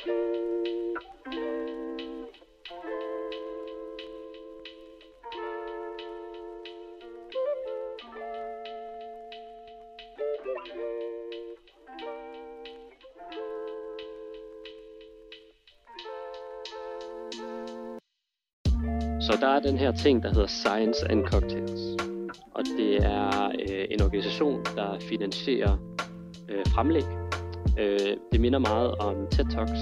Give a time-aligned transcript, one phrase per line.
[0.00, 0.06] Så
[19.40, 21.96] der er den her ting, der hedder Science and Cocktails.
[22.54, 25.76] Og det er øh, en organisation, der finansierer
[26.48, 27.19] øh, fremlæg.
[27.80, 29.80] Øh, det minder meget om TED Talks,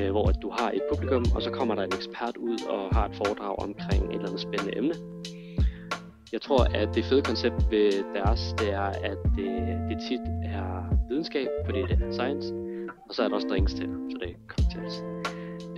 [0.00, 2.96] øh, hvor at du har et publikum, og så kommer der en ekspert ud og
[2.96, 4.94] har et foredrag omkring et eller andet spændende emne.
[6.32, 9.50] Jeg tror, at det fede koncept ved deres, det er, at det,
[9.88, 12.54] det tit er videnskab, fordi det er science,
[13.08, 15.04] og så er der også drinks til, så det er cocktails.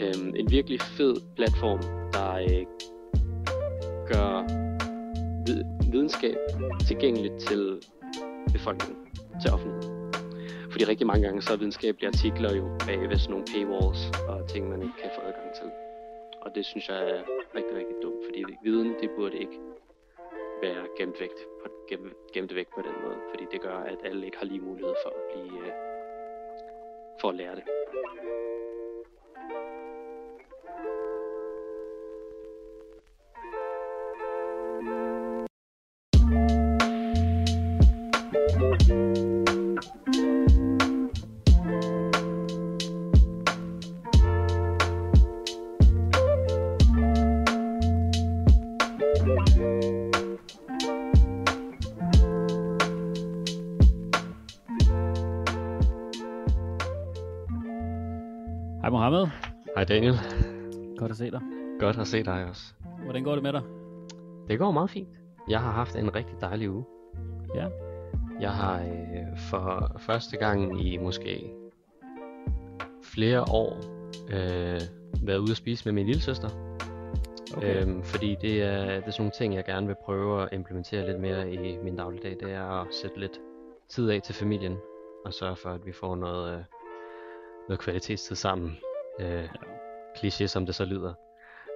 [0.00, 1.80] Øhm, en virkelig fed platform,
[2.12, 2.66] der øh,
[4.12, 4.44] gør
[5.92, 6.36] videnskab
[6.86, 7.80] tilgængeligt til
[8.52, 8.96] befolkningen,
[9.42, 9.87] til offentligheden.
[10.78, 14.48] Fordi rigtig mange gange så er videnskabelige artikler jo bag ved sådan nogle paywalls og
[14.48, 15.70] ting, man ikke kan få adgang til.
[16.42, 17.22] Og det synes jeg er
[17.56, 19.58] rigtig, rigtig dumt, fordi viden, det burde ikke
[20.62, 21.30] være gemt væk
[21.62, 24.60] på, gemt, gemt væk på den måde, fordi det gør, at alle ikke har lige
[24.60, 25.72] mulighed for at blive, øh,
[27.20, 27.64] for at lære det.
[62.08, 62.62] At se dig også.
[63.04, 63.62] Hvordan går det med dig?
[64.48, 65.08] Det går meget fint.
[65.48, 66.84] Jeg har haft en rigtig dejlig uge.
[67.54, 67.68] Ja.
[68.40, 71.52] Jeg har øh, for første gang i måske
[73.02, 73.76] flere år
[74.30, 74.80] øh,
[75.22, 76.48] været ude at spise med min lille søster.
[77.56, 77.82] Okay.
[77.82, 81.06] Øhm, fordi det er, det er sådan nogle ting, jeg gerne vil prøve at implementere
[81.06, 82.36] lidt mere i min dagligdag.
[82.40, 83.40] Det er at sætte lidt
[83.88, 84.76] tid af til familien
[85.24, 86.64] og sørge for, at vi får noget, øh,
[87.68, 88.76] noget kvalitetstid sammen.
[89.20, 89.48] Øh,
[90.16, 91.14] kliché som det så lyder.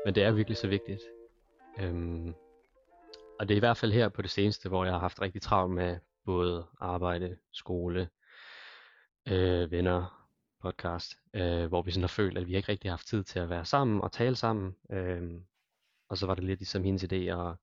[0.05, 1.01] Men det er virkelig så vigtigt.
[1.79, 2.35] Øhm,
[3.39, 5.43] og det er i hvert fald her på det seneste, hvor jeg har haft rigtig
[5.43, 8.09] travlt med både arbejde, skole,
[9.29, 10.29] øh, venner,
[10.63, 13.39] podcast, øh, hvor vi sådan har følt, at vi ikke rigtig har haft tid til
[13.39, 14.77] at være sammen og tale sammen.
[14.91, 15.41] Øh,
[16.09, 17.57] og så var det lidt ligesom hendes idé at,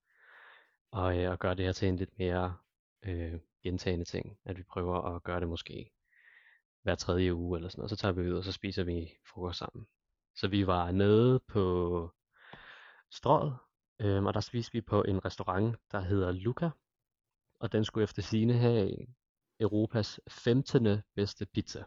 [0.97, 2.55] at, øh, at gøre det her til en lidt mere
[3.03, 4.37] øh, gentagende ting.
[4.45, 5.91] At vi prøver at gøre det måske
[6.83, 7.89] hver tredje uge eller sådan noget.
[7.89, 9.87] Så tager vi ud, og så spiser vi frokost sammen.
[10.35, 12.13] Så vi var nede på
[13.11, 13.55] strøget,
[14.01, 16.69] øhm, og der spiste vi på en restaurant, der hedder Luca.
[17.59, 18.95] Og den skulle efter sine have
[19.59, 21.01] Europas 15.
[21.15, 21.83] bedste pizza.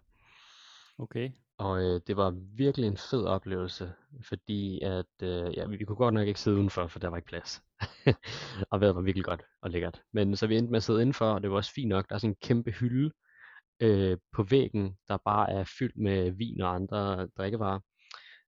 [0.98, 1.30] Okay.
[1.58, 6.14] Og øh, det var virkelig en fed oplevelse, fordi at øh, ja, vi, kunne godt
[6.14, 7.62] nok ikke sidde udenfor, for der var ikke plads.
[8.70, 10.02] og vejret var virkelig godt og lækkert.
[10.12, 12.08] Men så vi endte med at sidde indenfor, og det var også fint nok.
[12.08, 13.12] Der er sådan en kæmpe hylde
[13.80, 17.80] øh, på væggen, der bare er fyldt med vin og andre drikkevarer,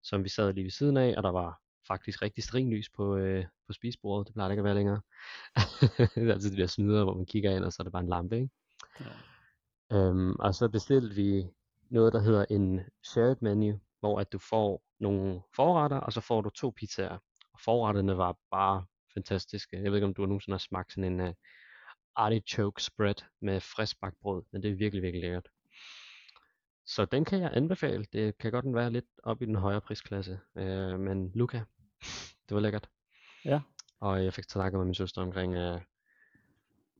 [0.03, 3.45] som vi sad lige ved siden af, og der var faktisk rigtig stringlys på, øh,
[3.67, 4.27] på spisebordet.
[4.27, 5.01] Det plejer det ikke at være længere.
[6.15, 8.03] det er altid de der snyder, hvor man kigger ind, og så er det bare
[8.03, 8.51] en lampe, ikke?
[9.01, 9.07] Ja.
[9.97, 11.47] Øhm, og så bestilte vi
[11.91, 16.41] noget, der hedder en shared menu, hvor at du får nogle forretter, og så får
[16.41, 17.19] du to pizzaer.
[17.53, 18.85] Og forretterne var bare
[19.15, 19.83] fantastiske.
[19.83, 21.35] Jeg ved ikke, om du nogensinde har smagt sådan en uh,
[22.17, 25.49] artichoke spread med friskbagt brød, men det er virkelig, virkelig lækkert.
[26.87, 28.07] Så den kan jeg anbefale.
[28.13, 30.41] Det kan godt være lidt op i den højere prisklasse.
[30.57, 31.65] Øh, men Luca,
[32.49, 32.89] det var lækkert.
[33.45, 33.61] Ja.
[34.01, 35.81] Og jeg fik snakket med min søster omkring øh,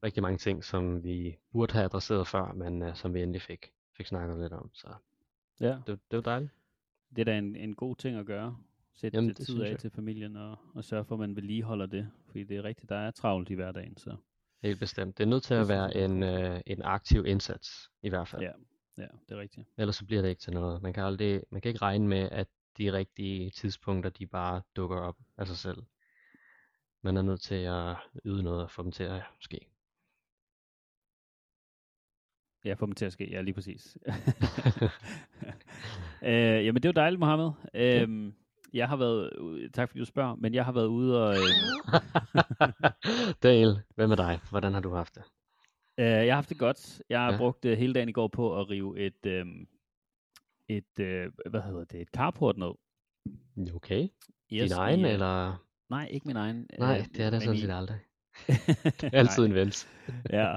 [0.03, 3.73] rigtig mange ting, som vi burde have adresseret før, men øh, som vi endelig fik,
[3.97, 4.71] fik snakket lidt om.
[4.75, 4.89] Så
[5.61, 5.79] Ja.
[5.87, 6.53] det, det var dejligt.
[7.17, 8.57] Det er da en, en god ting at gøre.
[8.95, 9.79] Sætte Jamen, lidt det tid af jeg.
[9.79, 12.11] til familien og, og sørge for, at man vedligeholder det.
[12.27, 13.97] Fordi det er rigtigt, der er travlt i hverdagen.
[13.97, 14.17] Så
[14.63, 15.19] Helt bestemt.
[15.19, 18.43] Det er nødt til at være en, øh, en aktiv indsats, i hvert fald.
[18.43, 18.53] ja,
[18.99, 19.67] ja, det er rigtigt.
[19.77, 20.83] Ellers så bliver det ikke til noget.
[20.83, 22.49] Man kan, aldrig, man kan ikke regne med, at
[22.79, 25.83] de rigtige tidspunkter, de bare dukker op af sig selv.
[27.03, 29.59] Man er nødt til at yde noget og få dem til at ske.
[32.65, 33.31] Ja, få dem til at ske.
[33.31, 33.99] Ja, lige præcis.
[36.23, 37.51] øh, jamen, det var dejligt, Mohammed.
[37.75, 38.35] Øhm,
[38.73, 39.31] jeg har været,
[39.75, 41.41] tak fordi du spørger, men jeg har været ude og, øh,
[43.43, 44.41] Dale, hvad med dig?
[44.51, 45.23] Hvordan har du haft det?
[45.99, 47.03] øh, jeg har haft det godt.
[47.09, 47.39] Jeg har Ja.
[47.39, 49.47] brugt øh, hele dagen i går på at rive et, øh,
[50.77, 52.73] et øh, hvad hedder det, et carport ned.
[53.75, 54.09] Okay.
[54.53, 55.65] Yes, Din egen, i, øh, eller?
[55.91, 56.67] Nej, ikke min egen.
[56.79, 57.99] Nej, øh, det er men sådan set aldrig.
[59.01, 59.89] Det er altid en vens.
[60.31, 60.57] ja.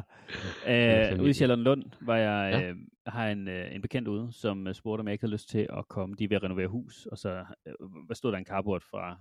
[0.67, 2.69] Øh, ude i Sjælland Lund var jeg, Ja.
[2.69, 2.75] øh,
[3.07, 5.67] har en, øh, en bekendt ude, som øh, spurgte, om jeg ikke havde lyst til
[5.77, 6.15] at komme.
[6.15, 7.73] De er ved at renovere hus, og så øh,
[8.05, 9.19] hvad stod der en carport fra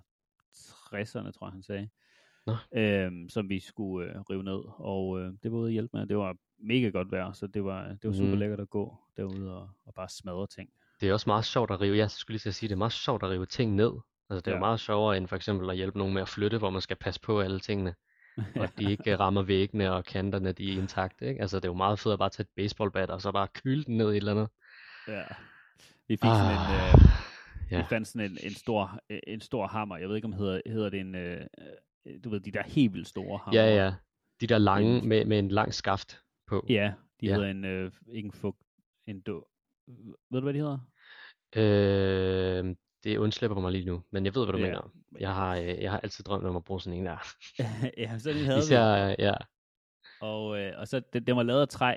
[0.55, 1.89] 60'erne, tror jeg, han sagde.
[2.47, 2.55] Nå.
[2.81, 6.07] Øhm, som vi skulle øh, rive ned, og øh, det var ude at hjælpe med.
[6.07, 8.39] Det var mega godt vejr, så det var, det var super Mm.
[8.39, 10.71] lækkert at gå derude og, og bare smadre ting.
[11.01, 12.79] Det er også meget sjovt at rive, jeg skulle lige til at sige, det er
[12.79, 13.93] meget sjovt at rive ting ned.
[14.31, 14.61] Altså det er jo Ja.
[14.61, 17.21] meget sjovere end for eksempel at hjælpe nogen med at flytte, hvor man skal passe
[17.21, 17.95] på alle tingene,
[18.37, 21.41] og at de ikke rammer væggene og kanterne, de er intakte, ikke?
[21.41, 23.85] Altså det er jo meget fedt at bare tage et baseballbat og så bare kyle
[23.85, 24.49] den ned i et eller andet.
[25.09, 25.23] Ja.
[26.09, 27.01] Vi fik sådan en, Ah, øh,
[27.71, 27.79] ja.
[27.79, 29.97] vi fandt sådan en, en, stor, øh, en stor hammer.
[29.97, 31.41] Jeg ved ikke, om hedder, hedder det en, øh,
[32.07, 33.61] øh, du ved, de der helt vildt store hammer.
[33.63, 33.95] Ja, ja.
[34.41, 36.67] De der lange, med, med en lang skaft på.
[36.69, 37.35] Ja, de Ja.
[37.35, 38.59] hedder en, øh, ikke en fugt,
[39.07, 39.49] en då.
[39.87, 40.79] Ved du, hvad de hedder?
[41.57, 42.75] Øh,
[43.05, 44.65] det undslipper mig lige nu, men jeg ved, hvad du Ja.
[44.67, 44.91] mener.
[45.21, 47.17] Jeg har, øh, jeg har altid drømt om at bruge sådan en der.
[47.99, 48.63] ja, så den havde vi.
[48.63, 49.35] Især, ja,
[50.21, 51.95] Og, øh, og så, den, den var lavet af træ.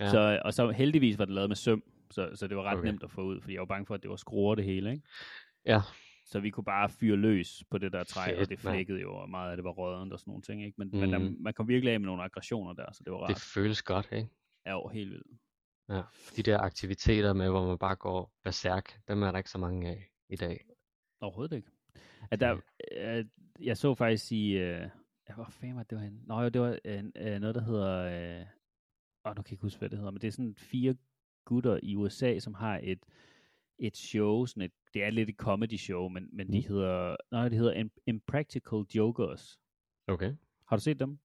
[0.00, 0.10] Ja.
[0.10, 1.82] Så, og så heldigvis var det lavet med søm.
[2.10, 2.86] Så, så det var ret Okay.
[2.88, 4.90] nemt at få ud, fordi jeg var bange for, at det var skruer det hele,
[4.92, 5.02] ikke?
[5.66, 5.80] ja,
[6.26, 9.14] Så vi kunne bare fyre løs på det der træ, og Fedt, det flækkede jo,
[9.16, 10.74] og meget af det var rådent og sådan nogle ting, ikke?
[10.78, 10.98] Men, mm.
[10.98, 11.36] men der, Mhm.
[11.40, 13.28] man kom virkelig af med nogle aggressioner der, så det var rart.
[13.28, 14.28] det føles godt, ikke?
[14.70, 15.26] jo helt vildt.
[16.36, 19.88] De der aktiviteter med, hvor man bare går berserk, dem er der ikke så mange
[19.90, 20.64] af i dag.
[21.20, 21.70] Overhovedet ikke.
[22.30, 22.60] At der,
[22.92, 23.24] øh,
[23.60, 24.88] jeg så faktisk i, øh,
[25.28, 26.20] ja, hvor fanden var det, var henne?
[26.24, 27.96] Nå jo, det var øh, øh, noget, der hedder,
[28.40, 28.46] øh,
[29.24, 30.94] åh, nu kan jeg ikke huske, hvad det hedder, men det er sådan fire
[31.44, 32.98] gutter i USA, som har et,
[33.78, 36.64] et show, sådan et, det er lidt et comedy show, men, men de Mm.
[36.68, 39.58] hedder, nej, det hedder Im- Impractical Jokers.
[40.08, 40.34] Okay.
[40.68, 41.18] Har du set dem?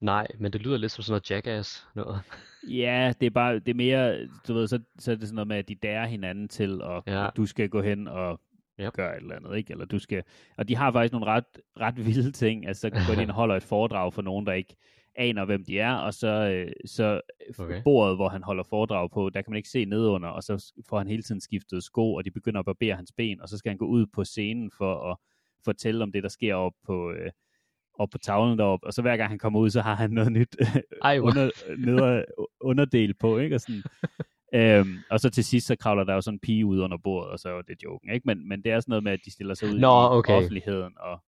[0.00, 2.20] Nej, men det lyder lidt som sådan noget jackass noget.
[2.68, 5.48] Ja, det er bare, det er mere, du ved, så, så er det sådan noget
[5.48, 7.28] med, at de dærer hinanden til, og Ja.
[7.36, 8.40] du skal gå hen og
[8.80, 8.92] Yep.
[8.92, 9.72] gøre et eller andet, ikke?
[9.72, 10.22] Eller du skal,
[10.58, 11.44] og de har faktisk nogle ret,
[11.80, 14.52] ret vilde ting, altså så går de ind og holder et foredrag for nogen, der
[14.52, 14.76] ikke
[15.16, 17.20] aner, hvem de er, og så, øh, så
[17.58, 17.62] Okay.
[17.64, 17.82] okay.
[17.84, 20.98] bordet, hvor han holder foredrag på, der kan man ikke se nedunder, og så får
[20.98, 23.70] han hele tiden skiftet sko, og de begynder at barbere hans ben, og så skal
[23.70, 25.16] han gå ud på scenen for at
[25.64, 27.30] fortælle om det, der sker op på, øh,
[28.00, 30.32] op på tavlen deroppe, og så hver gang han kommer ud, så har han noget
[30.32, 30.56] nyt
[31.02, 31.28] Ej, hvor...
[31.28, 32.24] under, neder,
[32.60, 33.54] underdel på, ikke?
[33.54, 33.82] Og, sådan,
[34.54, 37.30] øhm, og så til sidst, så kravler der jo sådan en pige ud under bordet,
[37.30, 38.26] og så er det joken, ikke?
[38.26, 40.34] Men, men det er sådan noget med, at de stiller sig ud Nå, i okay.
[40.34, 41.22] offentligheden, og,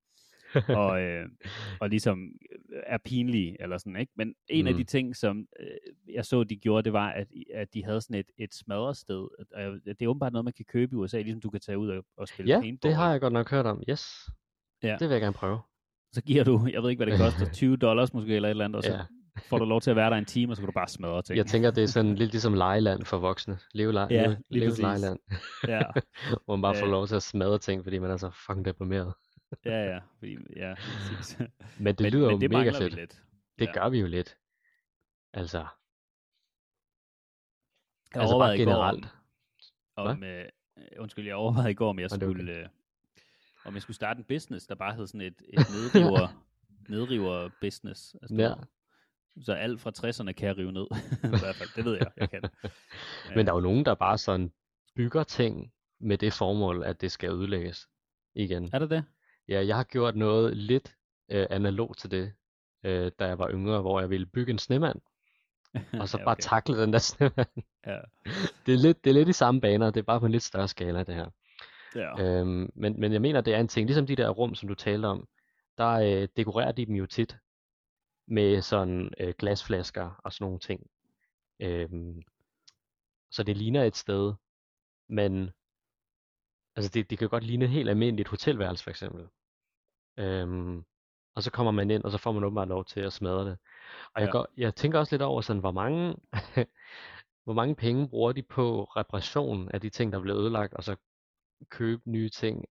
[0.83, 1.29] og, øh,
[1.81, 2.33] og ligesom
[2.87, 4.13] er pinlige, eller sådan, ikke?
[4.17, 4.69] Men en mm.
[4.69, 8.01] af de ting, som øh, jeg så, de gjorde, det var, at, at de havde
[8.01, 9.17] sådan et, et smadrested.
[9.55, 11.89] Og det er åbenbart noget, man kan købe i USA, ligesom du kan tage ud
[11.89, 12.91] og, og spille Ja, paintball.
[12.91, 13.83] det har jeg godt nok hørt om.
[13.91, 14.29] Yes.
[14.83, 14.97] Ja.
[15.01, 15.59] Det vil jeg gerne prøve.
[16.13, 18.65] Så giver du, jeg ved ikke, hvad det koster, 20 dollars måske, eller et eller
[18.65, 19.01] andet, og så Ja.
[19.49, 21.23] får du lov til at være der en time, og så kan du bare smadre
[21.23, 21.37] ting.
[21.37, 23.59] Jeg tænker, det er sådan lidt ligesom legeland for voksne.
[23.75, 25.19] Leve, le- Ja, leve, legeland,
[25.69, 25.83] Ja,
[26.45, 26.91] hvor man bare får Øh.
[26.91, 29.15] lov til at smadre ting, fordi man er så fucking deprimeret.
[29.65, 29.99] ja, ja.
[30.19, 31.39] Fordi, ja præcis.
[31.85, 32.95] Men det men, lyder men jo det mega fedt.
[32.97, 33.23] Vi lidt.
[33.59, 33.73] Det Ja.
[33.73, 34.37] gør vi jo lidt.
[35.35, 35.59] Altså,
[38.15, 39.07] Jeg altså bare generelt.
[39.97, 40.45] om, om øh,
[40.99, 42.27] undskyld, jeg overvejede i går, om jeg er okay.
[42.27, 42.69] skulle, øh,
[43.65, 46.45] om jeg skulle starte en business, der bare hed sådan et, et nedriver,
[46.95, 48.15] nedriver business.
[48.23, 48.55] Altså, Ja.
[49.41, 50.87] Så alt fra 60'erne kan jeg rive ned.
[51.25, 52.43] I hvert fald, det ved jeg, jeg kan.
[53.37, 54.53] Men der er jo nogen, der bare sådan
[54.97, 57.89] bygger ting med det formål, at det skal ødelægges
[58.35, 58.71] igen.
[58.73, 59.05] Er det det?
[59.49, 60.97] Ja, jeg har gjort noget lidt
[61.31, 62.33] øh, analog til det,
[62.85, 65.01] øh, da jeg var yngre, hvor jeg ville bygge en snemand,
[65.93, 66.43] og så Ja, bare okay.
[66.43, 67.63] takle den der snemand.
[67.87, 67.99] Ja.
[68.67, 70.43] Det er lidt, det er lidt i samme baner, det er bare på en lidt
[70.43, 71.27] større skala, det her.
[71.95, 72.23] Ja.
[72.23, 74.75] Øhm, men, men jeg mener, det er en ting, ligesom de der rum, som du
[74.75, 75.29] talte om,
[75.79, 77.37] der øh, dekorerer de dem jo tit
[78.27, 80.87] med sådan øh, glasflasker og sådan nogle ting.
[81.61, 82.23] Øhm,
[83.31, 84.35] så det ligner et sted,
[85.09, 85.51] men
[86.77, 89.29] altså det, det kan godt ligne et helt almindeligt hotelværelse for eksempel.
[90.17, 90.85] Øhm,
[91.35, 93.59] og så kommer man ind, og så får man åbenbart lov til at smadre det.
[94.15, 94.31] Og jeg, Ja.
[94.33, 96.17] går, jeg tænker også lidt over sådan, hvor mange,
[97.45, 100.97] hvor mange penge bruger de på reparation af de ting, der bliver ødelagt, og så
[101.69, 102.65] købe nye ting,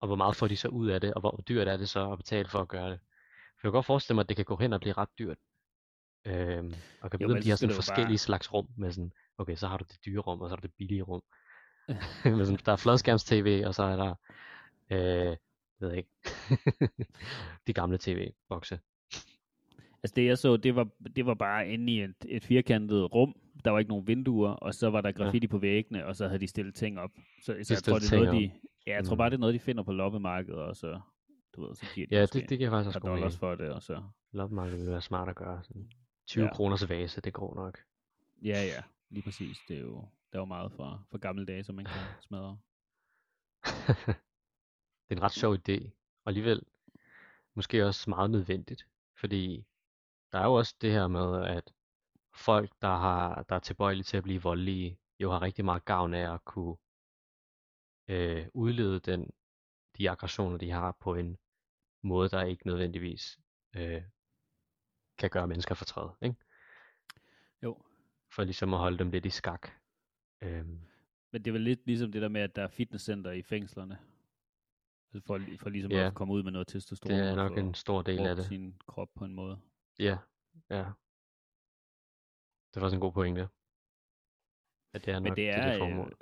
[0.00, 2.10] og hvor meget får de så ud af det, og hvor dyrt er det så
[2.12, 3.00] at betale for at gøre det.
[3.60, 5.38] For jeg kan godt forestille mig, at det kan gå hen og blive ret dyrt.
[6.26, 9.12] Øhm, og kan Jo, vide, om de har sådan forskellige bare- slags rum med sådan,
[9.38, 11.22] okay, så har du det dyre rum, og så har du det billige rum.
[12.38, 14.14] med sådan, der er fladskærms-tv, og så er der,
[14.90, 15.36] øh,
[15.80, 16.10] ved jeg ikke,
[17.66, 18.80] de gamle tv-bokse.
[20.02, 23.34] Altså det jeg så, det var, det var bare inde i et, et firkantet rum.
[23.64, 25.50] Der var ikke nogen vinduer, og så var der graffiti ja.
[25.50, 27.10] på væggene, og så havde de stillet ting op.
[27.42, 28.52] Så, så jeg tror, det er noget, de,
[28.86, 29.18] ja, jeg tror Mm.
[29.18, 31.00] bare, det er noget, de finder på loppemarkedet, og så,
[31.56, 33.70] du ved, så giver de Ja, det, det giver faktisk et også dollars for det,
[33.72, 34.02] og så,
[34.32, 35.64] Loppemarkedet ville være smart at gøre.
[35.64, 35.90] Sådan
[36.26, 36.52] 20 Ja.
[36.54, 37.78] kroners vase, det går nok.
[38.44, 39.58] ja, ja, lige præcis.
[39.68, 40.00] Det er jo,
[40.32, 41.94] der er jo meget fra, fra gamle dage, som man kan
[42.28, 42.58] smadre.
[43.64, 45.90] det er en ret sjov idé,
[46.24, 46.62] og alligevel
[47.54, 48.86] måske også meget nødvendigt,
[49.20, 49.64] fordi
[50.32, 51.72] der er jo også det her med, at
[52.34, 56.14] folk, der, har, der er tilbøjelige til at blive voldelige, jo har rigtig meget gavn
[56.14, 56.76] af at kunne
[58.08, 59.30] øh, udlede den,
[59.98, 61.38] de aggressioner, de har på en
[62.02, 63.38] måde, der ikke nødvendigvis
[63.76, 64.02] øh,
[65.18, 66.08] kan gøre mennesker fortræd.
[66.22, 66.36] Ikke?
[67.62, 67.82] Jo.
[68.30, 69.68] For ligesom at holde dem lidt i skak.
[70.42, 70.80] Øhm,
[71.32, 73.98] Men det er vel lidt ligesom det der med, at der er fitnesscenter i fængslerne.
[75.14, 76.06] Altså For, for ligesom Ja.
[76.06, 77.18] at komme ud med noget testosteron.
[77.18, 78.44] det er nok en stor del af det.
[78.44, 79.60] sin krop på en måde.
[79.98, 80.18] Ja,
[80.70, 80.84] ja.
[82.74, 83.48] Det er faktisk en god pointe.
[84.94, 86.16] At det er Men nok det er, det øh, formål.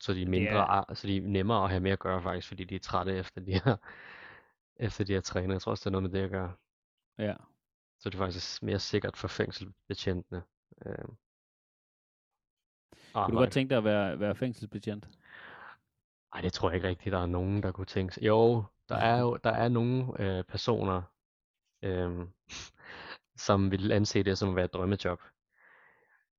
[0.00, 2.48] Så de er mindre, er- så de er nemmere at have med at gøre faktisk,
[2.48, 3.76] fordi de er trætte efter de her,
[4.86, 5.52] efter de her trænet.
[5.52, 6.52] Jeg tror også, det er noget med det at gøre.
[7.18, 7.34] Ja.
[7.98, 10.42] Så det er faktisk mere sikkert for fængselsbetjentene.
[10.86, 11.16] Øhm.
[13.14, 15.08] Kunne du godt tænke dig at være, være fængselsbetjent?
[16.32, 18.22] Ej, det tror jeg ikke rigtigt, der er nogen, der kunne tænke sig.
[18.22, 21.02] Jo, der er jo der er nogle øh, personer,
[21.82, 22.26] øh,
[23.46, 25.20] som vil anse det som at være et drømmejob.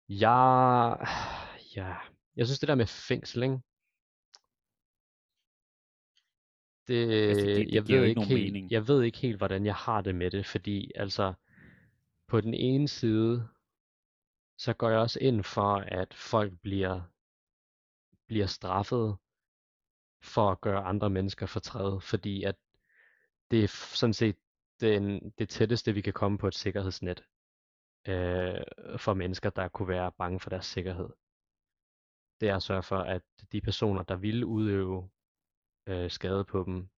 [0.10, 0.98] Jeg,
[1.75, 1.95] ja,
[2.36, 3.60] jeg synes det der med fængsel, ikke?
[6.88, 8.72] Det, Altså, det- det jeg ved ikke helt, mening.
[8.72, 11.33] jeg ved ikke helt, hvordan jeg har det med det, fordi altså,
[12.27, 13.48] på den ene side,
[14.57, 17.01] så går jeg også ind for, at folk bliver,
[18.27, 19.17] bliver straffet
[20.24, 22.55] for at gøre andre mennesker fortræd, fordi at
[23.51, 24.36] det er sådan set
[24.81, 27.24] den, det tætteste, vi kan komme på et sikkerhedsnet
[28.07, 28.62] øh,
[28.98, 31.10] for mennesker, der kunne være bange for deres sikkerhed.
[32.41, 35.10] Det er at sørge for, at de personer, der ville udøve
[35.88, 36.89] øh, skade på dem,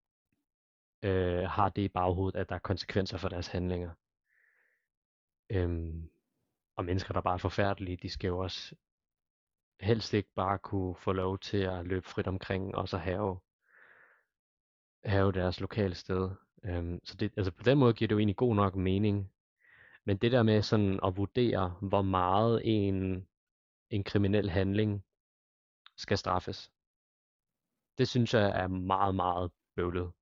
[1.02, 3.94] øh, har det i baghovedet, at der er konsekvenser for deres handlinger.
[5.50, 6.10] Øhm,
[6.76, 8.76] og mennesker, der bare er forfærdelige, de skal jo også
[9.80, 13.38] helst ikke bare kunne få lov til at løbe frit omkring og så have,
[15.04, 16.30] have deres lokale sted.
[16.64, 19.32] Øhm, så det, altså på den måde giver det jo egentlig god nok mening.
[20.06, 23.26] Men det der med sådan at vurdere, hvor meget en,
[23.90, 25.04] en kriminel handling
[25.96, 26.72] skal straffes,
[27.98, 30.12] det synes jeg er meget, meget bøvlet.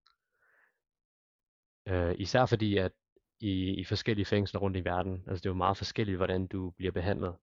[1.89, 2.93] Øh, især fordi, at
[3.41, 6.71] i, i forskellige fængsler rundt i verden, altså det er jo meget forskelligt, hvordan du
[6.71, 7.37] bliver behandlet.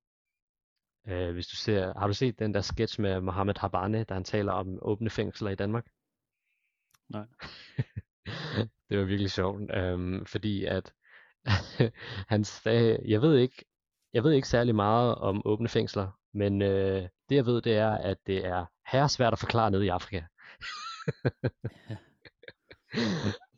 [1.07, 4.23] Øh, hvis du ser, har du set den der sketch med Mohammed Habane, der han
[4.23, 5.87] taler om åbne fængsler i Danmark?
[7.09, 7.25] Nej.
[8.89, 10.93] det var virkelig sjovt, øhm, fordi at
[12.33, 13.65] han sagde, jeg ved ikke,
[14.13, 17.91] jeg ved ikke særlig meget om åbne fængsler, men øh, det jeg ved, det er,
[17.91, 20.23] at det er her svært at forklare nede i Afrika.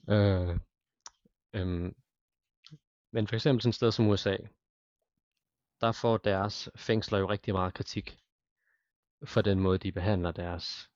[0.10, 0.60] øh,
[1.54, 1.96] øhm,
[3.12, 4.38] men for eksempel sådan et sted som USA,
[5.82, 8.20] der får deres fængsler jo rigtig meget kritik
[9.26, 10.90] for den måde, de behandler deres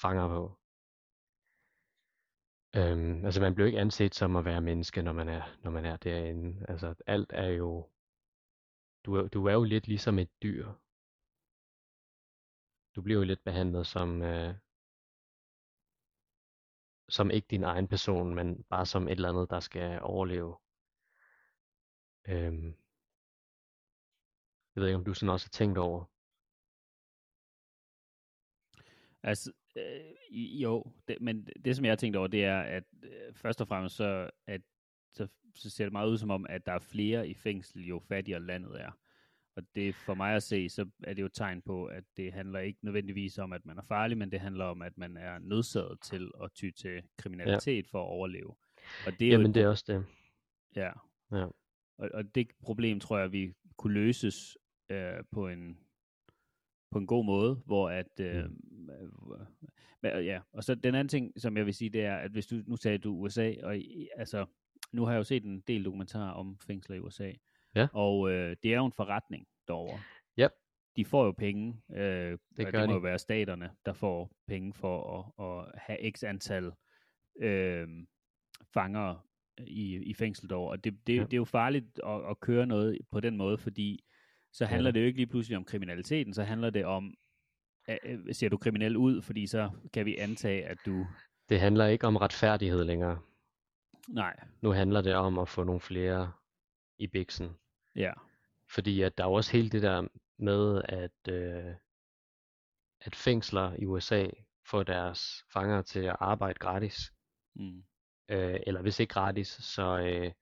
[0.00, 0.58] fanger på.
[2.76, 5.84] Øhm, altså man bliver ikke anset som at være menneske, når man er, når man
[5.84, 6.66] er derinde.
[6.68, 7.90] Altså alt er jo,
[9.04, 10.72] du er, du er jo lidt ligesom et dyr.
[12.96, 14.54] Du bliver jo lidt behandlet som, øh,
[17.08, 20.56] som ikke din egen person, men bare som et eller andet, der skal overleve.
[22.28, 22.66] Øhm,
[24.74, 26.04] jeg ved ikke, om du sådan også har tænkt over.
[29.22, 33.34] Altså, øh, jo, det, men det som jeg har tænkt over, det er, at øh,
[33.34, 34.60] først og fremmest så, at,
[35.12, 37.98] så, så ser det meget ud som om, at der er flere i fængsel, jo
[37.98, 38.90] fattigere landet er.
[39.56, 42.32] Og det for mig at se, så er det jo et tegn på, at det
[42.32, 45.38] handler ikke nødvendigvis om, at man er farlig, men det handler om, at man er
[45.38, 47.88] nødsaget til at ty til kriminalitet ja.
[47.90, 48.54] for at overleve.
[49.06, 50.06] Og det er jo Jamen et det er også det.
[50.76, 50.90] Ja.
[51.32, 51.46] Ja.
[51.98, 54.58] Og, og det problem tror jeg, vi kunne løses
[54.90, 55.78] øh, på en
[56.94, 58.90] på en god måde, hvor at øh, mm.
[60.02, 62.56] ja, og så den anden ting, som jeg vil sige, det er, at hvis du,
[62.66, 63.76] nu sagde du USA, og
[64.16, 64.46] altså,
[64.92, 67.32] nu har jeg jo set en del dokumentarer om fængsler i USA,
[67.76, 67.86] Ja.
[67.92, 69.98] og øh, det er jo en forretning derovre.
[70.40, 70.50] Yep.
[70.96, 72.92] De får jo penge, øh, Det gør det må de.
[72.92, 76.72] jo være staterne, der får penge for at, at have x antal
[77.40, 77.88] øh,
[78.74, 79.26] fanger
[79.66, 80.70] i, i fængsel derovre.
[80.70, 81.18] Og det, det, Ja.
[81.18, 81.24] ja.
[81.24, 84.04] det er jo farligt at, at køre noget på den måde, fordi
[84.54, 84.68] så Ja.
[84.68, 87.14] handler det jo ikke lige pludselig om kriminaliteten, så handler det om,
[87.88, 91.06] øh, ser du kriminel ud, fordi så kan vi antage, at du...
[91.48, 93.20] Det handler ikke om retfærdighed længere.
[94.08, 96.32] Nej, Nu handler det om at få nogle flere
[96.98, 97.56] i biksen.
[97.96, 98.12] ja,
[98.74, 100.08] Fordi at der er også hele det der
[100.38, 101.74] med, at, øh,
[103.00, 104.26] at fængsler i USA
[104.70, 107.12] får deres fanger til at arbejde gratis.
[107.54, 107.84] mm,
[108.28, 110.32] Øh, eller hvis ikke gratis, så øh,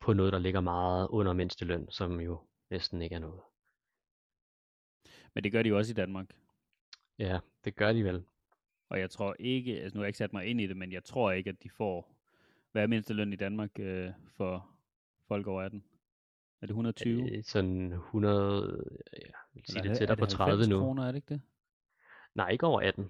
[0.00, 3.40] på noget, der ligger meget under mindsteløn, som jo næsten ikke er noget.
[5.34, 6.26] men det gør de jo også i Danmark.
[7.18, 8.24] Ja, det gør de vel.
[8.88, 10.92] Og jeg tror ikke, altså nu har jeg ikke sat mig ind i det, men
[10.92, 12.16] jeg tror ikke, at de får,
[12.72, 14.70] hvad er mindsteløn i Danmark øh, for
[15.28, 15.84] folk over 18?
[16.62, 17.30] Er det 120?
[17.36, 20.78] Øh, sådan 100, ja, jeg vil sige Eller det er tættere er på 30 nu.
[20.78, 21.40] kroner, er det ikke det?
[22.34, 23.04] Nej, ikke over 18.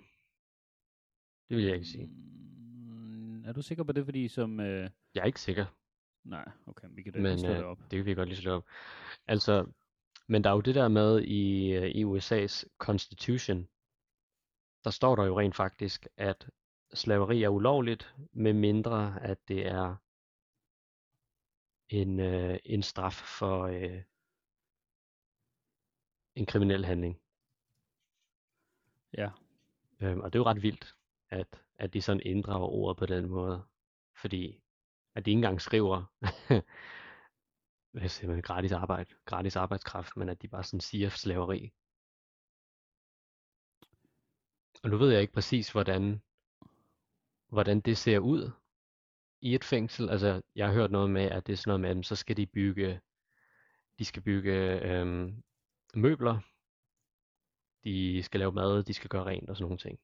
[1.49, 2.07] Det vil jeg ikke sige.
[2.07, 4.61] Mm, er du sikker på det, fordi som...
[4.61, 5.67] Øh, Jeg er ikke sikker,
[6.25, 7.79] nej, okay, vi kan da men slå det øh, op.
[7.79, 8.67] det kan vi godt lige slå op.
[9.27, 9.67] Altså,
[10.27, 13.69] men der er jo det der med i, øh, i USA's constitution,
[14.85, 16.51] der står der jo rent faktisk, at
[16.95, 19.97] slaveri er ulovligt, med mindre at det er
[21.89, 24.03] en, øh, en straf for øh,
[26.35, 27.21] en kriminel handling.
[29.19, 29.31] Ja,
[30.03, 30.95] Øhm, og det er jo ret vildt,
[31.31, 33.63] at, at de sådan inddrager ordet på den måde.
[34.21, 34.63] Fordi
[35.15, 36.05] at de ikke engang skriver,
[37.99, 41.73] hvad siger man, gratis arbejde, gratis arbejdskraft, men at de bare sådan siger slaveri.
[44.83, 46.23] Og nu ved jeg ikke præcis, hvordan,
[47.49, 48.51] hvordan det ser ud
[49.41, 50.11] i et fængsel.
[50.11, 52.37] Altså, jeg har hørt noget med, at det er sådan noget med, at så skal
[52.37, 53.01] de bygge,
[53.99, 55.43] de skal bygge øhm,
[55.95, 56.41] møbler,
[57.85, 59.99] de skal lave mad, de skal gøre rent og sådan nogle ting.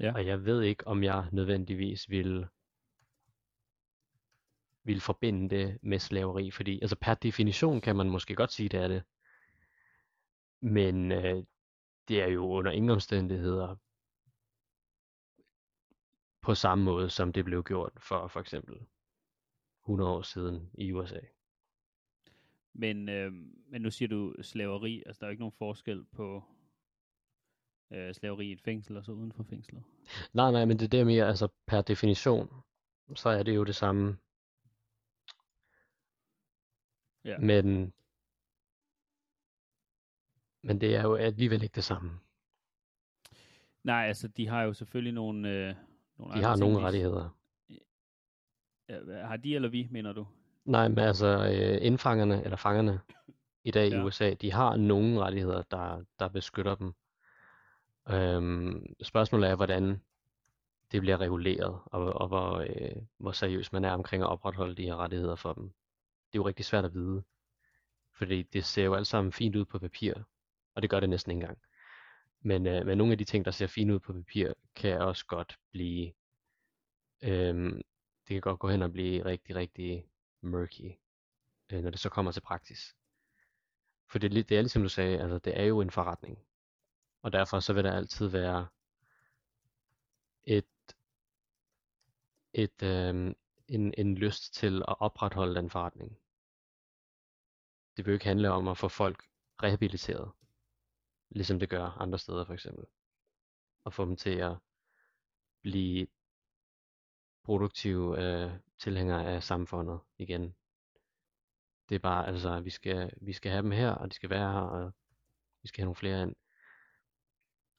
[0.00, 0.12] Ja.
[0.14, 2.46] Og jeg ved ikke, om jeg nødvendigvis vil,
[4.84, 8.80] vil forbinde det med slaveri, fordi altså per definition kan man måske godt sige, det
[8.80, 9.02] er det.
[10.60, 11.44] Men øh,
[12.08, 13.76] det er jo under ingen omstændigheder
[16.42, 18.86] på samme måde, som det blev gjort for for eksempel
[19.82, 21.20] 100 år siden i USA.
[22.72, 23.32] men, øh,
[23.66, 26.44] men nu siger du slaveri, altså der er jo ikke nogen forskel på
[27.92, 29.82] øh, slaveri i et fængsel og så uden for fængslet.
[30.32, 32.48] Nej, nej, men det er det mere, altså per definition,
[33.14, 34.16] så er det jo det samme.
[37.24, 37.38] Ja.
[37.38, 37.92] Men,
[40.62, 42.20] men det er jo alligevel ikke det samme.
[43.84, 45.74] Nej, altså de har jo selvfølgelig nogle, øh,
[46.18, 47.28] nogle De har ting, nogle de- rettigheder.
[48.88, 50.26] Ja, har de eller vi, mener du?
[50.64, 53.00] Nej, men altså øh, indfangerne, eller fangerne
[53.64, 54.04] i dag i Ja.
[54.04, 56.92] USA, de har nogle rettigheder, der, der beskytter dem.
[58.08, 60.00] Øhm, spørgsmålet er, hvordan
[60.92, 64.84] det bliver reguleret, og, og hvor, øh, hvor seriøs man er omkring at opretholde de
[64.84, 65.64] her rettigheder for dem.
[66.32, 67.22] Det er jo rigtig svært at vide,
[68.18, 70.14] fordi det ser jo alt sammen fint ud på papir,
[70.74, 71.58] og det gør det næsten ikke engang.
[72.40, 75.26] Men, øh, men nogle af de ting, der ser fint ud på papir, kan også
[75.26, 76.12] godt blive,
[77.22, 77.82] øhm,
[78.28, 80.06] det kan godt gå hen og blive rigtig, rigtig
[80.42, 80.92] murky,
[81.72, 82.94] øh, når det så kommer til praksis.
[84.08, 86.38] For det, det er ligesom du sagde, altså det er jo en forretning.
[87.22, 88.68] Og derfor så vil der altid være
[90.44, 90.96] et,
[92.52, 93.34] et, øh,
[93.68, 96.18] en, en lyst til at opretholde den forretning.
[97.96, 99.28] Det vil jo ikke handle om at få folk
[99.62, 100.30] rehabiliteret,
[101.30, 102.84] ligesom det gør andre steder for eksempel.
[103.84, 104.56] Og få dem til at
[105.62, 106.06] blive
[107.44, 110.54] produktive øh, tilhængere af samfundet igen.
[111.88, 114.52] Det er bare, altså, vi skal, vi skal have dem her, og de skal være
[114.52, 114.92] her, og
[115.62, 116.34] vi skal have nogle flere ind.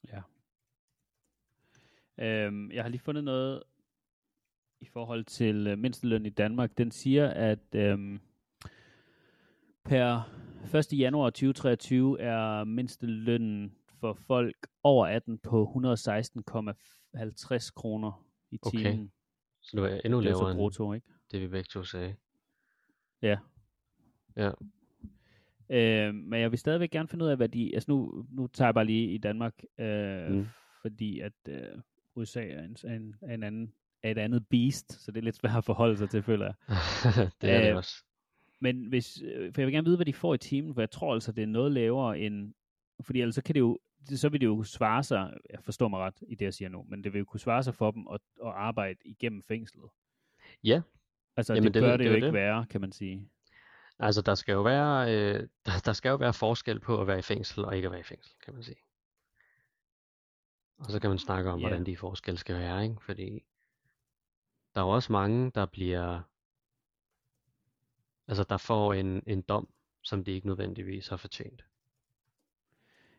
[0.07, 0.21] Ja.
[2.17, 3.63] Øhm, jeg har lige fundet noget
[4.79, 6.77] i forhold til øh, mindsteløn i Danmark.
[6.77, 8.19] Den siger, at øhm,
[9.83, 10.29] per
[10.93, 10.99] 1.
[10.99, 18.77] januar 2023 er mindstelønnen for folk over 18 på 116,50 kroner i Okay.
[18.77, 19.11] timen.
[19.61, 21.07] Så det var endnu Det er lavere end brutto, ikke?
[21.31, 22.15] det, vi begge to sagde.
[23.21, 23.37] Ja.
[24.35, 24.51] Ja.
[25.71, 27.71] Øh, men jeg vil stadigvæk gerne finde ud af, hvad de...
[27.73, 30.45] Altså nu, nu tager jeg bare lige i Danmark, øh, Mm.
[30.81, 31.61] fordi at øh,
[32.15, 35.23] USA er, en, er, en, er, en anden, er et andet beast, så det er
[35.23, 36.53] lidt svært at forholde sig til, føler jeg.
[37.41, 37.95] det er det Øh, også.
[38.59, 40.91] Men hvis, øh, for jeg vil gerne vide, hvad de får i timen, for jeg
[40.91, 42.53] tror altså, det er noget lavere end...
[43.01, 43.79] Fordi ellers så kan det jo,
[44.09, 46.69] det- så vil det jo svare sig, jeg forstår mig ret i det, jeg siger
[46.69, 49.89] nu, men det vil jo kunne svare sig for dem at, at arbejde igennem fængslet.
[50.63, 50.81] Ja,
[51.37, 52.33] Altså, Jamen, det, det- det gør det det, jo jo ikke det.
[52.33, 53.29] være, kan man sige.
[54.01, 57.19] Altså der skal jo være, øh, der, der skal jo være forskel på at være
[57.19, 58.77] i fængsel og ikke at være i fængsel, kan man sige.
[60.77, 61.67] Og så kan man snakke om, Ja.
[61.67, 62.95] hvordan de forskelle skal være, ikke?
[63.01, 63.43] Fordi
[64.75, 66.21] der er jo også mange, der bliver,
[68.27, 69.69] altså der får en, en dom,
[70.01, 71.65] som de ikke nødvendigvis har fortjent.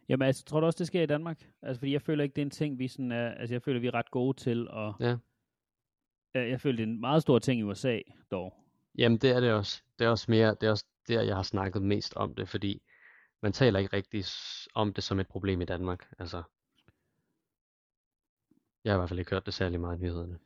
[0.09, 1.51] Jamen, altså, tror du også, det sker i Danmark?
[1.63, 3.29] Altså, fordi jeg føler ikke, det er en ting, vi sådan er...
[3.31, 4.95] Altså, jeg føler, vi er ret gode til at...
[5.01, 5.17] Ja.
[6.35, 7.99] Jeg føler, det er en meget stor ting i USA,
[8.31, 8.62] dog.
[8.99, 9.83] Jamen det er det også.
[9.99, 12.83] Det er også mere, det er også der, jeg har snakket mest om det, fordi
[13.43, 14.25] man taler ikke rigtig
[14.75, 16.13] om det som et problem i Danmark.
[16.19, 16.43] Altså,
[18.85, 20.39] jeg har i hvert fald ikke hørt det særlig meget i nyhederne.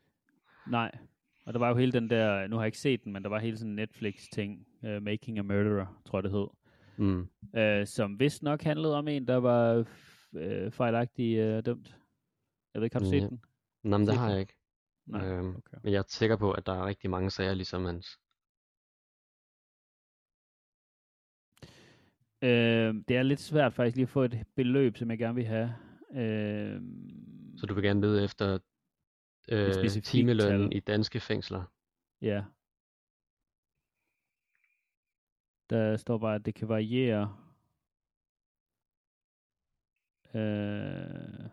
[0.66, 0.98] Nej.
[1.46, 2.46] Og der var jo hele den der...
[2.46, 4.66] Nu har jeg ikke set den, men der var hele sådan en Netflix-ting.
[4.82, 6.46] Uh, Making a Murderer, tror jeg, det hed.
[6.96, 7.28] Mm.
[7.58, 9.84] Uh, som vist nok handlede om en, der var
[10.32, 11.96] uh, fejlagtigt uh, dømt.
[12.74, 13.26] Jeg ved ikke, har du set Ja.
[13.26, 13.40] den?
[13.84, 14.54] Nå, men det har jeg ikke.
[15.06, 15.78] Nej, Øhm, okay.
[15.82, 18.18] Men jeg er sikker på, at der er rigtig mange sager ligesom hans.
[22.46, 25.44] Øh, det er lidt svært faktisk lige at få et beløb, som jeg gerne vil
[25.44, 25.74] have.
[26.10, 26.80] Øh,
[27.56, 28.58] Så du vil gerne lede efter
[29.52, 31.64] øh, timelønnen i danske fængsler?
[32.20, 32.44] Ja.
[35.70, 37.36] Der står bare, at det kan variere.
[40.34, 41.50] Øh,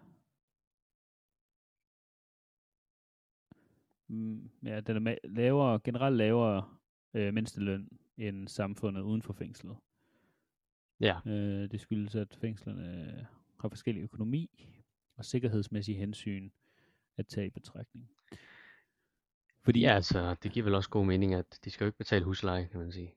[4.08, 6.78] mm, ja, den er lavere, generelt lavere
[7.14, 9.78] øh, mindsteløn end samfundet uden for fængslet.
[11.04, 13.28] Ja, Øh, det skyldes, at fængslerne
[13.60, 14.50] har forskellig økonomi
[15.18, 16.50] og sikkerhedsmæssige hensyn
[17.18, 18.10] at tage i betragtning.
[19.64, 22.26] Fordi ja altså, det giver vel også god mening, at de skal jo ikke betale
[22.26, 23.14] husleje, kan man sige.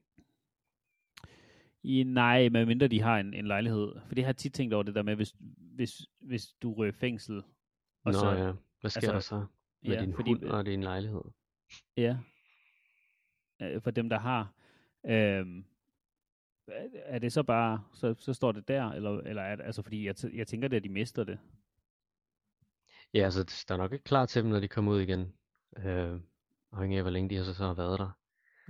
[1.83, 3.93] I, nej, medmindre de har en, en lejlighed.
[4.07, 6.91] For det har jeg tit tænkt over det der med, hvis, hvis, hvis du rører
[6.91, 7.37] fængsel.
[8.03, 9.45] Og Nå så, ja, hvad sker altså, der så
[9.81, 11.21] med ja, din fordi, hund og din lejlighed?
[11.97, 12.17] Ja.
[13.61, 14.53] Øh, For dem, der har.
[15.05, 15.65] Øhm,
[17.05, 20.05] er- det så bare, så, så står det der, eller, eller er det, altså fordi
[20.05, 21.39] jeg, t- jeg tænker det, at de mister det.
[23.13, 25.33] Ja, altså, der er nok ikke klar til dem, når de kommer ud igen.
[25.77, 26.19] Øh,
[26.71, 28.09] afhængig af, hvor længe de så, så har været der.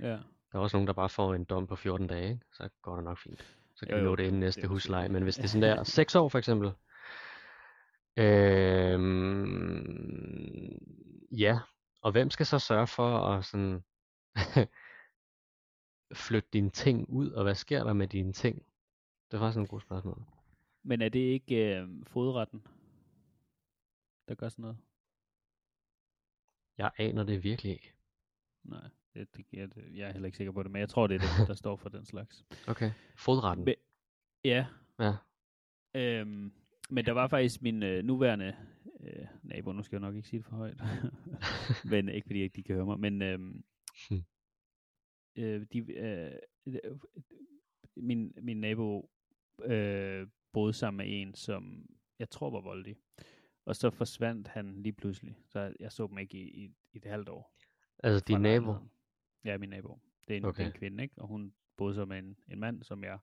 [0.00, 0.08] Ja.
[0.52, 2.40] Der er også nogen, der bare får en dom på 14 dage, ikke?
[2.52, 3.56] så går det nok fint.
[3.76, 5.08] Så kan Jo, jo, nå det inden det næste er husleje.
[5.08, 6.72] Men hvis det er sådan der 6 år for eksempel,
[9.88, 10.78] øhm,
[11.38, 11.58] ja,
[12.02, 13.84] og hvem skal så sørge for at sådan
[16.12, 18.66] flytte dine ting ud, og hvad sker der med dine ting?
[19.30, 20.22] Det er faktisk et godt spørgsmål.
[20.82, 22.62] Men er det ikke øh, fodretten,
[24.28, 24.76] der gør sådan noget?
[26.78, 27.94] Jeg aner det virkelig ikke.
[28.64, 31.06] Nej, det, det, jeg, det, jeg er heller ikke sikker på det, men jeg tror,
[31.06, 32.44] det er det, der står for den slags.
[32.68, 32.90] Okay.
[33.16, 33.64] Fodretten.
[33.64, 33.74] Men,
[34.44, 34.66] ja,
[35.00, 35.12] Ja.
[35.94, 36.52] Øhm,
[36.90, 38.56] men der var faktisk min øh, nuværende
[39.00, 40.80] øh, nabo, nu skal jeg nok ikke sige det for højt,
[41.92, 43.64] men ikke fordi de kan høre mig, men øhm,
[44.08, 44.24] Hmm.
[45.38, 46.32] Øh, de, øh,
[46.66, 46.98] øh,
[47.96, 49.10] min, min nabo
[49.64, 51.86] øh, boede sammen med en, som
[52.18, 52.96] jeg tror var voldelig.
[53.64, 57.04] Og så forsvandt han lige pludselig, så jeg så dem ikke i, i, i et
[57.04, 57.54] halvt år.
[57.98, 58.74] Altså din nabo.
[59.44, 60.00] Ja, min nabo.
[60.28, 60.66] Det er en, okay.
[60.66, 61.14] en kvinde, ikke?
[61.18, 63.18] Og hun boede så med en, en mand, som jeg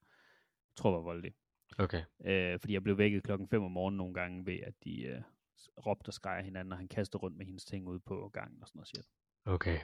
[0.75, 1.33] tror var voldelig.
[1.77, 2.03] Okay.
[2.25, 5.21] Øh, fordi jeg blev vækket klokken 5 om morgenen nogle gange ved, at de øh,
[5.85, 8.67] råbte og skreg hinanden, og han kastede rundt med hendes ting ude på gangen og
[8.67, 9.05] sådan noget shit.
[9.45, 9.79] Okay.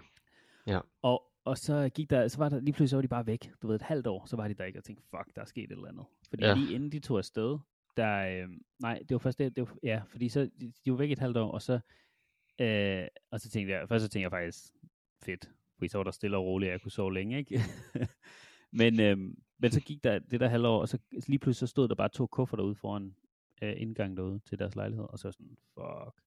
[1.02, 3.52] Og, og så gik der, så var der lige pludselig så var de bare væk.
[3.62, 5.46] Du ved, et halvt år, så var de der ikke og tænkte, fuck, der er
[5.46, 6.06] sket et eller andet.
[6.30, 6.54] Fordi ja.
[6.54, 7.58] Lige inden de tog afsted,
[7.98, 8.50] der, øh,
[8.80, 11.20] nej, det var først det, det var, ja, fordi så, de, de var væk et
[11.20, 11.80] halvt år, og så,
[12.60, 14.74] øh, og så tænkte jeg, først så tænkte jeg faktisk,
[15.24, 17.62] fedt, fordi så var der stille og roligt, og jeg kunne sove længe, ikke?
[18.80, 19.18] men, øh,
[19.60, 22.10] men så gik der det der halvår, og så lige pludselig så stod der bare
[22.10, 23.16] to kufferter ude foran
[23.62, 26.22] øh, indgangen derude til deres lejlighed, og så sådan, fuck.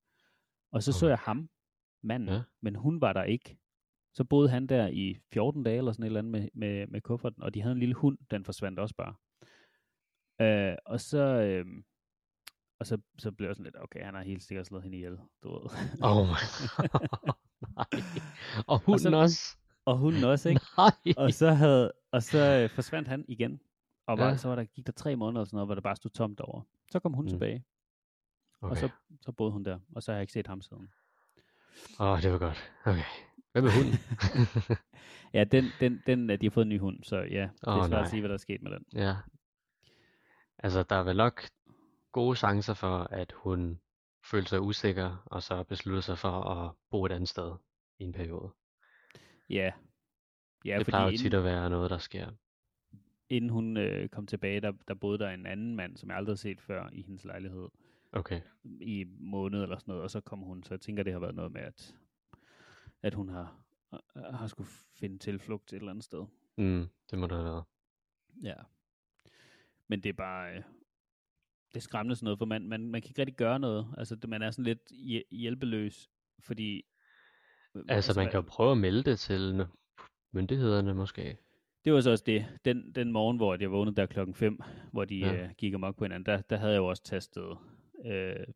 [0.73, 1.11] Og så så Okay.
[1.11, 1.49] jeg ham,
[2.03, 2.29] manden.
[2.29, 2.43] Ja.
[2.61, 3.57] men hun var der ikke.
[4.15, 7.01] Så boede han der i 14 dage eller sådan et eller andet med, med, med
[7.01, 9.15] kufferten, og de havde en lille hund, den forsvandt også bare.
[10.41, 11.67] Øh, og så, øh,
[12.79, 15.19] og så, så blev jeg sådan lidt, okay, han har helt sikkert slået hende ihjel,
[15.43, 15.71] du ved.
[16.09, 16.33] Oh my.
[17.77, 18.03] Nej.
[18.67, 19.57] Og hunden så- også.
[19.85, 20.61] og hunden også, ikke?
[20.79, 21.15] Nej.
[21.17, 23.61] Og så, havde, og så øh, forsvandt han igen.
[24.07, 24.37] Og var, Ja.
[24.37, 26.41] så var der, gik der tre måneder og sådan noget, hvor der bare stod tomt
[26.41, 26.63] over.
[26.91, 27.29] Så kom hun Mm.
[27.29, 27.65] tilbage,
[28.61, 28.71] okay.
[28.71, 28.89] og så,
[29.21, 30.89] så boede hun der, og så har jeg ikke set ham siden.
[32.01, 32.73] Åh, oh, det var godt.
[32.85, 33.03] Okay.
[33.55, 33.95] Hvad med hunden?
[35.35, 37.83] Ja, den, den, den, øh, de har fået en ny hund, så ja, det er
[37.83, 38.05] svært at nej.
[38.11, 38.85] sige, hvad der er sket med den.
[38.95, 39.17] ja.
[40.59, 41.43] Altså, der er vel nok
[42.13, 43.81] gode chancer for, at hun
[44.31, 47.53] følte sig usikker, og så besluttede sig for at bo et andet sted
[47.99, 48.51] i en periode.
[49.51, 49.73] Ja,
[50.65, 52.31] ja det fordi plejer jo inden, tit at være noget, der sker.
[53.29, 56.33] inden hun øh, kom tilbage, der, der boede der en anden mand, som jeg aldrig
[56.33, 57.69] har set før i hendes lejlighed,
[58.13, 58.41] Okay.
[58.65, 61.35] i måned eller sådan noget, og så kom hun, så jeg tænker, det har været
[61.35, 61.95] noget med, at,
[63.05, 63.65] at hun har,
[64.17, 64.69] øh, har skulle
[65.01, 66.25] finde tilflugt et eller andet sted.
[66.59, 67.65] Mm, det må det have været.
[68.43, 68.55] Ja.
[69.89, 70.63] Men det er bare, øh,
[71.69, 73.95] det er skræmmende sådan noget, for man, man, man kan ikke rigtig gøre noget.
[73.99, 74.93] Altså, man er sådan lidt
[75.31, 76.83] hjælpeløs, fordi...
[77.75, 79.67] øh, Altså, man kan jo prøve at melde det til
[80.33, 81.37] myndighederne måske.
[81.85, 82.59] Det var så også det.
[82.65, 84.61] Den, den morgen, hvor jeg vågnede der klokken 5,
[84.93, 85.45] hvor de Ja.
[85.45, 87.57] øh, gik amok på hinanden, der, der havde jeg jo også tastet
[88.05, 88.47] øh,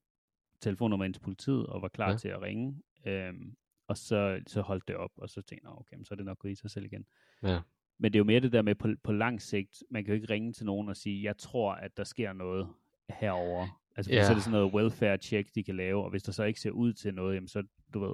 [0.61, 2.17] telefonnummer ind til politiet, og var klar Ja.
[2.17, 2.83] til at ringe.
[3.07, 3.57] Øhm,
[3.89, 6.39] og så, så holdt det op, og så tænkte jeg, okay, så er det nok
[6.39, 7.07] gået i sig selv igen.
[7.43, 7.61] Ja.
[7.99, 10.21] Men det er jo mere det der med på, på lang sigt, man kan jo
[10.21, 12.69] ikke ringe til nogen og sige, jeg tror, at der sker noget
[13.09, 13.83] herover.
[13.97, 14.25] Altså, Ja.
[14.25, 16.61] så er det sådan noget welfare check, de kan lave, og hvis der så ikke
[16.61, 17.63] ser ud til noget, jamen så,
[17.95, 18.09] du ved,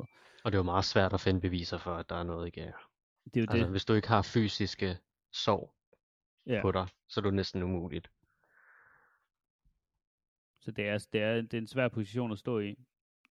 [0.44, 2.60] Og det er jo meget svært at finde beviser for, at der er noget ikke
[2.60, 2.72] er.
[3.24, 3.70] det er jo Altså, det.
[3.70, 4.98] hvis du ikke har fysiske
[5.32, 5.76] sår
[6.46, 6.60] Ja.
[6.62, 8.10] på dig, så er det næsten umuligt.
[10.60, 12.76] Så det er, det, er, det er en svær position at stå i.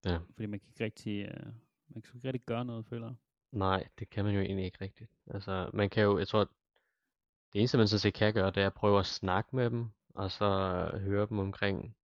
[0.04, 0.18] Ja.
[0.34, 1.52] Fordi man kan ikke rigtig, uh,
[1.88, 3.14] man kan ikke rigtig gøre noget, føler.
[3.52, 5.10] Nej, det kan man jo egentlig ikke rigtigt.
[5.26, 6.44] Altså, man kan jo, jeg tror,
[7.52, 9.86] Det eneste, man så set kan gøre, det er at prøve at snakke med dem,
[10.14, 10.46] og så
[11.00, 11.96] høre dem omkring,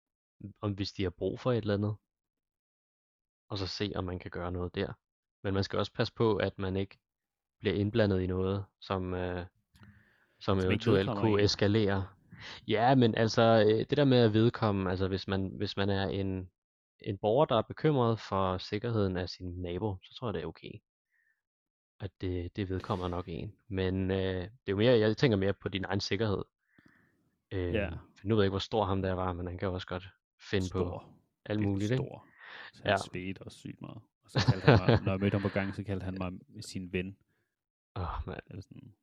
[0.61, 1.97] om hvis de har brug for et eller andet.
[3.49, 4.93] Og så se, om man kan gøre noget der.
[5.43, 6.99] Men man skal også passe på, at man ikke
[7.61, 9.47] bliver indblandet i noget, som, øh,
[10.41, 12.07] som, Som eventuelt kunne eskalere.
[12.69, 16.09] Ja, men altså, øh, det der med at vedkomme, altså hvis man, hvis man er
[16.09, 16.51] en,
[17.03, 20.47] en borger, der er bekymret for sikkerheden af sin nabo, så tror jeg, det er
[20.47, 20.73] okay.
[22.01, 23.55] At det, det vedkommer nok en.
[23.69, 26.45] Men øh, det er jo mere, jeg tænker mere på din egen sikkerhed.
[27.51, 27.89] Øh, Ja.
[27.91, 29.87] For nu ved jeg ikke, hvor stor ham der var, men han kan jo også
[29.87, 30.09] godt
[30.51, 31.05] finde på Stor.
[31.45, 32.05] alt Virkelig muligt, ikke?
[32.05, 32.27] Stor.
[32.73, 32.91] Så Ja.
[32.91, 34.01] han svedte også sygt meget.
[34.25, 36.33] Og så kaldte han mig, når jeg mødte ham på gangen, så kaldte han mig
[36.65, 37.17] sin ven.
[37.97, 38.41] Åh, oh, mand.
[38.47, 38.95] Eller sådan,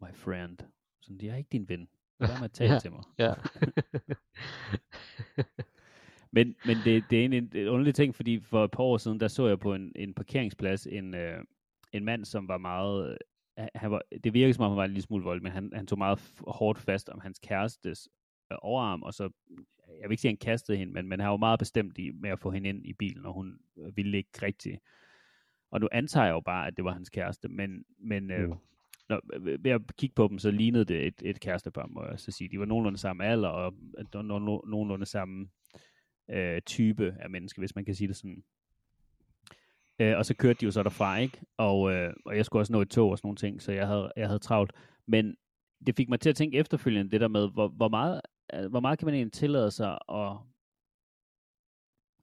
[0.00, 0.58] my friend.
[1.00, 1.88] Sådan, jeg er ikke din ven.
[2.18, 2.78] Være med at tale Ja.
[2.78, 3.02] til mig.
[3.18, 3.34] Ja.
[6.32, 9.20] Men, men det, det er en, en underlig ting, fordi for et par år siden,
[9.20, 11.44] der så jeg på en, en parkeringsplads en, øh,
[11.92, 13.10] en mand, som var meget...
[13.58, 15.70] øh, Han var, det virkede som om, han var en lille smule vold, men han,
[15.74, 18.08] han tog meget hårdt fast om hans kærestes
[18.52, 19.30] øh, overarm, og så,
[20.00, 22.10] jeg vil ikke sige, at han kastede hende, men, men han var meget bestemt i,
[22.10, 24.78] med at få hende ind i bilen, og hun øh, ville ikke rigtigt.
[25.70, 28.54] Og nu antager jeg jo bare, at det var hans kæreste, men, men øh, Mm.
[29.08, 32.18] når, ved ved at kigge på dem, så lignede det et, et kærestepar, må jeg
[32.20, 32.48] så sige.
[32.48, 33.74] De var nogenlunde samme alder, og
[34.14, 35.48] no, no, no, nogenlunde samme
[36.30, 38.42] øh, type af menneske, hvis man kan sige det sådan.
[40.00, 41.38] Øh, og så kørte de jo så derfra, ikke?
[41.56, 43.86] Og, øh, og jeg skulle også nå et tog og sådan nogle ting, så jeg
[43.86, 44.72] havde, jeg havde travlt.
[45.06, 45.36] Men
[45.86, 48.20] det fik mig til at tænke efterfølgende, det der med, hvor, hvor, meget,
[48.54, 50.36] øh, hvor meget kan man egentlig tillade sig at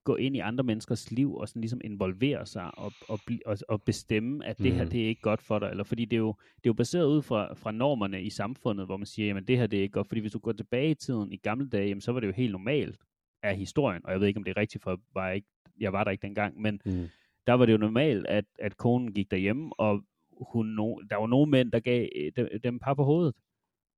[0.04, 3.82] gå ind i andre menneskers liv og sådan ligesom involvere sig og, og, og, og
[3.84, 4.92] bestemme, at det her, Mhm.
[4.92, 5.70] det er ikke godt for dig.
[5.70, 8.86] Eller fordi det er jo, det er jo baseret ud fra, fra normerne i samfundet,
[8.86, 10.08] hvor man siger, jamen det her, det er ikke godt.
[10.08, 12.34] Fordi hvis du går tilbage i tiden, i gamle dage, jamen, så var det jo
[12.34, 12.98] helt normalt
[13.44, 15.48] af historien, og jeg ved ikke, om det er rigtigt, for var jeg, ikke,
[15.80, 17.08] jeg var der ikke dengang, men Mm.
[17.48, 20.02] der var det jo normalt, at, at konen gik derhjemme, og
[20.42, 23.36] hun, no, der var nogle mænd, der gav øh, dem, dem par på hovedet.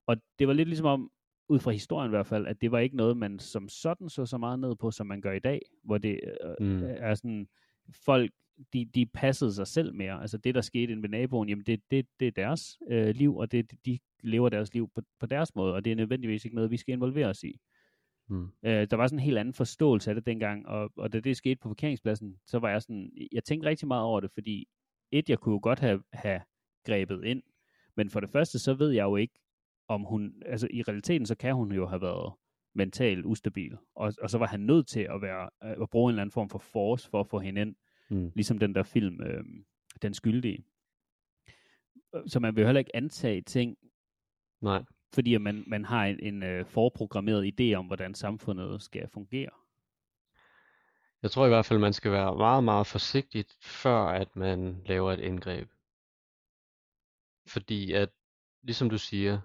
[0.07, 1.11] Og det var lidt ligesom om,
[1.49, 4.25] ud fra historien i hvert fald, at det var ikke noget, man som sådan så
[4.25, 6.19] så meget ned på, som man gør i dag, hvor det
[6.59, 6.83] øh, Mm.
[6.83, 7.47] er sådan,
[8.05, 8.31] folk,
[8.73, 10.21] de, de passede sig selv mere.
[10.21, 13.37] Altså det, der skete inde ved naboen, jamen det, det, det er deres øh, liv,
[13.37, 16.55] og det, de lever deres liv på, på deres måde, og det er nødvendigvis ikke
[16.55, 17.59] noget, vi skal involvere os i.
[18.29, 18.47] Mm.
[18.63, 21.37] Øh, der var sådan en helt anden forståelse af det dengang, og, og da det
[21.37, 24.67] skete på parkeringspladsen, så var jeg sådan, jeg tænkte rigtig meget over det, fordi
[25.11, 26.41] et, jeg kunne jo godt have, have
[26.85, 27.43] grebet ind,
[27.97, 29.39] men for det første, så ved jeg jo ikke,
[29.87, 32.33] om hun, altså i realiteten, så kan hun jo have været
[32.75, 36.13] mentalt ustabil, og, og så var han nødt til at, være, øh, at bruge en
[36.13, 37.75] eller anden form for force for at få hende ind,
[38.11, 38.31] Mm.
[38.35, 39.43] ligesom den der film, øh,
[40.01, 40.63] Den Skyldige.
[42.27, 43.77] Så man vil heller ikke antage ting,
[44.61, 49.09] Nej fordi at man, man har en, en øh, forprogrammeret idé om, hvordan samfundet skal
[49.13, 49.49] fungere.
[51.21, 55.11] Jeg tror i hvert fald, man skal være meget, meget forsigtig, før at man laver
[55.11, 55.69] et indgreb.
[57.47, 58.09] Fordi at,
[58.61, 59.41] ligesom du siger,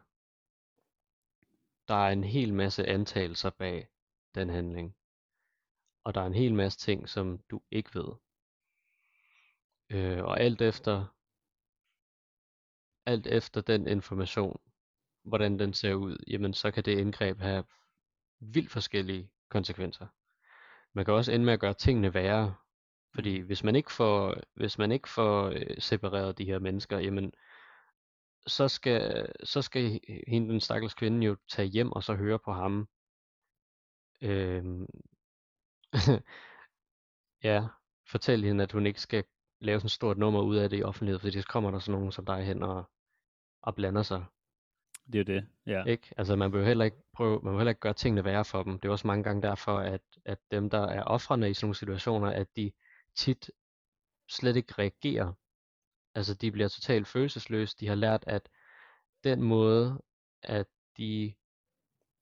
[1.89, 3.89] der er en hel masse antagelser bag
[4.35, 4.97] den handling.
[6.05, 8.13] Og der er en hel masse ting, som du ikke ved.
[9.91, 11.07] Øh, og alt efter,
[13.07, 14.61] alt efter den information,
[15.25, 17.65] hvordan den ser ud, jamen så kan det indgreb have
[18.41, 20.07] vildt forskellige konsekvenser.
[20.93, 22.55] Man kan også ende med at gøre tingene værre,
[23.15, 27.33] fordi hvis man ikke får, hvis man ikke får øh, separeret de her mennesker, jamen
[28.47, 32.53] så skal, så skal hende, den stakkels kvinde jo tage hjem og så høre på
[32.53, 32.89] ham.
[34.21, 34.87] Øhm,
[37.49, 37.67] ja,
[38.11, 39.25] fortæl hende, at hun ikke skal
[39.61, 41.93] lave sådan et stort nummer ud af det i offentlighed, fordi så kommer der sådan
[41.93, 42.91] nogen som dig hen og,
[43.63, 44.25] og blander sig.
[45.13, 45.85] Det er jo det, ja.
[45.85, 46.15] Ikke?
[46.17, 48.63] Altså man vil jo heller ikke prøve, man vil heller ikke gøre tingene værre for
[48.63, 48.79] dem.
[48.79, 51.75] Det er også mange gange derfor, at, at dem, der er ofrene i sådan nogle
[51.75, 52.73] situationer, at de
[53.15, 53.51] tit
[54.29, 55.33] slet ikke reagerer.
[56.15, 57.77] Altså de bliver totalt følelsesløse.
[57.81, 58.49] De har lært, at
[59.25, 60.03] den måde,
[60.43, 61.35] at de,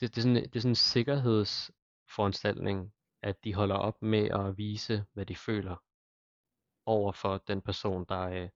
[0.01, 2.93] det, det, er sådan, det er sådan en sikkerhedsforanstaltning,
[3.23, 5.77] at de holder op med at vise, hvad de føler
[6.87, 8.49] over for den person, der, øh,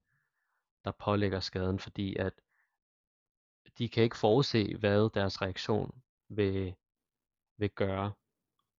[0.85, 2.33] der pålægger skaden, fordi at
[3.79, 6.75] de kan ikke forudse, hvad deres reaktion vil,
[7.57, 8.12] vil gøre,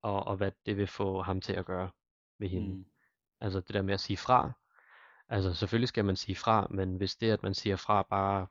[0.01, 1.91] og, og hvad det vil få ham til at gøre
[2.39, 2.75] ved hende.
[2.75, 2.85] Mm.
[3.39, 4.51] Altså det der med at sige fra.
[5.27, 8.47] Altså selvfølgelig skal man sige fra, men hvis det, at man siger fra, bare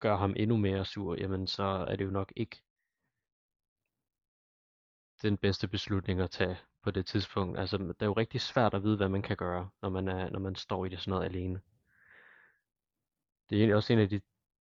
[0.00, 2.62] gør ham endnu mere sur, jamen så er det jo nok ikke
[5.22, 7.58] den bedste beslutning at tage på det tidspunkt.
[7.58, 10.30] Altså det er jo rigtig svært at vide, hvad man kan gøre, når man, er,
[10.30, 11.60] når man står i det sådan noget alene.
[13.50, 14.20] Det er egentlig også en af de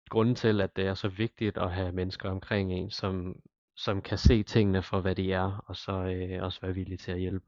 [0.10, 3.36] grunde til, at det er så vigtigt at have mennesker omkring en, som,
[3.76, 7.12] som kan se tingene for, hvad de er, og så øh, også være villige til
[7.12, 7.46] at hjælpe.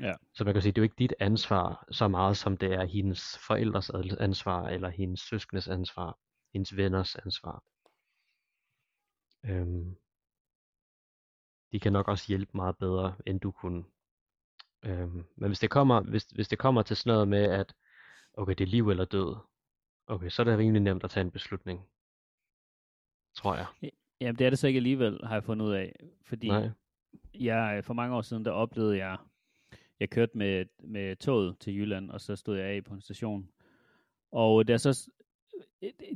[0.00, 0.12] Ja.
[0.34, 2.84] Så man kan sige, det er jo ikke dit ansvar så meget, som det er
[2.84, 6.18] hendes forældres ansvar, eller hendes søskendes ansvar,
[6.52, 7.62] hendes venners ansvar.
[9.44, 9.96] Øhm,
[11.72, 13.84] de kan nok også hjælpe meget bedre, end du kunne.
[14.84, 17.74] Øhm, men hvis det, kommer, hvis, hvis det kommer til sådan noget med, at
[18.34, 19.36] okay, det er liv eller død,
[20.06, 21.80] okay, så er det rimelig nemt at tage en beslutning.
[23.34, 23.66] Tror jeg.
[24.20, 25.92] Jamen, det er det så ikke alligevel, har jeg fundet ud af.
[26.22, 26.70] Fordi Nej.
[27.34, 29.18] jeg, for mange år siden, der oplevede jeg,
[30.00, 33.50] jeg kørte med, med toget til Jylland, og så stod jeg af på en station.
[34.32, 35.10] Og der så,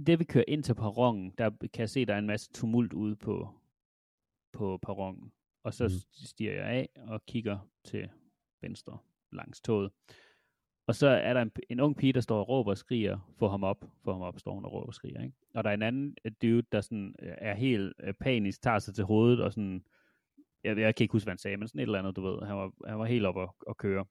[0.06, 2.92] det vi kører ind til perronen, der kan jeg se, der er en masse tumult
[2.92, 3.54] ude på,
[4.52, 5.32] på perronen.
[5.64, 6.24] Og så Mhm.
[6.26, 8.10] stiger jeg af og kigger til
[8.60, 8.98] venstre
[9.32, 9.92] langs toget.
[10.90, 13.48] Og så er der en, en ung pige, der står og råber og skriger, få
[13.48, 15.22] ham op, få ham op, står hun og råber og skriger.
[15.22, 15.36] Ikke?
[15.54, 18.78] Og der er en anden øh, dude, der sådan øh, er helt øh, panisk, tager
[18.78, 19.84] sig til hovedet og sådan,
[20.64, 22.46] jeg, jeg kan ikke huske, hvad han sagde, men sådan et eller andet, du ved.
[22.46, 24.04] Han var, han var helt op at, at køre.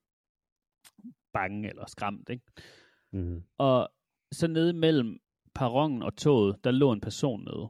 [1.33, 2.43] Bange eller skræmt, ikke?
[3.11, 3.43] Mm.
[3.57, 3.89] Og
[4.31, 5.19] så nede mellem
[5.55, 7.69] perronen og toget, der lå en person nede.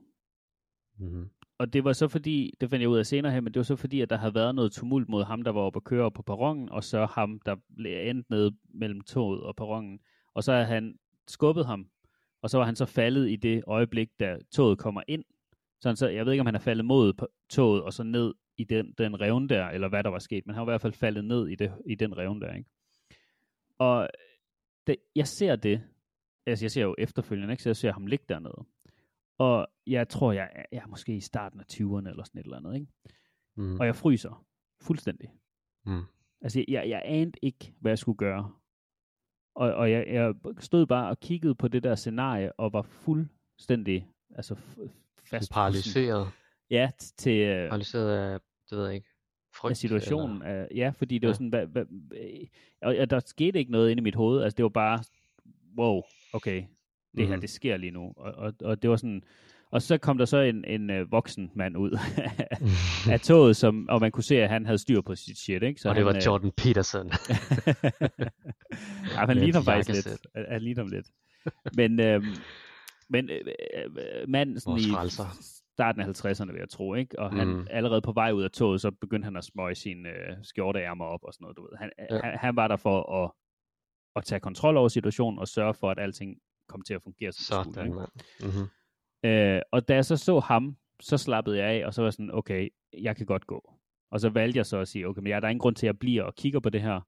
[0.97, 1.29] Mm.
[1.59, 3.63] Og det var så fordi, det fandt jeg ud af senere her, men det var
[3.63, 6.11] så fordi, at der havde været noget tumult mod ham, der var oppe at køre
[6.11, 9.99] på perronen, og så ham, der blev endt nede mellem toget og perronen.
[10.33, 10.95] Og så havde han
[11.27, 11.89] skubbet ham,
[12.41, 15.23] og så var han så faldet i det øjeblik, da toget kommer ind.
[15.81, 18.03] Så, han så jeg ved ikke, om han er faldet mod på toget, og så
[18.03, 20.71] ned i den, den revne der, eller hvad der var sket, men han var i
[20.71, 22.69] hvert fald faldet ned i, det, i den revne der, ikke?
[23.77, 24.09] Og
[24.87, 25.81] det, jeg ser det,
[26.45, 27.63] altså jeg ser jo efterfølgende, ikke?
[27.63, 28.65] så jeg ser ham ligge dernede.
[29.39, 32.43] Og jeg tror, jeg er, jeg er måske i starten af 20'erne eller sådan et
[32.43, 32.87] eller andet, ikke?
[33.57, 33.79] Mm.
[33.79, 34.45] Og jeg fryser
[34.81, 35.29] fuldstændig.
[35.85, 36.03] Mm.
[36.41, 38.53] Altså, jeg, jeg anede ikke, hvad jeg skulle gøre.
[39.55, 44.09] Og, og jeg, jeg stod bare og kiggede på det der scenarie, og var fuldstændig
[44.35, 44.55] altså,
[45.23, 46.31] fast Paralyseret.
[46.69, 49.07] Ja, til øh, Paralyseret af, det ved jeg ikke,
[49.55, 49.71] frygt.
[49.71, 50.41] af situationen.
[50.41, 50.63] Eller...
[50.63, 51.27] Af, ja, fordi det ja.
[51.27, 52.47] var sådan, hvad, hvad, øh,
[52.81, 54.43] og, og der skete ikke noget inde i mit hoved.
[54.43, 55.03] Altså, det var bare,
[55.77, 56.01] wow,
[56.33, 56.63] okay,
[57.17, 57.41] det her, Mhm.
[57.41, 58.13] det sker lige nu.
[58.17, 59.21] Og, og, og det var sådan,
[59.71, 61.97] og så kom der så en, en øh, voksen mand ud
[63.11, 65.89] af toget, som, og man kunne se, at han havde styr på sit shit, ikke?
[65.89, 67.07] og det han, var Jordan Peterson.
[69.13, 70.27] ja, han ligner faktisk lidt.
[70.49, 71.07] Han- ligner lidt.
[71.75, 72.25] Men, øhm,
[73.09, 73.39] men øh,
[73.75, 75.09] øh, manden sådan i
[75.73, 77.19] starten af 50'erne, vil jeg tro, ikke?
[77.19, 77.67] Og han Mm.
[77.69, 81.19] allerede på vej ud af toget, så begyndte han at smøge sine øh, skjorteærmer op
[81.23, 81.69] og sådan noget, du ved.
[81.79, 82.19] Han, ja.
[82.23, 83.31] han, han var der for at,
[84.15, 86.37] at tage kontrol over situationen og sørge for, at alting
[86.69, 87.73] kom til at fungere, som skulle.
[87.73, 87.97] Sådan, Ikke?
[87.99, 88.09] mand.
[88.43, 89.29] Mm-hmm.
[89.29, 92.31] Øh, og da jeg så så ham, så slappede jeg af, og så var sådan,
[92.33, 93.73] okay, jeg kan godt gå.
[94.11, 95.85] Og så valgte jeg så at sige, okay, men jeg, der er ingen grund til,
[95.85, 97.01] at jeg bliver og kigger på det her.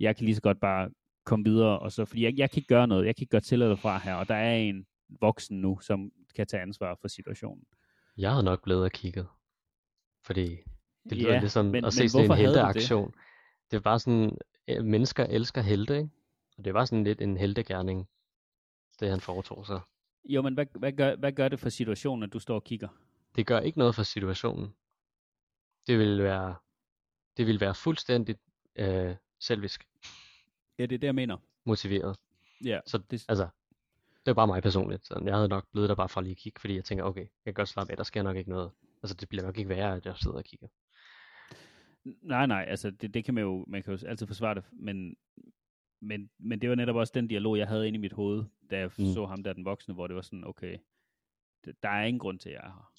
[0.00, 0.90] Jeg kan lige så godt bare
[1.26, 3.40] komme videre, og så, fordi jeg, jeg kan ikke gøre noget, jeg kan ikke gøre
[3.40, 4.86] til eller fra her, og der er en
[5.20, 7.64] voksen nu, som kan tage ansvar for situationen.
[8.18, 9.26] Jeg havde nok blevet og kigget.
[10.26, 10.56] Fordi
[11.10, 12.42] det lyder Ja, ja, ligesom men- at se sådan en du det?
[12.42, 13.12] helteaktion.
[13.70, 14.38] Det er bare sådan,
[14.82, 16.08] mennesker elsker helte, ikke?
[16.58, 18.08] Og det var sådan lidt en heltegærning,
[19.00, 19.80] det han foretog sig.
[20.24, 22.88] Jo, men hvad, hvad, gør, hvad gør det for situationen, at du står og kigger?
[23.36, 24.74] Det gør ikke noget for situationen.
[25.86, 26.54] Det vil være,
[27.36, 28.36] det vil være fuldstændig
[28.76, 29.88] øh, selvisk
[30.78, 31.36] Ja, det er det, jeg mener.
[31.64, 32.16] motiveret.
[32.64, 33.48] Ja, Så det, altså,
[34.24, 35.06] det er bare mig personligt.
[35.06, 37.20] Så jeg havde nok blevet der bare for lige at kigge, fordi jeg tænker, okay,
[37.20, 38.70] jeg kan godt slappe af, der sker nok ikke noget.
[39.02, 40.68] Altså, det bliver nok ikke værre, at jeg sidder og kigger.
[42.22, 45.16] Nej, nej, altså det, det kan man jo, man kan jo altid forsvare det, men,
[46.04, 48.78] men, men det var netop også den dialog, jeg havde inde i mit hoved, da
[48.78, 49.04] jeg mm.
[49.14, 50.78] Så ham der, den voksne, hvor det var sådan, okay,
[51.82, 52.92] der er ingen grund til, at jeg er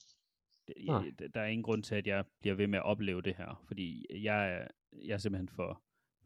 [0.77, 1.01] her.
[1.19, 3.63] Jeg, der er ingen grund til, at jeg bliver ved med at opleve det her,
[3.67, 4.67] fordi jeg er,
[5.05, 5.81] jeg er simpelthen for,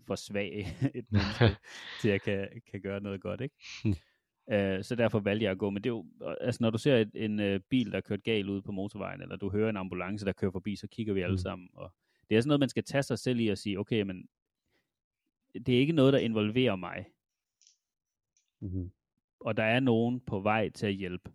[0.08, 1.46] for svag et menneske,
[2.02, 3.56] til at jeg kan, kan gøre noget godt, ikke?
[4.48, 5.70] Uh, så derfor valgte jeg at gå.
[5.70, 6.06] Men det er jo,
[6.42, 9.22] altså når du ser et, en uh, bil, der er kørt galt ude på motorvejen,
[9.22, 11.38] eller du hører en ambulance, der kører forbi, så kigger vi alle Mm.
[11.38, 11.70] sammen.
[11.74, 11.94] Og
[12.30, 14.28] det er sådan noget, man skal tage sig selv i og sige, okay, men
[15.54, 17.06] det er ikke noget, der involverer mig,
[18.62, 18.92] Mm-hmm.
[19.40, 21.32] og der er nogen på vej til at hjælpe,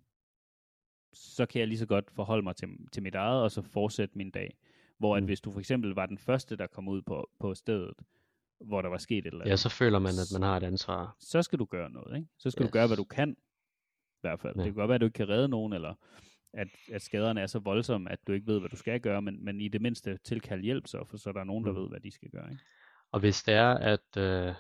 [1.13, 4.19] så kan jeg lige så godt forholde mig til, til mit eget, og så fortsætte
[4.19, 4.57] min dag.
[4.99, 5.27] Hvor at Mm.
[5.27, 7.95] hvis du for eksempel var den første, der kom ud på, på stedet,
[8.61, 10.63] hvor der var sket et eller andet, Ja, så føler man, at man har et
[10.63, 11.17] ansvar.
[11.21, 12.17] så skal du gøre noget.
[12.17, 12.29] Ikke?
[12.39, 12.71] Så skal yes.
[12.71, 13.31] Du gøre, hvad du kan.
[13.31, 14.55] I hvert fald.
[14.57, 14.63] Ja.
[14.63, 15.95] Det kan godt være, at du ikke kan redde nogen, eller
[16.53, 19.45] at, at skaderne er så voldsomme, at du ikke ved, hvad du skal gøre, men,
[19.45, 21.79] men i det mindste tilkald hjælp så, for så er der nogen, der Mm.
[21.79, 22.51] ved, hvad de skal gøre.
[22.51, 22.63] Ikke?
[23.15, 24.55] Og hvis det er, at, øh,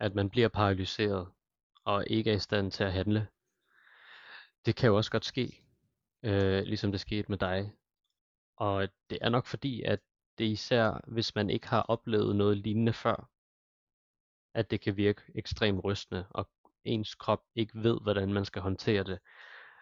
[0.00, 1.28] at man bliver paralyseret,
[1.84, 3.28] og ikke er i stand til at handle,
[4.66, 5.62] det kan jo også godt ske,
[6.22, 7.72] øh, ligesom det skete med dig.
[8.56, 10.00] Og det er nok fordi, at
[10.38, 13.30] det især, hvis man ikke har oplevet noget lignende før,
[14.54, 16.48] at det kan virke ekstremt rystende, og
[16.84, 19.18] ens krop ikke ved, hvordan man skal håndtere det.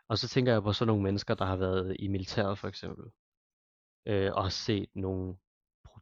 [0.08, 3.10] Og så tænker jeg på sådan nogle mennesker, der har været i militæret for eksempel,
[4.06, 5.36] øh, og har set nogle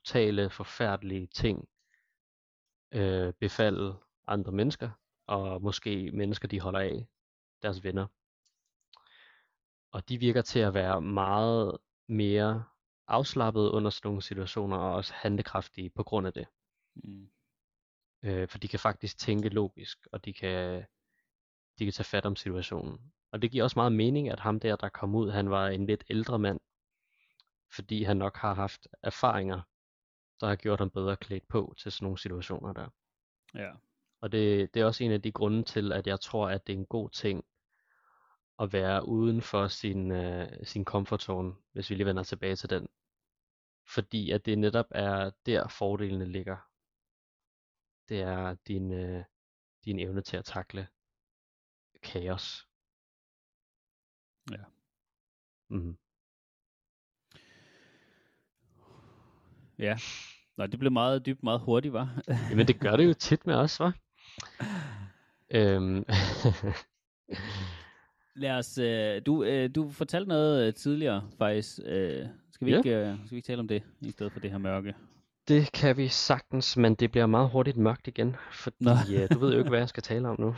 [0.04, 1.68] brutale, forfærdelige ting
[2.92, 3.96] øh, befalde
[4.26, 4.90] andre mennesker,
[5.26, 7.06] og måske mennesker, de holder af,
[7.62, 8.06] deres venner.
[9.92, 11.78] Og de virker til at være meget
[12.08, 12.64] mere
[13.06, 16.46] afslappede under sådan nogle situationer, og også handlekraftige på grund af det.
[16.94, 17.30] Mm.
[18.22, 20.84] Øh, for de kan faktisk tænke logisk, og de kan,
[21.78, 23.12] de kan tage fat om situationen.
[23.32, 25.86] Og det giver også meget mening, at ham der, der kom ud, han var en
[25.86, 26.60] lidt ældre mand,
[27.74, 29.60] fordi han nok har haft erfaringer,
[30.40, 32.88] der har gjort ham bedre klædt på til sådan nogle situationer der.
[33.54, 33.72] Ja.
[34.20, 36.72] Og det, det er også en af de grunde til, at jeg tror, at det
[36.72, 37.44] er en god ting
[38.58, 42.70] at være uden for sin, øh, sin comfort zone, hvis vi lige vender tilbage til
[42.70, 42.88] den.
[43.86, 46.56] Fordi at det netop er der fordelene ligger.
[48.08, 49.24] Det er din, øh,
[49.84, 50.88] din evne til at takle
[52.02, 52.68] kaos.
[54.50, 54.64] Ja.
[55.68, 55.98] Mm.
[59.84, 59.96] Ja.
[60.56, 62.20] Nå, det blev meget dybt, meget hurtigt, var.
[62.50, 63.90] Jamen det gør det jo tit med os, hva'?
[65.50, 66.04] øhm.
[68.36, 71.78] Lad os, øh, du, øh, du fortalte noget øh, tidligere, faktisk.
[71.84, 72.76] Øh, skal, vi Ja.
[72.78, 74.94] ikke, øh, skal vi ikke tale om det, i stedet for det her mørke?
[75.48, 79.52] Det kan vi sagtens, men det bliver meget hurtigt mørkt igen, fordi øh, du ved
[79.52, 80.46] jo ikke, hvad jeg skal tale om nu.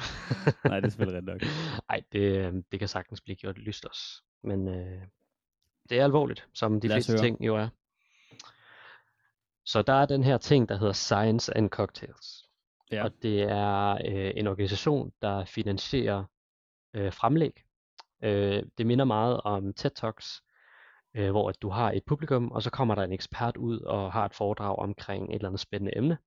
[0.64, 1.40] Nej, det er selvfølgelig ret nok.
[1.88, 4.22] Nej, det, øh, det kan sagtens blive gjort lyst også.
[4.44, 5.00] Men øh,
[5.90, 7.22] det er alvorligt, som de fleste høre.
[7.22, 7.68] ting jo er.
[9.66, 12.44] Så der er den her ting, der hedder Science and Cocktails.
[12.92, 13.04] Ja.
[13.04, 16.24] Og det er øh, en organisation, der finansierer
[16.94, 17.64] øh, fremlæg.
[18.22, 20.42] Øh, det minder meget om TED Talks,
[21.14, 24.12] øh, hvor at du har et publikum, og så kommer der en ekspert ud og
[24.12, 26.18] har et foredrag omkring et eller andet spændende emne.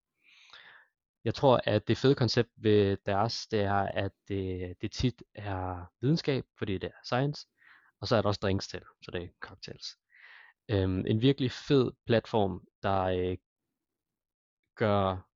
[1.23, 5.85] Jeg tror, at det fede koncept ved deres, det er, at det, det tit er
[6.01, 7.47] videnskab, fordi det er science,
[8.01, 9.97] og så er der også drinks til, så det er cocktails.
[10.69, 13.37] Øhm, en virkelig fed platform, der øh,
[14.75, 15.27] gør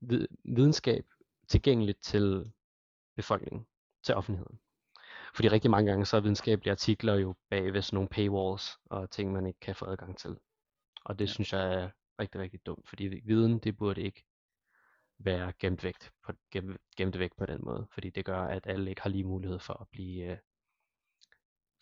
[0.00, 1.04] vid- videnskab
[1.48, 2.52] tilgængeligt til
[3.16, 3.66] befolkningen,
[4.02, 4.60] til offentligheden.
[5.34, 9.10] Fordi rigtig mange gange så er videnskabelige artikler jo bag ved sådan nogle paywalls og
[9.10, 10.38] ting, man ikke kan få adgang til.
[11.04, 11.90] Og det synes jeg er
[12.20, 14.24] rigtig, rigtig dumt, fordi viden, det burde ikke
[15.18, 18.90] være gemt væk på, gem, gemt væk på den måde, fordi det gør, at alle
[18.90, 20.38] ikke har lige mulighed for at blive, øh,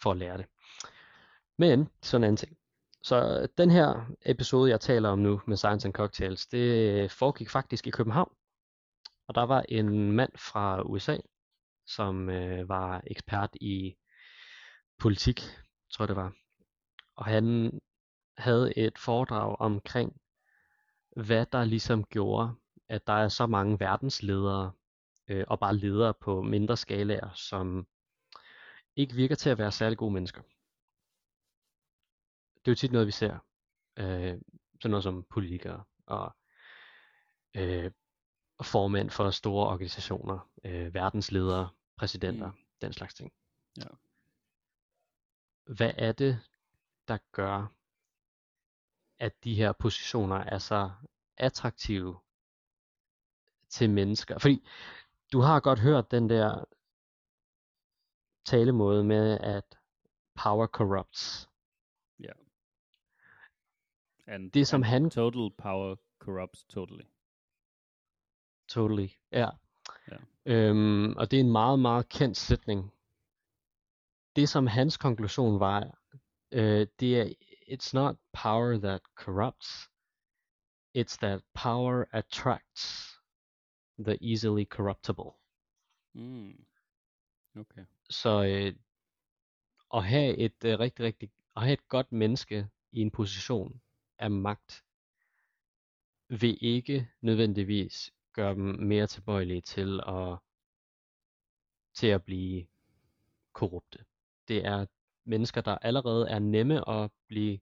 [0.03, 0.47] for at lære det.
[1.59, 2.60] Men, sådan en anden ting.
[3.03, 7.11] Så øh, den her episode, jeg taler om nu med Science and Cocktails, det øh,
[7.11, 8.33] foregik faktisk i København.
[9.29, 11.17] Og der var en mand fra USA,
[11.87, 13.97] som øh, var ekspert i
[14.99, 15.41] politik,
[15.93, 16.33] tror jeg det var.
[17.17, 17.73] Og han
[18.37, 20.21] havde et foredrag omkring,
[21.17, 22.55] hvad der ligesom gjorde,
[22.89, 24.73] at der er så mange verdensledere,
[25.29, 27.87] øh, og bare ledere på mindre skalaer, som
[28.97, 30.43] ikke virker til at være særlig gode mennesker.
[32.65, 33.39] Det er jo tit noget, vi ser.
[33.99, 34.41] Øh,
[34.81, 36.37] sådan noget som politikere og
[37.57, 37.91] øh,
[38.63, 42.59] formænd for store organisationer, øh, verdensledere, præsidenter, Mm.
[42.81, 43.33] den slags ting.
[43.77, 43.87] Ja.
[45.75, 46.41] Hvad er det,
[47.09, 47.75] der gør,
[49.19, 50.91] at de her positioner er så
[51.37, 52.21] attraktive
[53.69, 54.39] til mennesker?
[54.39, 54.67] Fordi
[55.33, 56.65] du har godt hørt den der
[58.45, 59.79] talemåde med, at
[60.43, 61.50] power corrupts.
[64.31, 67.05] And, Det, som and han- Total power corrupts totally.
[68.69, 69.49] Totally, ja.
[70.11, 70.17] Ja.
[70.47, 72.93] Øhm, og det er en meget, meget kendt sætning.
[74.37, 75.99] Det, som hans konklusion var,
[76.53, 77.25] øh, det er,
[77.69, 79.91] it's not power that corrupts,
[80.99, 83.11] it's that power attracts
[83.99, 85.31] the easily corruptible.
[86.15, 86.65] Mm.
[87.57, 87.85] Okay.
[88.11, 88.75] Så øh,
[89.95, 93.81] at have et øh, rigtig, rigtig, at have et godt menneske i en position
[94.21, 94.85] af magt,
[96.29, 100.39] vil ikke nødvendigvis gøre dem mere tilbøjelige til at,
[101.95, 102.67] til at blive
[103.53, 104.05] korrupte.
[104.49, 104.87] Det er
[105.25, 107.59] mennesker, der allerede er nemme at blive,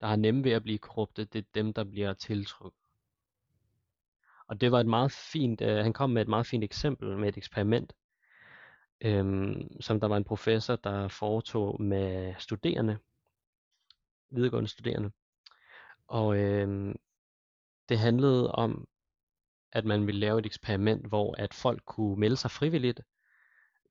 [0.00, 2.80] der har nemme ved at blive korrupte, det er dem, der bliver tiltrukket.
[4.46, 7.28] Og det var et meget fint, øh, han kom med et meget fint eksempel med
[7.28, 7.92] et eksperiment,
[9.00, 12.98] øhm, som der var en professor, der foretog med studerende,
[14.30, 15.10] videregående studerende.
[16.06, 16.96] Og øhm,
[17.88, 18.88] det handlede om,
[19.72, 23.00] at man ville lave et eksperiment, hvor at folk kunne melde sig frivilligt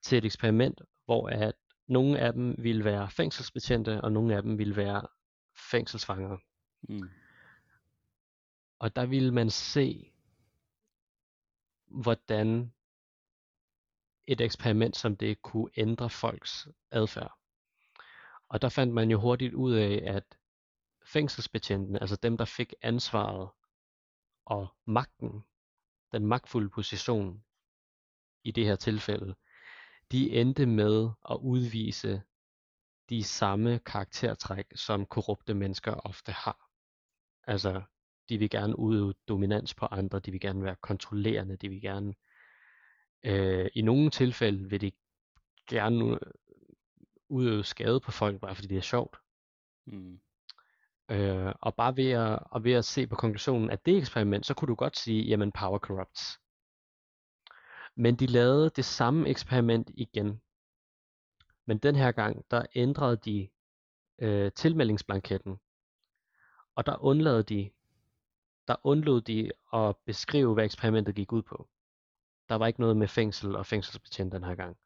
[0.02, 1.56] til et eksperiment, hvor at
[1.88, 5.08] nogle af dem ville være fængselsbetjente, og nogle af dem ville være
[5.72, 6.38] fængselsfanger.
[6.82, 7.10] Mm.
[8.80, 10.14] Og der ville man se,
[11.86, 12.74] hvordan
[14.28, 17.34] et eksperiment som det kunne ændre folks adfærd.
[18.50, 20.38] Og der fandt man jo hurtigt ud af, at
[21.14, 23.50] fængselsbetjentene, altså dem, der fik ansvaret
[24.46, 25.44] og magten,
[26.12, 27.44] den magtfulde position
[28.44, 29.36] i det her tilfælde,
[30.12, 32.22] de endte med at udvise
[33.10, 36.70] de samme karaktertræk, som korrupte mennesker ofte har.
[37.44, 37.82] Altså,
[38.30, 42.16] de vil gerne udøve dominans på andre, de vil gerne være kontrollerende, de vil gerne,
[43.24, 44.92] øh, i nogle tilfælde vil de
[45.70, 46.20] gerne øh,
[47.30, 49.18] udøve skade på folk, bare fordi det er sjovt.
[49.86, 50.20] Mm.
[51.10, 54.54] Øh, og bare ved at, og ved at se på konklusionen af det eksperiment, så
[54.54, 56.40] kunne du godt sige, jamen power corrupts.
[57.96, 60.42] Men de lavede det samme eksperiment igen.
[61.66, 63.50] Men den her gang, der ændrede de
[64.20, 65.60] øh, tilmeldingsblanketten.
[66.76, 67.70] Og der undlod de,
[68.68, 71.68] der undlod de at beskrive, hvad eksperimentet gik ud på.
[72.50, 74.78] Der var ikke noget med fængsel og fængselsbetjent den her gang.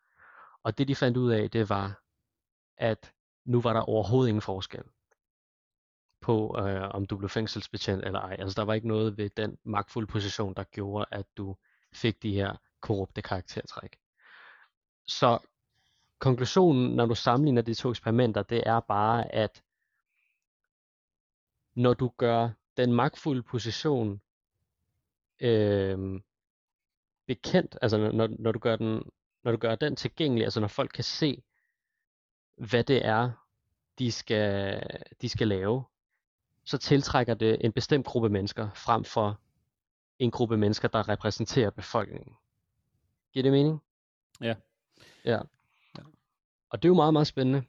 [0.63, 2.01] Og det de fandt ud af, det var,
[2.77, 3.13] at
[3.45, 4.83] nu var der overhovedet ingen forskel
[6.27, 8.35] på, øh, om du blev fængselsbetjent eller ej.
[8.39, 11.55] Altså der var ikke noget ved den magtfulde position, der gjorde, at du
[11.93, 13.97] fik de her korrupte karaktertræk.
[15.07, 15.39] Så
[16.19, 19.63] konklusionen, når du sammenligner de to eksperimenter, det er bare, at
[21.75, 24.21] når du gør den magtfulde position
[25.39, 26.21] øh,
[27.27, 29.03] bekendt, altså når, når, du gør den,
[29.43, 31.43] når du gør den tilgængelig, altså når folk kan se,
[32.57, 33.31] hvad det er,
[33.99, 34.81] de skal,
[35.21, 35.83] de skal lave,
[36.67, 39.39] så tiltrækker det en bestemt gruppe mennesker frem for
[40.19, 42.35] en gruppe mennesker, der repræsenterer befolkningen.
[43.33, 43.81] Giver det mening?
[44.41, 44.55] Ja.
[45.25, 45.39] Ja.
[46.69, 47.63] Og det er jo meget, meget spændende.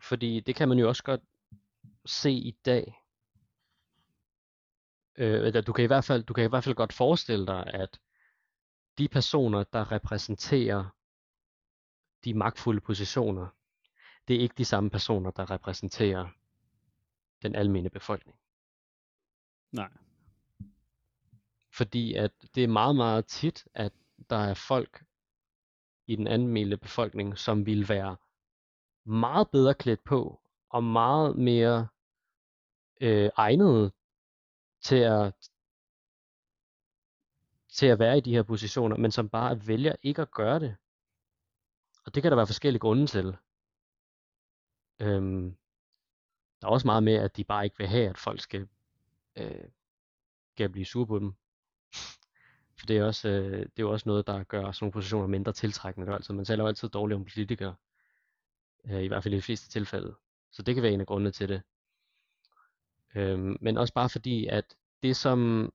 [0.00, 1.20] Fordi det kan man jo også godt
[2.06, 3.02] se i dag.
[5.16, 8.00] Øh, du, kan i hvert fald, du kan i hvert fald godt forestille dig, at
[8.98, 10.84] de personer, der repræsenterer
[12.24, 13.46] de magtfulde positioner,
[14.28, 16.28] det er ikke de samme personer, der repræsenterer
[17.42, 18.38] den almene befolkning.
[19.72, 19.90] Nej.
[21.72, 23.92] Fordi at det er meget, meget tit, at
[24.30, 25.04] der er folk
[26.06, 28.16] i den almene befolkning, som vil være
[29.04, 31.88] meget bedre klædt på, og meget mere
[33.00, 33.92] øh, egnede
[34.80, 35.50] til at,
[37.68, 40.76] til at være i de her positioner, men som bare vælger ikke at gøre det.
[42.04, 43.36] Og det kan der være forskellige grunde til.
[45.00, 45.56] Øhm,
[46.60, 48.68] der er også meget med, at de bare ikke vil have, at folk skal,
[49.36, 49.64] øh,
[50.54, 51.34] skal blive sure på dem.
[52.78, 55.26] For det er, også, øh, det er jo også noget, der gør sådan nogle positioner
[55.26, 56.12] mindre tiltrækkende.
[56.12, 57.74] Altså, man taler jo altid dårligt om politikere,
[58.84, 60.14] øh, i hvert fald i de fleste tilfælde.
[60.50, 61.62] Så det kan være en af grundene til det.
[63.14, 65.72] Øh, men også bare fordi, at det som,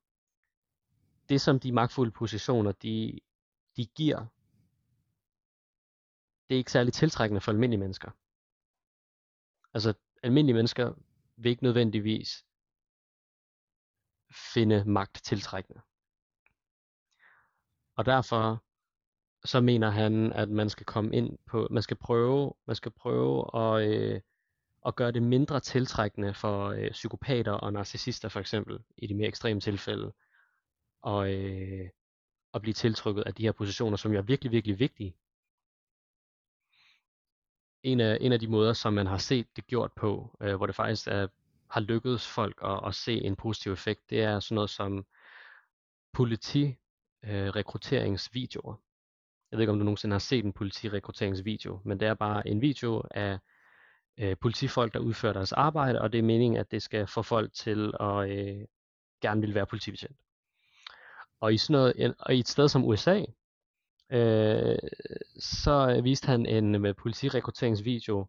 [1.30, 3.20] det som de magtfulde positioner, de,
[3.78, 4.26] de giver,
[6.50, 8.12] det er ikke særlig tiltrækkende for almindelige mennesker.
[9.74, 9.94] Altså,
[10.24, 10.94] almindelige mennesker
[11.38, 12.46] vil ikke nødvendigvis
[14.54, 15.82] finde magt tiltrækkende.
[17.98, 18.64] Og derfor
[19.46, 23.58] så mener han, at man skal komme ind på, man skal prøve, man skal prøve
[23.58, 24.22] at, øh,
[24.86, 29.28] at gøre det mindre tiltrækkende for øh, psykopater og narcissister for eksempel, i de mere
[29.28, 30.14] ekstreme tilfælde,
[31.02, 31.90] og, øh,
[32.54, 35.16] at blive tiltrykket af de her positioner, som jo er virkelig, virkelig vigtige.
[37.84, 40.66] En af, en af de måder, som man har set det gjort på, øh, hvor
[40.66, 41.28] det faktisk er,
[41.70, 45.06] har lykkedes folk at, at se en positiv effekt, det er sådan noget som
[46.14, 46.76] politi
[47.24, 48.76] øh, rekrutteringsvideoer.
[49.52, 52.62] Jeg ved ikke, om du nogensinde har set en politirekrutteringsvideo, men det er bare en
[52.62, 53.40] video af
[54.18, 57.54] øh, politifolk, der udfører deres arbejde, og det er meningen, at det skal få folk
[57.54, 58.66] til at øh,
[59.22, 60.18] gerne vil være politibetjent.
[61.40, 63.24] Og i, sådan noget, og i et sted som USA,
[64.12, 64.78] øh,
[65.40, 68.28] så viste han en med politirekrutteringsvideo,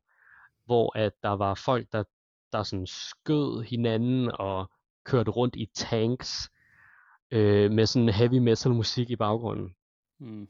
[0.64, 2.04] hvor at der var folk, der,
[2.52, 4.70] der sådan skød hinanden og
[5.04, 6.50] kørte rundt i tanks
[7.30, 9.74] øh, med sådan heavy metal musik i baggrunden.
[10.20, 10.48] Mm.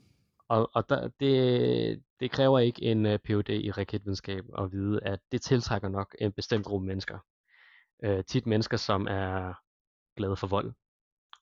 [0.49, 3.49] Og, og der, det, det kræver ikke en uh, øh, Ph.D.
[3.49, 7.19] i raketvidenskab at vide, at det tiltrækker nok en bestemt gruppe mennesker.
[8.05, 9.55] Øh, tit mennesker, som er
[10.17, 10.73] glade for vold,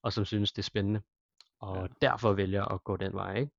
[0.03, 1.01] og som synes, det er spændende,
[1.61, 1.87] og ja.
[2.01, 3.37] derfor vælger at gå den vej.
[3.37, 3.53] Ikke?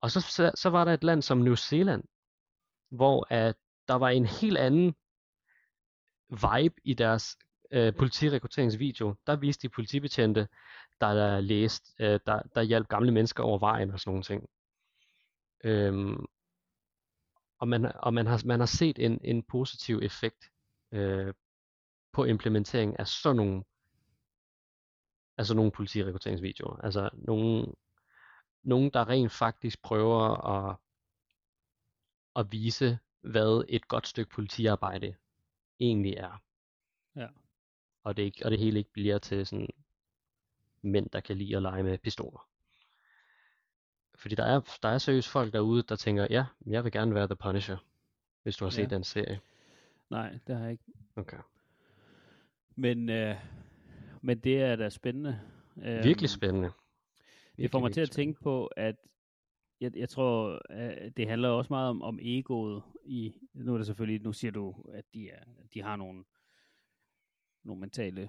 [0.00, 2.04] Og så, så, så var der et land som New Zealand,
[2.90, 3.56] hvor at
[3.88, 4.94] der var en helt anden
[6.30, 7.38] vibe i deres
[7.70, 9.14] øh, politirekrutteringsvideo.
[9.26, 10.48] Der viste de politibetjente,
[11.00, 14.48] der, der læste, øh, der, der hjalp gamle mennesker over vejen og sådan nogle ting.
[15.64, 16.26] Øhm,
[17.58, 20.50] og man, og man, har, man har set en, en positiv effekt
[20.92, 21.34] øh,
[22.12, 23.64] på implementering af sådan nogle,
[25.38, 26.76] altså nogle politirekrutteringsvideoer.
[26.76, 27.66] Altså nogle,
[28.68, 30.76] nogen, der rent faktisk prøver at,
[32.36, 35.14] at vise, hvad et godt stykke politiarbejde
[35.80, 36.42] egentlig er.
[37.16, 37.26] Ja.
[38.02, 39.68] Og det, ikke, og det hele ikke bliver til sådan
[40.82, 42.48] mænd, der kan lide at lege med pistoler.
[44.14, 47.26] Fordi der er, der er seriøst folk derude, der tænker, ja, jeg vil gerne være
[47.26, 47.76] The Punisher,
[48.42, 48.94] hvis du har set ja.
[48.94, 49.40] den serie.
[50.10, 50.84] Nej, det har jeg ikke.
[51.16, 51.38] Okay.
[52.76, 53.36] Men, øh,
[54.22, 55.40] men det er da spændende.
[55.74, 56.72] Virkelig Øhm, spændende.
[57.62, 58.96] Det får mig til at tænke på, at
[59.80, 63.86] jeg, jeg tror, at det handler også meget om, om egoet i, nu er det
[63.86, 65.44] selvfølgelig, nu siger du, at de, er,
[65.74, 66.24] de har nogle,
[67.64, 68.28] nogle mentale,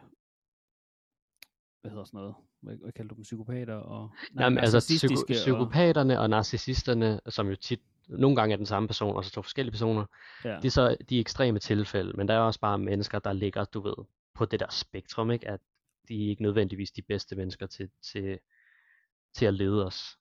[1.81, 5.33] hvad hedder sådan noget, hvad, hvad kalder du dem, psykopater og nej, Jamen, altså psyko-
[5.33, 9.41] psykopaterne og narcissisterne, som jo tit nogle gange er den samme person, og så to
[9.41, 10.05] forskellige personer,
[10.45, 13.63] ja, det er så de ekstreme tilfælde, men der er også bare mennesker, der ligger,
[13.65, 13.95] du ved,
[14.33, 15.47] på det der spektrum, ikke?
[15.47, 15.59] at
[16.07, 18.39] de er ikke nødvendigvis de bedste mennesker til, til,
[19.33, 20.17] til at lede os.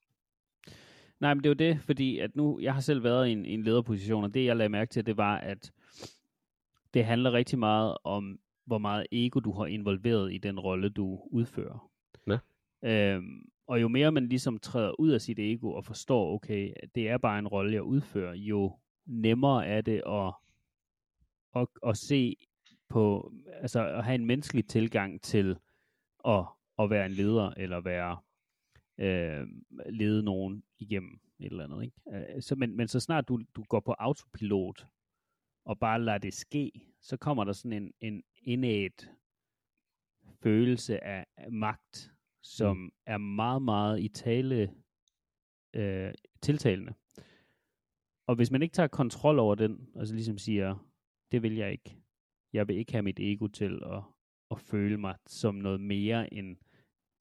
[1.20, 3.46] Nej, men det er jo det, fordi at nu, jeg har selv været i en,
[3.46, 5.72] i en lederposition, og det jeg lagde mærke til, det var, at
[6.94, 11.20] det handler rigtig meget om, hvor meget ego du har involveret i den rolle, du
[11.30, 11.90] udfører.
[12.26, 12.38] Ja.
[12.82, 17.08] Øhm, og jo mere man ligesom træder ud af sit ego og forstår, okay, det
[17.08, 20.32] er bare en rolle, jeg udfører, jo nemmere er det at,
[21.56, 22.36] at, at se
[22.88, 25.58] på, altså at have en menneskelig tilgang til
[26.24, 26.44] at,
[26.78, 28.16] at være en leder, eller være
[28.98, 29.46] øh,
[29.90, 31.84] lede nogen igennem et eller andet.
[31.84, 32.34] Ikke?
[32.34, 34.86] Øh, så, men, men så snart du, du går på autopilot,
[35.64, 39.10] og bare lader det ske, så kommer der sådan en, en indæt
[40.42, 42.90] følelse af, magt, som mm.
[43.06, 44.74] er meget, meget i tale
[45.74, 46.94] øh, tiltalende.
[48.26, 50.88] Og hvis man ikke tager kontrol over den, altså ligesom siger,
[51.32, 51.96] det vil jeg ikke.
[52.52, 54.02] Jeg vil ikke have mit ego til at,
[54.50, 56.56] at føle mig som noget mere end,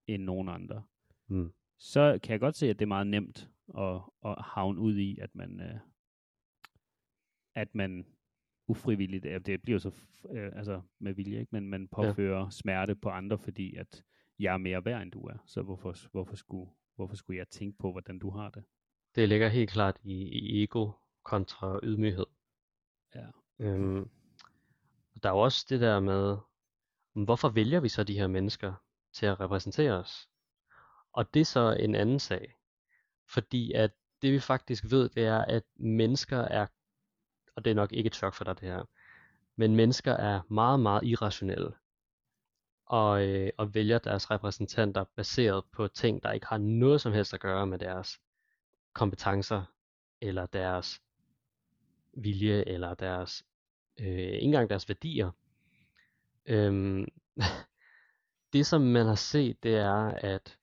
[0.08, 0.84] end nogen andre.
[1.28, 1.52] Mm.
[1.78, 5.18] Så kan jeg godt se, at det er meget nemt at, at havne ud i,
[5.20, 5.80] at man, øh,
[7.56, 8.06] at man
[8.68, 9.92] ufrivilligt, ja, det bliver så
[10.32, 11.50] øh, altså med vilje, ikke?
[11.52, 12.50] men man påfører ja.
[12.50, 14.04] smerte på andre, fordi at
[14.40, 15.38] jeg er mere værd, end du er.
[15.46, 18.64] Så hvorfor, hvorfor, skulle, hvorfor skulle jeg tænke på, hvordan du har det?
[19.16, 20.92] Det ligger helt klart i, i ego
[21.24, 22.26] kontra ydmyghed.
[23.16, 23.26] Ja.
[23.60, 24.10] Øhm,
[25.24, 26.38] der er jo også det der med,
[27.26, 28.74] hvorfor vælger vi så de her mennesker
[29.14, 30.30] til at repræsentere os?
[31.18, 32.56] Og det er så en anden sag.
[33.26, 33.92] Fordi at
[34.22, 36.68] det vi faktisk ved, det er, at mennesker er,
[37.56, 38.84] og det er nok ikke et chok for dig det her,
[39.56, 41.74] men mennesker er meget, meget irrationelle.
[42.86, 47.34] Og, øh, og vælger deres repræsentanter baseret på ting, der ikke har noget som helst
[47.34, 48.20] at gøre med deres
[48.94, 49.64] kompetencer,
[50.22, 51.02] eller deres
[52.14, 53.46] vilje, eller deres,
[54.00, 55.32] øh, ikke engang deres værdier.
[56.46, 57.08] Øhm,
[58.54, 60.58] det som man har set, det er, at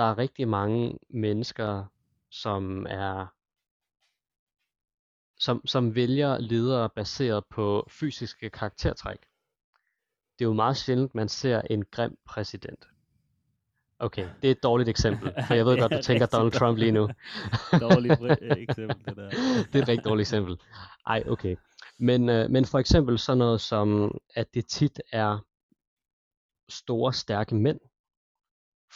[0.00, 1.84] der er rigtig mange mennesker,
[2.30, 3.26] som er
[5.38, 9.18] som, som vælger ledere baseret på fysiske karaktertræk.
[10.38, 12.88] Det er jo meget sjældent, man ser en grim præsident.
[13.98, 16.92] Okay, det er et dårligt eksempel, for jeg ved godt, du tænker Donald Trump lige
[16.92, 17.08] nu.
[17.88, 18.20] dårligt
[18.58, 19.30] eksempel, det der.
[19.72, 20.60] det er et rigtig dårligt eksempel.
[21.06, 21.56] Ej, okay.
[21.98, 25.38] Men, øh, men for eksempel sådan noget som, at det tit er
[26.68, 27.80] store, stærke mænd.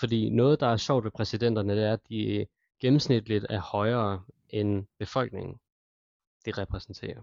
[0.00, 2.46] Fordi noget, der er sjovt ved præsidenterne, det er, at de
[2.80, 5.60] gennemsnitligt er højere end befolkningen,
[6.46, 7.22] de repræsenterer.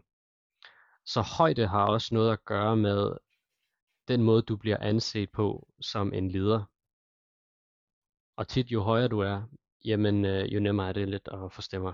[1.06, 3.12] Så højde har også noget at gøre med
[4.08, 6.64] den måde, du bliver anset på som en leder.
[8.36, 9.42] Og tit jo højere du er,
[9.86, 11.94] jamen øh, jo nemmere er det lidt at få stemmer.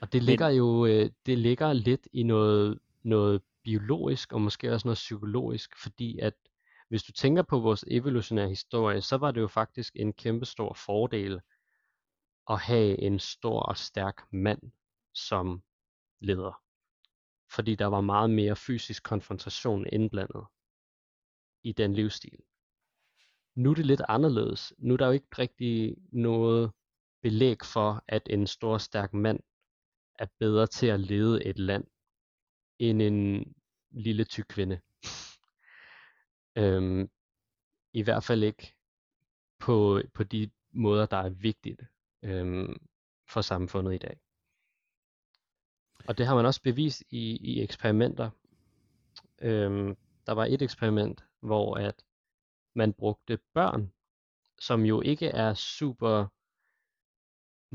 [0.00, 4.88] Og det ligger jo øh, det ligger lidt i noget, noget biologisk og måske også
[4.88, 6.34] noget psykologisk, fordi at
[6.92, 10.74] hvis du tænker på vores evolutionære historie, så var det jo faktisk en kæmpe stor
[10.74, 11.40] fordel
[12.50, 14.72] at have en stor og stærk mand
[15.14, 15.62] som
[16.20, 16.62] leder.
[17.54, 20.44] Fordi der var meget mere fysisk konfrontation indblandet
[21.62, 22.38] i den livsstil.
[23.54, 24.72] Nu er det lidt anderledes.
[24.78, 26.72] Nu er der jo ikke rigtig noget
[27.22, 29.40] belæg for, at en stor stærk mand
[30.18, 31.84] er bedre til at lede et land,
[32.78, 33.54] end en
[33.90, 34.80] lille tyk kvinde
[36.56, 37.10] øhm,
[37.92, 38.74] I hvert fald ikke
[39.58, 41.80] på, på de måder, der er vigtigt
[42.22, 42.86] øhm,
[43.28, 44.20] for samfundet i dag.
[46.08, 48.30] Og det har man også bevist i, i eksperimenter.
[49.38, 49.96] Øhm,
[50.26, 52.04] der var et eksperiment, hvor at
[52.74, 53.92] man brugte børn,
[54.58, 56.26] som jo ikke er super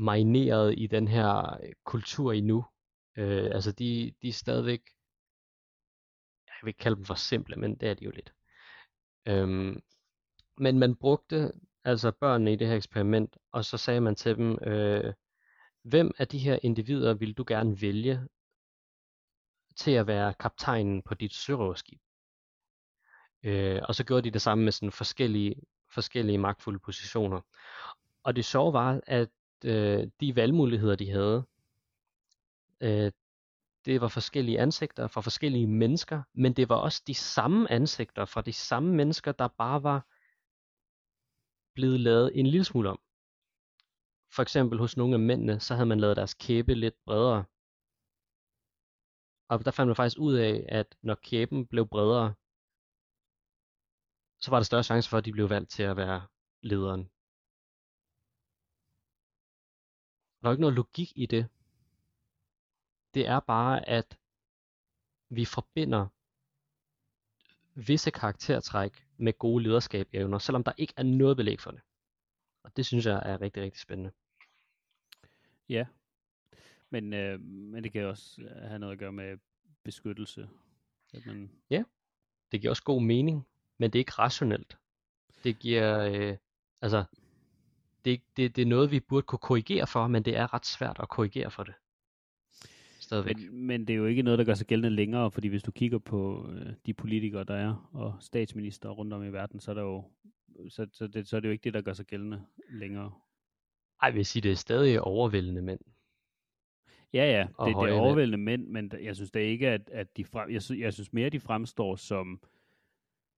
[0.00, 2.64] marineret i den her kultur endnu.
[3.16, 4.82] Øh, altså de, de er stadigvæk,
[6.46, 8.34] jeg vil ikke kalde dem for simple, men det er de jo lidt.
[9.28, 9.82] Øhm,
[10.58, 11.52] men man brugte
[11.84, 15.14] altså børnene i det her eksperiment, og så sagde man til dem, øh,
[15.82, 18.28] hvem af de her individer vil du gerne vælge
[19.76, 22.00] til at være kaptajnen på dit sørøverskib?
[23.42, 25.54] Øh, og så gjorde de det samme med sådan forskellige,
[25.94, 27.40] forskellige magtfulde positioner.
[28.22, 29.30] Og det sjove var, at
[29.64, 31.46] øh, de valgmuligheder, de havde,
[32.80, 33.12] Øh,
[33.84, 38.42] det var forskellige ansigter fra forskellige mennesker, men det var også de samme ansigter fra
[38.42, 40.06] de samme mennesker, der bare var
[41.74, 43.00] blevet lavet en lille smule om.
[44.34, 47.44] For eksempel hos nogle af mændene, så havde man lavet deres kæbe lidt bredere.
[49.48, 52.34] Og der fandt man faktisk ud af, at når kæben blev bredere,
[54.40, 56.26] så var der større chance for, at de blev valgt til at være
[56.62, 57.02] lederen.
[60.40, 61.48] Der er ikke noget logik i det.
[63.18, 64.18] Det er bare, at
[65.28, 66.06] vi forbinder
[67.74, 71.80] visse karaktertræk med gode lederskabsevner, selvom der ikke er noget belæg for det.
[72.62, 74.12] Og det synes jeg er rigtig, rigtig spændende.
[75.68, 75.86] Ja,
[76.90, 79.38] men, øh, men det kan også have noget at gøre med
[79.82, 80.48] beskyttelse.
[81.14, 81.50] At man...
[81.70, 81.84] Ja,
[82.52, 83.46] det giver også god mening,
[83.78, 84.78] men det er ikke rationelt.
[85.44, 86.36] Det giver, øh,
[86.80, 87.04] altså,
[88.04, 90.96] det, det, det er noget, vi burde kunne korrigere for, men det er ret svært
[91.00, 91.74] at korrigere for det.
[93.08, 93.36] Stadigvæk.
[93.36, 95.70] Men, men det er jo ikke noget, der gør sig gældende længere, fordi hvis du
[95.70, 99.74] kigger på øh, de politikere, der er, og statsminister rundt om i verden, så er,
[99.74, 100.04] der jo,
[100.68, 103.12] så, så, det, så er det jo ikke det, der gør sig gældende længere.
[104.02, 105.80] Ej, jeg vil sige, det er stadig overvældende mænd.
[107.12, 110.24] Ja, ja, det, det er overvældende mænd, men jeg synes da ikke, at, at de
[110.24, 112.40] frem, jeg, synes, jeg synes mere, at de fremstår som,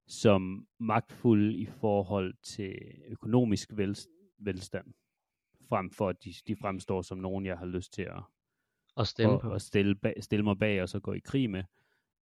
[0.07, 2.75] som magtfulde i forhold til
[3.09, 3.97] økonomisk vel,
[4.39, 4.87] velstand,
[5.69, 8.23] frem for at de, de fremstår som nogen, jeg har lyst til at,
[9.01, 9.53] at stemme på.
[9.53, 11.63] Og stille, bag, stille mig bag og så gå i krig med.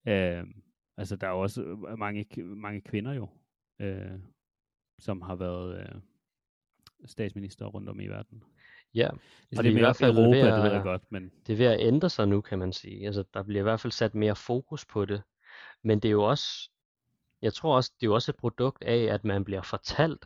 [0.07, 0.43] Øh,
[0.97, 1.61] altså, der er jo også
[1.97, 3.30] mange, mange kvinder jo,
[3.80, 4.19] øh,
[4.99, 6.01] som har været øh,
[7.05, 8.43] statsminister rundt om i verden.
[8.93, 9.19] Ja, og
[9.49, 11.32] det, det er i hvert fald Europa, ved at, det ved jeg godt, men...
[11.47, 13.05] Det er ved at ændre sig nu, kan man sige.
[13.05, 15.21] Altså, der bliver i hvert fald sat mere fokus på det.
[15.84, 16.69] Men det er jo også,
[17.41, 20.25] jeg tror også, det er jo også et produkt af, at man bliver fortalt,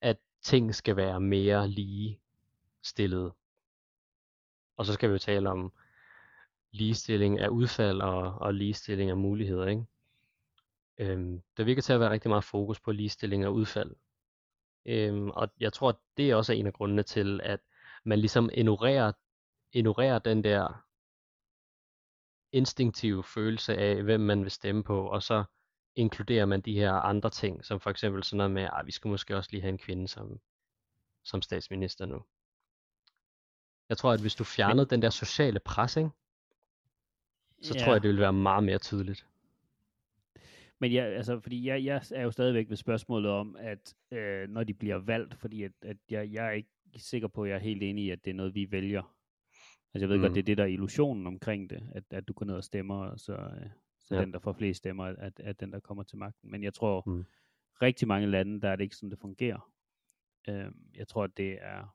[0.00, 2.20] at ting skal være mere lige
[2.82, 3.32] stillet.
[4.78, 5.72] Og så skal vi jo tale om
[6.70, 9.66] ligestilling af udfald og, og ligestilling af muligheder.
[9.66, 9.84] Ikke?
[10.98, 13.94] Øhm, der virker til at være rigtig meget fokus på ligestilling af udfald.
[14.86, 17.60] Øhm, og jeg tror, at det er også en af grundene til, at
[18.04, 19.12] man ligesom ignorerer,
[19.72, 20.84] ignorerer den der
[22.52, 25.44] instinktive følelse af, hvem man vil stemme på, og så
[25.94, 29.08] inkluderer man de her andre ting, som for eksempel sådan noget med, at vi skal
[29.08, 30.40] måske også lige have en kvinde som,
[31.24, 32.24] som statsminister nu.
[33.88, 36.10] Jeg tror, at hvis du fjernede den der sociale pres, ikke?
[37.62, 37.84] så ja.
[37.84, 39.26] tror jeg, det ville være meget mere tydeligt.
[40.78, 44.64] Men ja, altså, fordi jeg, jeg er jo stadigvæk ved spørgsmålet om, at øh, når
[44.64, 47.60] de bliver valgt, fordi at, at jeg, jeg er ikke sikker på, at jeg er
[47.60, 49.14] helt enig i, at det er noget, vi vælger.
[49.94, 50.22] Altså jeg ved mm.
[50.22, 52.64] godt, det er det, der er illusionen omkring det, at, at du går ned og
[52.64, 53.70] stemmer, og så, øh,
[54.00, 54.20] så ja.
[54.20, 56.50] den, der får flest stemmer, at, at den, der kommer til magten.
[56.50, 57.24] Men jeg tror, mm.
[57.82, 59.70] rigtig mange lande, der er det ikke sådan, det fungerer.
[60.48, 61.94] Øh, jeg tror, at det er...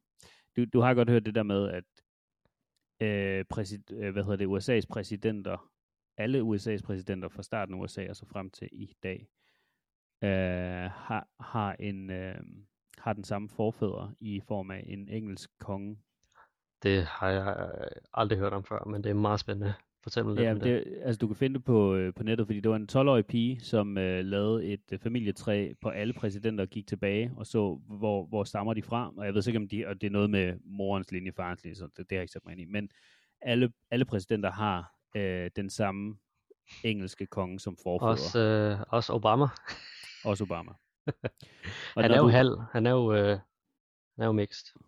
[0.56, 1.84] Du, du har godt hørt det der med, at
[3.08, 5.74] øh, præsid, øh, hvad hedder det, USA's præsidenter
[6.18, 9.28] alle USA's præsidenter fra starten af USA og så frem til i dag,
[10.24, 12.44] øh, har, har, en, øh,
[12.98, 16.00] har den samme forfædre i form af en engelsk konge.
[16.84, 19.74] Det har jeg øh, aldrig hørt om før, men det er meget spændende.
[20.04, 20.64] Fortæl mig lidt ja, det.
[20.64, 20.84] det.
[21.02, 23.60] Altså, du kan finde det på, øh, på nettet, fordi det var en 12-årig pige,
[23.60, 28.26] som øh, lavede et øh, familietræ på alle præsidenter og gik tilbage og så, hvor,
[28.26, 29.14] hvor stammer de fra.
[29.18, 31.76] Og jeg ved ikke, om de, og det er noget med morens linje, farens linje,
[31.76, 32.66] så det, det har jeg ikke sat mig ind i.
[32.66, 32.90] Men
[33.42, 36.18] alle, alle præsidenter har øh, den samme
[36.84, 38.12] engelske konge som forfædre.
[38.12, 39.46] Også, øh, også Obama.
[40.30, 40.72] også Obama.
[41.96, 42.28] Og han er jo du...
[42.28, 42.58] halv.
[42.72, 43.30] Han er jo, øh,
[44.16, 44.80] han er jo mixed.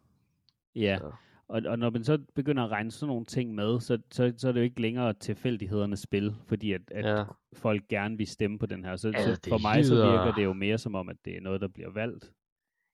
[0.76, 1.11] Ja, så.
[1.48, 4.48] Og, og når man så begynder at regne sådan nogle ting med, så, så, så
[4.48, 7.24] er det jo ikke længere tilfældighedernes spil, fordi at, at ja.
[7.54, 8.96] folk gerne vil stemme på den her.
[8.96, 11.41] Så, ja, så for mig så virker det jo mere som om, at det er
[11.41, 12.34] noget, der bliver valgt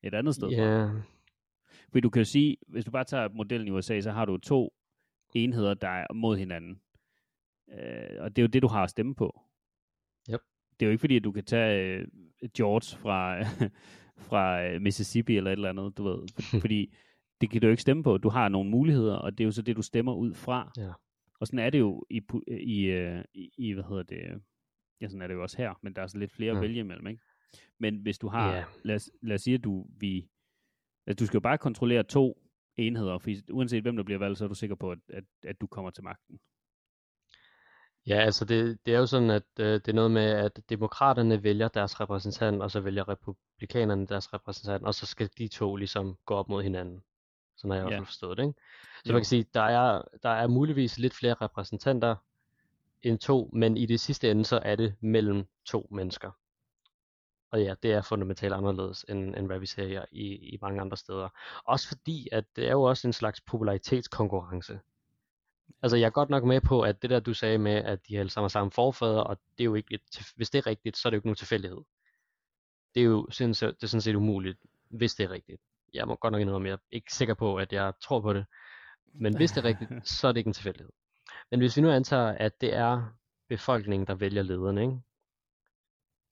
[0.04, 0.50] et andet sted.
[0.50, 0.90] Ja.
[1.90, 4.38] Fordi du kan jo sige, hvis du bare tager modellen i USA, så har du
[4.38, 4.74] to
[5.34, 6.82] enheder, der er mod hinanden.
[7.72, 9.42] Øh, og det er jo det, du har at stemme på.
[10.30, 10.40] Yep.
[10.80, 12.08] Det er jo ikke fordi, at du kan tage øh,
[12.58, 13.44] George fra,
[14.28, 16.28] fra øh, Mississippi eller et eller andet, du ved.
[16.36, 16.94] For, fordi
[17.42, 18.18] det kan du jo ikke stemme på.
[18.18, 20.72] Du har nogle muligheder, og det er jo så det, du stemmer ud fra.
[20.78, 20.92] Ja.
[21.40, 24.42] Og sådan er det jo i, i, øh, i, i hvad hedder det,
[25.02, 26.56] ja, sådan er det jo også her, men der er så lidt flere ja.
[26.56, 27.22] at vælge imellem, ikke?
[27.80, 28.64] Men hvis du har, yeah.
[28.84, 30.30] lad, os, lad os sige, at du, vi,
[31.08, 32.42] at du skal jo bare kontrollere to
[32.78, 35.62] enheder, for uanset hvem der bliver valgt, så er du sikker på, at, at, at
[35.62, 36.40] du kommer til magten.
[38.08, 41.44] Ja, altså det, det er jo sådan, at øh, det er noget med, at demokraterne
[41.44, 46.18] vælger deres repræsentant, og så vælger republikanerne deres repræsentant, og så skal de to ligesom
[46.26, 47.02] gå op mod hinanden.
[47.62, 48.60] Sådan har jeg i hvert fald forstået det, ikke?
[48.96, 49.14] Så jo.
[49.14, 52.16] man kan sige, der er, der er muligvis lidt flere repræsentanter
[53.02, 56.32] end to, men i det sidste ende, så er det mellem to mennesker.
[57.52, 60.98] Og ja, det er fundamentalt anderledes, end, end hvad vi ser i, i mange andre
[60.98, 61.30] steder.
[61.66, 64.80] Også fordi, at det er jo også en slags popularitetskonkurrence.
[65.82, 68.20] Altså, jeg er godt nok med på, at det der, du sagde med, at de
[68.20, 71.08] alle sammen samme forfader, og det er jo ikke et, hvis det er rigtigt, så
[71.08, 71.82] er det jo ikke nogen tilfældighed.
[72.96, 74.58] Det er jo det er sådan set umuligt,
[74.90, 75.62] hvis det er rigtigt.
[75.94, 78.46] Jeg må godt nok indrømme, jeg er ikke sikker på, at jeg tror på det.
[79.14, 80.92] Men hvis det er rigtigt, så er det ikke en tilfældighed.
[81.52, 83.18] Men hvis vi nu antager, at det er
[83.50, 85.02] befolkningen, der vælger lederne, ikke?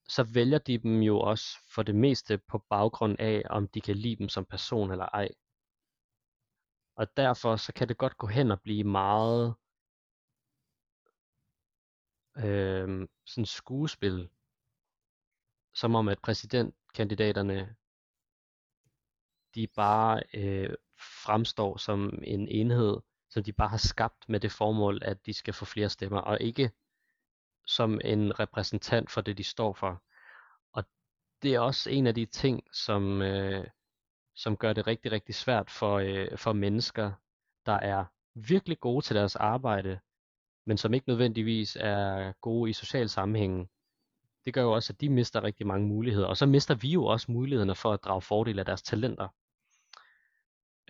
[0.08, 3.96] så vælger de dem jo også for det meste på baggrund af, om de kan
[3.96, 5.28] lide dem som person eller ej.
[6.96, 9.54] Og derfor så kan det godt gå hen og blive meget
[12.36, 14.30] øh, sådan skuespil,
[15.74, 17.76] som om at præsidentkandidaterne
[19.54, 20.70] de bare øh,
[21.24, 22.96] fremstår som en enhed,
[23.30, 26.40] som de bare har skabt med det formål, at de skal få flere stemmer, og
[26.40, 26.70] ikke
[27.66, 30.02] som en repræsentant for det, de står for.
[30.72, 30.84] Og
[31.42, 33.66] det er også en af de ting, som, øh,
[34.34, 37.12] som gør det rigtig, rigtig svært for, øh, for mennesker,
[37.66, 40.00] der er virkelig gode til deres arbejde,
[40.66, 43.70] men som ikke nødvendigvis er gode i social sammenhæng.
[44.44, 47.04] Det gør jo også, at de mister rigtig mange muligheder, og så mister vi jo
[47.04, 49.28] også mulighederne for at drage fordel af deres talenter.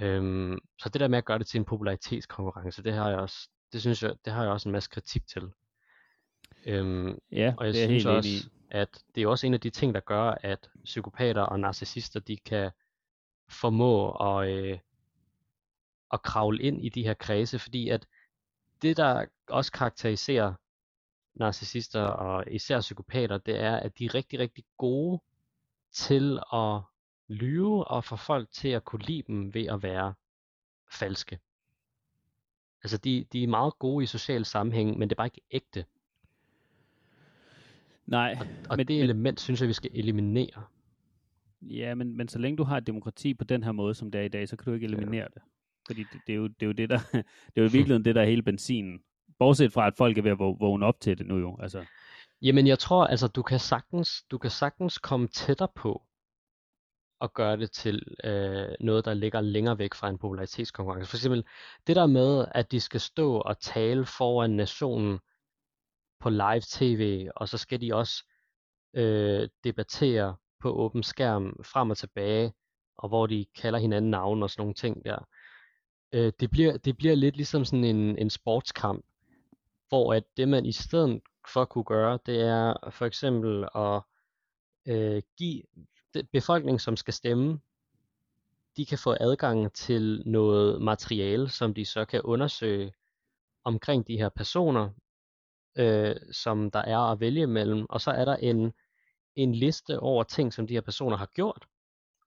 [0.01, 3.49] Øhm, så det der med at gøre det til en popularitetskonkurrence, det har jeg også,
[3.73, 5.53] det synes jeg, det har jeg også en masse kritik til.
[6.67, 8.43] Øhm, ja, og jeg det er synes helt også, enig.
[8.71, 12.37] at det er også en af de ting, der gør, at psykopater og narcissister, de
[12.37, 12.71] kan
[13.51, 14.79] formå at, øh,
[16.13, 18.07] at kravle ind i de her kredse, fordi at
[18.83, 20.55] det, der også karakteriserer
[21.35, 25.21] narcissister og især psykopater, det er, at de er rigtig, rigtig gode
[25.93, 26.81] til at
[27.31, 30.15] lyve og få folk til at kunne lide dem ved at være
[30.93, 31.39] falske.
[32.83, 35.85] Altså de, de er meget gode i social sammenhæng, men det er bare ikke ægte.
[38.07, 38.37] Nej.
[38.41, 40.65] Og, og men, det element synes jeg, vi skal eliminere.
[41.63, 44.21] Ja, men, men så længe du har et demokrati på den her måde, som det
[44.21, 45.29] er i dag, så kan du ikke eliminere ja.
[45.35, 45.43] det.
[45.87, 48.05] Fordi det, det, er jo, det er jo det, der, det er jo i virkeligheden
[48.05, 49.01] det, der er hele benzinen.
[49.39, 51.59] Bortset fra, at folk er ved at vågne op til det nu jo.
[51.63, 51.85] Altså.
[52.43, 56.03] Jamen jeg tror, altså du kan sagtens, du kan sagtens komme tættere på
[57.21, 61.11] at gøre det til øh, noget, der ligger længere væk fra en popularitetskonkurrence.
[61.11, 61.45] For eksempel
[61.87, 65.21] det der med, at de skal stå og tale foran nationen
[66.21, 68.25] på live tv, og så skal de også
[68.95, 72.53] øh, debattere på åben skærm frem og tilbage,
[72.99, 75.29] og hvor de kalder hinanden navn og sådan nogle ting der.
[76.13, 79.05] Øh, det, bliver, det bliver lidt ligesom sådan en, en sportskamp,
[79.89, 81.21] hvor at det man i stedet
[81.53, 84.03] for kunne gøre, det er for eksempel at
[84.89, 85.63] øh, give
[86.33, 87.61] befolkningen, som skal stemme,
[88.77, 92.93] de kan få adgang til noget materiale, som de så kan undersøge
[93.65, 94.91] omkring de her personer,
[95.77, 97.87] øh, som der er at vælge mellem.
[97.91, 98.73] Og så er der en,
[99.37, 101.67] en liste over ting, som de her personer har gjort,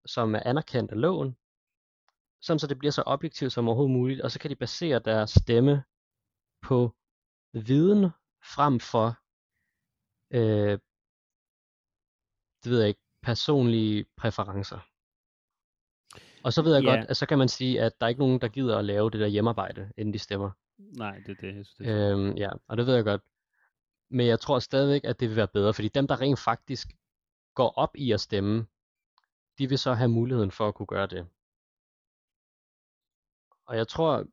[0.06, 1.36] som er anerkendt af loven,
[2.44, 5.30] sådan så det bliver så objektivt som overhovedet muligt, og så kan de basere deres
[5.30, 5.84] stemme
[6.62, 6.94] på
[7.52, 8.10] viden
[8.54, 9.06] frem for,
[10.30, 10.78] øh,
[12.64, 14.78] det ved jeg ikke, personlige præferencer.
[16.44, 16.96] Og så ved jeg yeah.
[16.96, 19.10] godt, at så kan man sige, at der er ikke nogen, der gider at lave
[19.10, 20.50] det der hjemmearbejde, inden de stemmer.
[20.78, 21.56] Nej, det er det.
[21.56, 23.22] Jeg synes, det er øhm, ja, og det ved jeg godt.
[24.10, 26.88] Men jeg tror stadigvæk, at det vil være bedre, fordi dem, der rent faktisk
[27.54, 28.66] går op i at stemme,
[29.58, 31.26] de vil så have muligheden for at kunne gøre det.
[33.66, 34.24] Og jeg tror,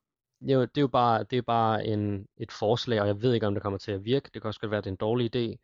[0.42, 3.48] jo, det er jo bare, det er bare en, et forslag, og jeg ved ikke,
[3.48, 4.30] om det kommer til at virke.
[4.34, 5.58] Det kan også godt være, at det er en dårlig idé.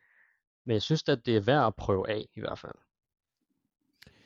[0.66, 2.76] Men jeg synes at det er værd at prøve af, i hvert fald.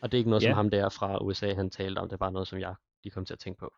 [0.02, 0.49] Og det er ikke noget, ja.
[0.49, 2.10] som ham der fra USA, han talte om.
[2.10, 3.74] Det er bare noget, som jeg lige kom til at tænke på.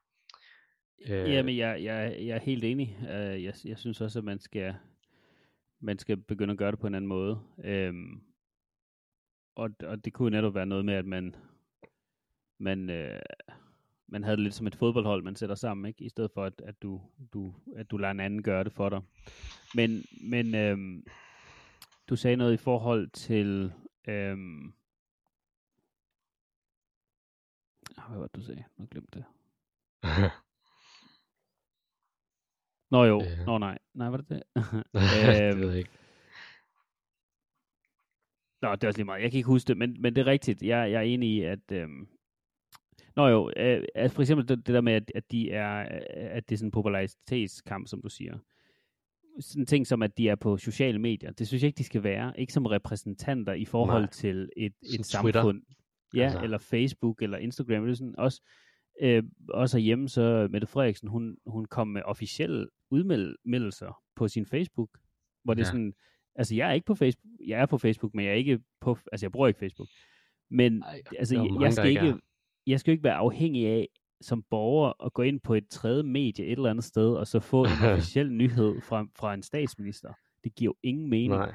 [1.05, 2.97] Øh, Jamen, jeg, jeg, jeg er helt enig.
[3.01, 4.76] Uh, jeg, jeg synes også, at man skal,
[5.80, 7.39] man skal begynde at gøre det på en anden måde.
[7.89, 8.24] Um,
[9.55, 11.36] og, og det kunne netop være noget med, at man,
[12.59, 13.19] man, uh,
[14.07, 16.03] man havde det lidt som et fodboldhold, man sætter sammen, ikke?
[16.03, 17.01] i stedet for, at, at, du,
[17.34, 19.01] du, at du lader en anden gøre det for dig.
[19.76, 21.03] Men, men øhm,
[22.09, 23.74] du sagde noget i forhold til...
[24.07, 24.74] Øhm,
[28.09, 28.63] hvad var det, du sagde?
[28.77, 29.25] Nu glemte det.
[32.91, 33.45] Nå jo, øh.
[33.45, 33.77] nå nej.
[33.93, 34.43] Nej, var det det?
[34.55, 34.83] øhm,
[35.51, 35.89] det ved jeg ikke.
[38.61, 39.21] Nå, det er også lige meget.
[39.21, 40.61] Jeg kan ikke huske det, men, men det er rigtigt.
[40.61, 42.07] Jeg, jeg er enig i, at, øhm,
[43.15, 45.71] Nå jo, øh, altså for eksempel det, det der med, at, at, de er,
[46.09, 48.37] at det er sådan en popularitetskamp, som du siger.
[49.39, 52.03] Sådan ting som, at de er på sociale medier, det synes jeg ikke, de skal
[52.03, 52.39] være.
[52.39, 54.11] Ikke som repræsentanter i forhold Nej.
[54.11, 55.61] til et, et samfund.
[56.14, 56.39] Ja, altså.
[56.39, 57.84] eller Facebook eller Instagram.
[57.84, 58.41] Det er sådan også,
[59.01, 64.89] øh, også hjemme, så Mette Frederiksen, hun, hun kom med officielle udmeldelser på sin Facebook,
[65.43, 65.66] hvor det ja.
[65.66, 65.93] er sådan,
[66.36, 67.32] Altså, jeg er ikke på Facebook.
[67.47, 68.97] Jeg er på Facebook, men jeg er ikke på...
[69.11, 69.89] Altså, jeg bruger ikke Facebook.
[70.51, 72.20] Men Ej, altså, jeg, mange, jeg skal ikke ikke, er.
[72.68, 73.88] jeg skal jo ikke være afhængig af
[74.22, 77.39] som borger at gå ind på et tredje medie et eller andet sted, og så
[77.39, 80.14] få en officiel nyhed fra, fra en statsminister.
[80.43, 81.30] Det giver jo ingen mening.
[81.34, 81.53] Nej.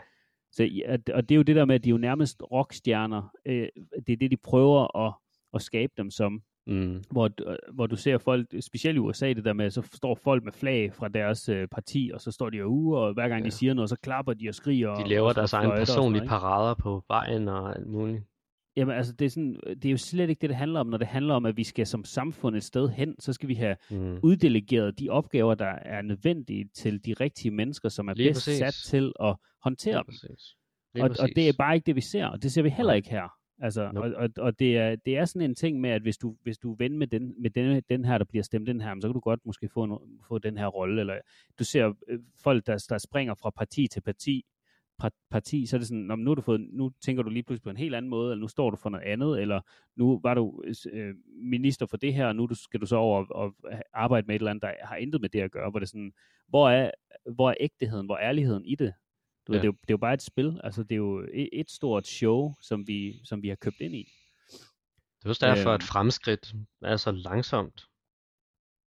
[0.52, 0.68] Så,
[1.14, 3.22] og det er jo det der med, at de er jo nærmest rockstjerner.
[3.46, 3.68] Øh,
[4.06, 5.14] det er det, de prøver at,
[5.54, 6.42] at skabe dem som.
[6.66, 7.02] Mm.
[7.10, 10.44] Hvor, du- hvor du ser folk, specielt i USA, det der med, så står folk
[10.44, 13.42] med flag fra deres øh, parti, og så står de og uge, og hver gang
[13.42, 13.46] ja.
[13.46, 14.94] De siger noget, så klapper de og skriger.
[14.94, 16.28] De laver og deres og sådan personlige noget, ikke?
[16.28, 18.22] parader på vejen og alt muligt.
[18.78, 20.86] Jamen altså, det er, sådan, det er jo slet ikke det, det handler om.
[20.86, 23.54] Når det handler om, at vi skal som samfund et sted hen, så skal vi
[23.54, 24.18] have Mm.
[24.22, 28.58] uddelegeret de opgaver, der er nødvendige til de rigtige mennesker, som er Lige bedst præcis.
[28.58, 30.04] sat til at håndtere Lige dem.
[30.06, 30.54] præcis.
[30.94, 32.92] Lige Og, og det er bare ikke det, vi ser, og det ser vi heller
[32.92, 33.28] ikke her.
[33.60, 34.16] Altså, Nope.
[34.16, 36.58] og, og, og det, er, det er sådan en ting med, at hvis du, hvis
[36.58, 39.08] du er ven med, den, med den, den her, der bliver stemt den her, så
[39.08, 39.92] kan du godt måske få, en,
[40.28, 41.00] få den her rolle.
[41.00, 41.14] Eller
[41.58, 44.57] du ser øh, folk, der, der springer fra parti til parti, par-
[45.30, 47.42] parti, så er det sådan, "Nå, men nu, har du fået, nu tænker du lige
[47.42, 49.60] pludselig på en helt anden måde, eller nu står du for noget andet, eller
[49.96, 53.54] nu var du øh, minister for det her, og nu skal du så over og,
[53.92, 55.88] arbejde med et eller andet, der har intet med det at gøre, hvor det er
[55.88, 56.12] sådan,
[56.48, 56.90] hvor er,
[57.34, 58.94] hvor er ægteheden, hvor er ærligheden i det?
[59.46, 59.62] Du ved, Ja.
[59.62, 61.70] det, er jo, det er jo bare et spil, altså det er jo et, et
[61.70, 64.08] stort show, som vi, som vi har købt ind i.
[65.18, 65.74] Det er også derfor, Øhm.
[65.74, 67.82] at fremskridt er så langsomt.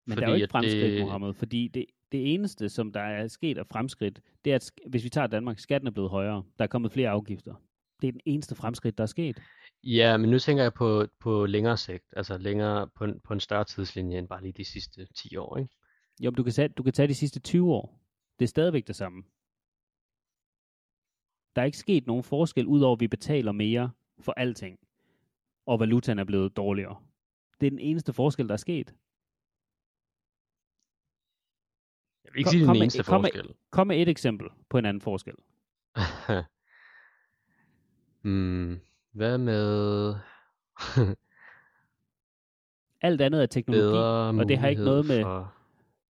[0.08, 1.02] Men der er jo ikke fremskridt, det...
[1.02, 5.04] Mohammed, fordi det, det eneste, som der er sket af fremskridt, det er, at hvis
[5.04, 6.44] vi tager Danmark, skatten er blevet højere.
[6.58, 7.56] Der er kommet flere afgifter.
[8.02, 9.42] Det er den eneste fremskridt, der er sket.
[9.84, 13.40] Ja, men nu tænker jeg på, på længere sigt, altså længere på en, på en
[13.40, 15.76] større tidslinje end bare lige de sidste 10 år, ikke?
[16.22, 18.00] Jo, du kan, tage, du kan tage de sidste 20 år.
[18.40, 19.24] Det er stadigvæk det samme.
[21.56, 24.80] Der er ikke sket nogen forskel, udover at vi betaler mere for alting,
[25.66, 27.04] og valutaen er blevet dårligere.
[27.62, 28.96] Det er den eneste forskel, der er sket.
[32.21, 33.54] Jeg vil ikke Kom- sige kom den med- eneste kom med- forskel.
[33.72, 35.34] Kom med et eksempel på en anden forskel.
[38.22, 38.80] hmm,
[39.12, 40.16] hvad med
[43.02, 45.54] Alt andet er teknologi, bedre og det har ikke noget med- for...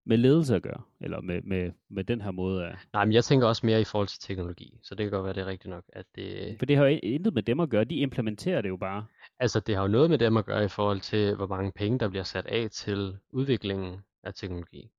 [0.05, 2.76] med ledelse at gøre, eller med, med, med den her måde af...
[2.93, 5.34] Nej, men jeg tænker også mere i forhold til teknologi, så det kan godt være,
[5.34, 6.55] det er rigtigt nok, at det...
[6.59, 9.05] For det har jo intet med dem at gøre, de implementerer det jo bare.
[9.39, 11.99] Altså, det har jo noget med dem at gøre i forhold til, hvor mange penge,
[11.99, 14.89] der bliver sat af til udviklingen af teknologi.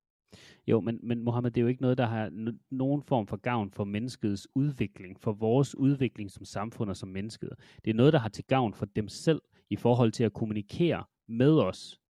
[0.66, 3.36] Jo, men, men Mohammed, det er jo ikke noget, der har n- nogen form for
[3.36, 7.50] gavn for menneskets udvikling, for vores udvikling som samfund og som mennesket.
[7.84, 11.04] Det er noget, der har til gavn for dem selv i forhold til at kommunikere
[11.28, 12.00] med os.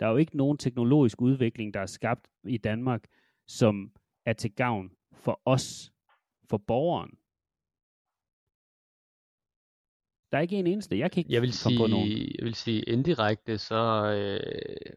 [0.00, 3.04] Der er jo ikke nogen teknologisk udvikling, der er skabt i Danmark,
[3.48, 3.92] som
[4.26, 5.92] er til gavn for os,
[6.50, 7.10] for borgeren.
[10.32, 10.98] Der er ikke en eneste.
[10.98, 12.06] Jeg kan ikke Jeg vil komme på nogen.
[12.08, 13.80] sige, jeg vil sige indirekte, så
[14.18, 14.92] øh,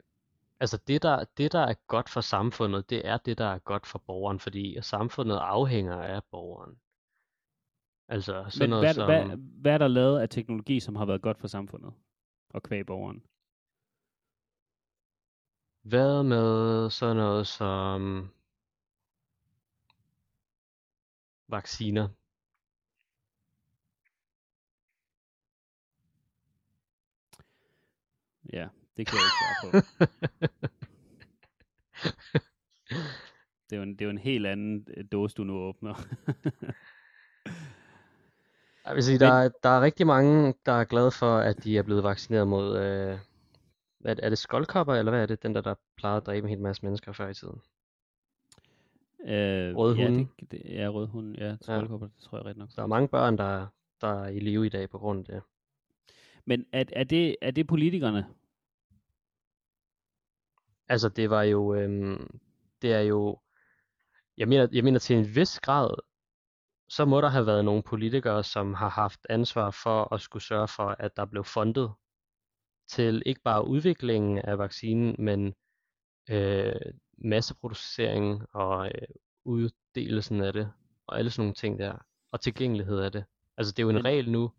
[0.61, 3.87] altså det der, det der er godt for samfundet, det er det der er godt
[3.87, 6.79] for borgeren, fordi samfundet afhænger af borgeren.
[8.07, 11.05] Altså sådan Men noget hvad, som, hvad, hvad er der lavet af teknologi, som har
[11.05, 11.93] været godt for samfundet
[12.49, 13.23] og kvæg borgeren?
[15.81, 18.29] hvad med sådan noget som
[21.47, 22.09] vacciner?
[28.53, 29.77] Ja, det kan jeg ikke svare på.
[33.69, 35.93] Det er jo en, det er jo en helt anden øh, dåse, du nu åbner.
[38.85, 41.77] Jeg vil sige, der, er, der er rigtig mange, der er glade for, at de
[41.77, 43.17] er blevet vaccineret mod, øh,
[43.99, 46.49] hvad, er det skoldkopper, eller hvad er det, den der, der plejede at dræbe en
[46.49, 47.61] hel masse mennesker før i tiden?
[49.25, 50.27] øh, Røde ja, hunde.
[50.39, 51.45] det, det, ja, røde hunde.
[51.45, 52.69] Ja, skoldkopper, det tror jeg rigtig nok.
[52.75, 53.67] Der er mange børn, der,
[54.01, 55.43] der er i live i dag på grund af det.
[56.45, 58.25] Men er, er, det, er det politikerne?
[60.91, 62.39] Altså, det var jo, øhm,
[62.81, 63.39] det er jo,
[64.37, 65.89] jeg mener, jeg mener til en vis grad,
[66.89, 70.67] så må der have været nogle politikere, som har haft ansvar for at skulle sørge
[70.67, 71.93] for, at der blev fundet
[72.89, 75.53] til ikke bare udviklingen af vaccinen, men
[76.29, 76.81] øh,
[77.17, 79.07] masseproducering og øh,
[79.45, 80.71] uddelelsen af det,
[81.07, 81.97] og alle sådan nogle ting der,
[82.31, 83.25] og tilgængelighed af det.
[83.57, 84.51] Altså det er jo en regel nu,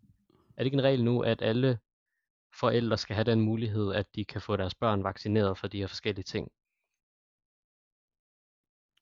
[0.57, 1.79] er det ikke en regel nu, at alle
[2.59, 5.87] forældre skal have den mulighed, at de kan få deres børn vaccineret for de her
[5.87, 6.51] forskellige ting?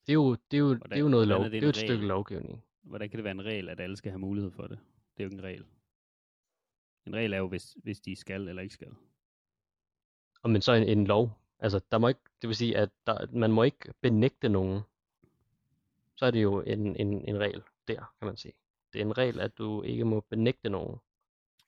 [0.06, 1.58] Det er jo, det er jo, det er jo noget hvordan lov, er det det
[1.58, 1.88] er jo et regel?
[1.88, 2.64] stykke lovgivning.
[2.82, 4.78] Hvordan kan det være en regel, at alle skal have mulighed for det?
[5.16, 5.66] Det er jo ikke en regel.
[7.06, 8.94] En regel er jo, hvis, hvis de skal eller ikke skal.
[10.42, 11.38] Og men så en, en lov.
[11.58, 14.80] Altså, der må ikke, det vil sige, at der, man må ikke benægte nogen.
[16.16, 18.52] Så er det jo en, en, en regel der, kan man sige.
[18.92, 20.98] Det er en regel, at du ikke må benægte nogen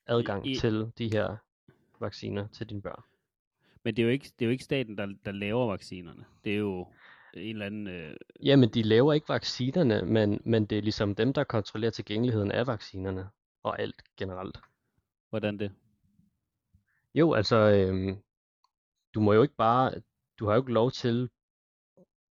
[0.07, 1.37] adgang I- til de her
[2.05, 3.03] vacciner til dine børn.
[3.85, 6.25] Men det er jo ikke, det er jo ikke staten, der, der laver vaccinerne.
[6.45, 6.89] Det er jo
[7.35, 7.87] en eller anden...
[7.87, 12.53] Øh, Jamen, de laver ikke vaccinerne, men, men det er ligesom dem, der kontrollerer tilgængeligheden
[12.53, 13.29] af vaccinerne
[13.63, 14.59] og alt generelt.
[15.31, 15.73] hvordan det?
[17.15, 18.23] Jo, altså, øhm,
[19.15, 19.95] du må jo ikke bare,
[20.39, 21.31] du har jo ikke lov til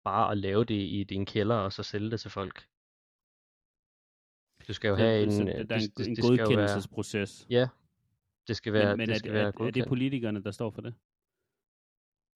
[0.03, 2.67] bare at lave det i din kælder og så sælge det til folk.
[4.67, 7.47] Du skal jo have en, så øh, der er en, en jo være, godkendelsesproces.
[7.49, 7.67] ja,
[8.48, 10.52] det skal være, Men, men det er, skal det, være er, er det politikerne, der
[10.52, 10.94] står for det?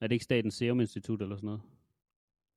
[0.01, 1.62] Er det ikke Statens Serum Institut eller sådan noget?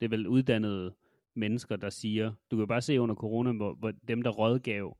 [0.00, 0.94] Det er vel uddannede
[1.34, 2.28] mennesker, der siger...
[2.50, 4.96] Du kan jo bare se under corona, hvor, hvor dem, der rådgav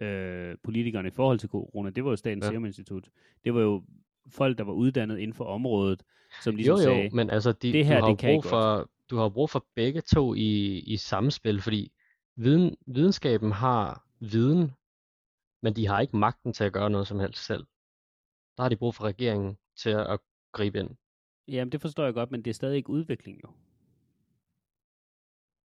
[0.00, 2.50] øh, politikerne i forhold til corona, det var jo Statens Ja.
[2.50, 3.08] Serum Institut.
[3.44, 3.84] Det var jo
[4.28, 6.02] folk, der var uddannet inden for området,
[6.42, 8.34] som Jo, ligesom jo, sagde, men altså, de, det her, du har det jo kan
[8.34, 11.92] brug for, du har jo brug for begge to i, i samspil, fordi
[12.36, 14.72] viden, videnskaben har viden,
[15.62, 17.66] men de har ikke magten til at gøre noget som helst selv.
[18.62, 20.20] Der har de brug for regeringen til at,
[20.52, 20.90] gribe ind.
[21.48, 23.48] Jamen, det forstår jeg godt, men det er stadig ikke udvikling jo.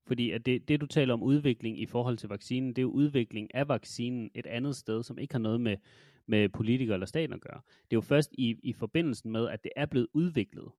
[0.08, 2.90] Fordi at det, det, du taler om udvikling i forhold til vaccinen, det er jo
[2.90, 5.78] udvikling af vaccinen et andet sted, som ikke har noget med,
[6.26, 7.62] med politikere eller staten at gøre.
[7.66, 10.72] Det er jo først i, i forbindelsen med, at det er blevet udviklet,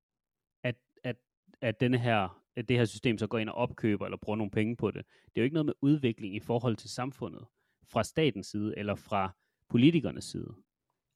[0.62, 1.16] at, at,
[1.60, 4.50] at, denne her, at det her system så går ind og opkøber eller bruger nogle
[4.50, 5.06] penge på det.
[5.06, 7.44] Det er jo ikke noget med udvikling i forhold til samfundet,
[7.84, 9.36] fra statens side eller fra
[9.68, 10.54] politikernes side.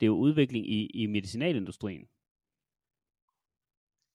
[0.01, 2.09] Det er jo udvikling i, i medicinalindustrien.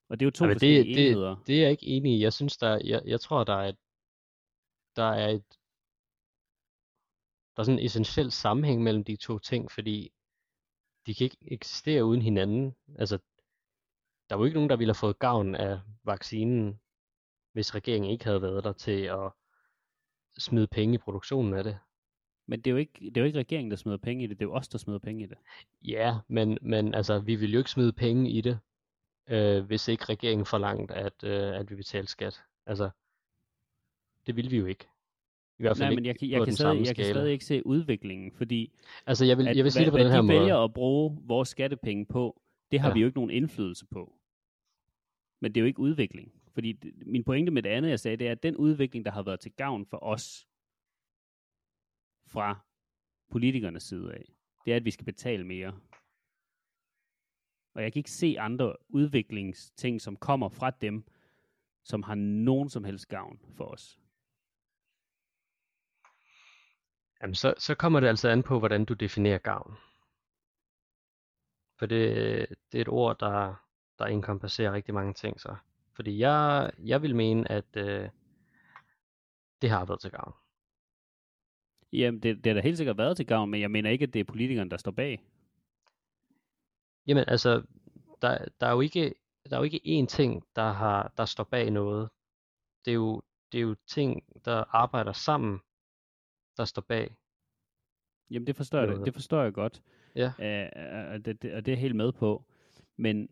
[0.10, 1.36] Og det er jo to Jamen, forskellige det, enheder.
[1.36, 2.24] det, det er jeg ikke enig i.
[2.24, 3.78] Jeg synes, der, jeg, jeg tror, der er et,
[4.96, 5.46] der er et,
[7.56, 10.14] der er sådan en essentiel sammenhæng mellem de to ting, fordi
[11.06, 12.76] de kan ikke eksistere uden hinanden.
[12.98, 13.18] Altså,
[14.30, 16.80] der var jo ikke nogen, der ville have fået gavn af vaccinen,
[17.54, 19.32] hvis regeringen ikke havde været der til at
[20.38, 21.80] smide penge i produktionen af det.
[22.52, 24.40] Men det er, jo ikke, det er jo ikke regeringen, der smider penge i det,
[24.40, 25.38] det er jo os, der smider penge i det.
[25.82, 28.60] Ja, men, men altså, vi vil jo ikke smide penge i det,
[29.30, 32.42] øh, hvis ikke regeringen forlangte, at, øh, at vi betalte skat.
[32.66, 32.90] Altså,
[34.28, 34.86] det vil vi jo ikke.
[35.60, 37.66] I hvert fald Nej, men jeg, kan- jeg, kan stadig, jeg kan stadig ikke se
[37.68, 38.72] udviklingen, fordi
[39.06, 40.40] Altså, jeg vil, at, jeg vil sige det på hvad, den her hvad de måde.
[40.40, 42.42] vælger at bruge vores skattepenge på,
[42.72, 42.94] det har Ja.
[42.94, 44.16] vi jo ikke nogen indflydelse på.
[45.42, 46.32] Men det er jo ikke udvikling.
[46.54, 49.12] Fordi det, min pointe med det andet, jeg sagde, det er, at den udvikling, der
[49.12, 50.48] har været til gavn for os,
[52.32, 52.60] fra
[53.32, 54.34] politikernes side af,
[54.66, 55.80] det er, at vi skal betale mere.
[57.74, 61.04] Og jeg kan ikke se andre udviklingsting, som kommer fra dem,
[61.84, 64.00] som har nogen som helst gavn for os.
[67.22, 69.78] Jamen, så, så kommer det altså an på, hvordan du definerer gavn.
[71.80, 73.56] For det, det er et ord, der,
[74.00, 75.40] der inkompasserer rigtig mange ting.
[75.40, 75.56] Så.
[75.96, 78.10] Fordi jeg, jeg vil mene, at øh,
[79.62, 80.41] det har været til gavn.
[81.94, 84.14] Jamen, det, det har da helt sikkert været til gavn, men jeg mener ikke, at
[84.14, 85.24] det er politikerne, der står bag.
[87.08, 87.64] Jamen altså,
[88.22, 89.14] der, der er jo ikke,
[89.50, 92.10] der er jo ikke én ting, der, har, der står bag noget.
[92.86, 93.22] Det er, jo,
[93.52, 95.60] det er jo ting, der arbejder sammen,
[96.58, 97.16] der står bag.
[98.30, 99.82] Jamen, det forstår jeg, det forstår jeg godt.
[100.16, 100.28] Ja.
[100.28, 102.46] Uh, og, det, det, og det er jeg helt med på.
[102.98, 103.30] Men,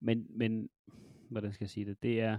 [0.00, 0.70] men, men,
[1.28, 2.02] hvordan skal jeg sige det?
[2.02, 2.38] Det er,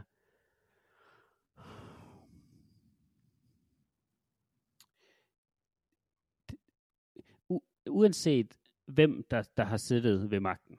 [7.92, 10.78] uanset hvem der, der har siddet ved magten,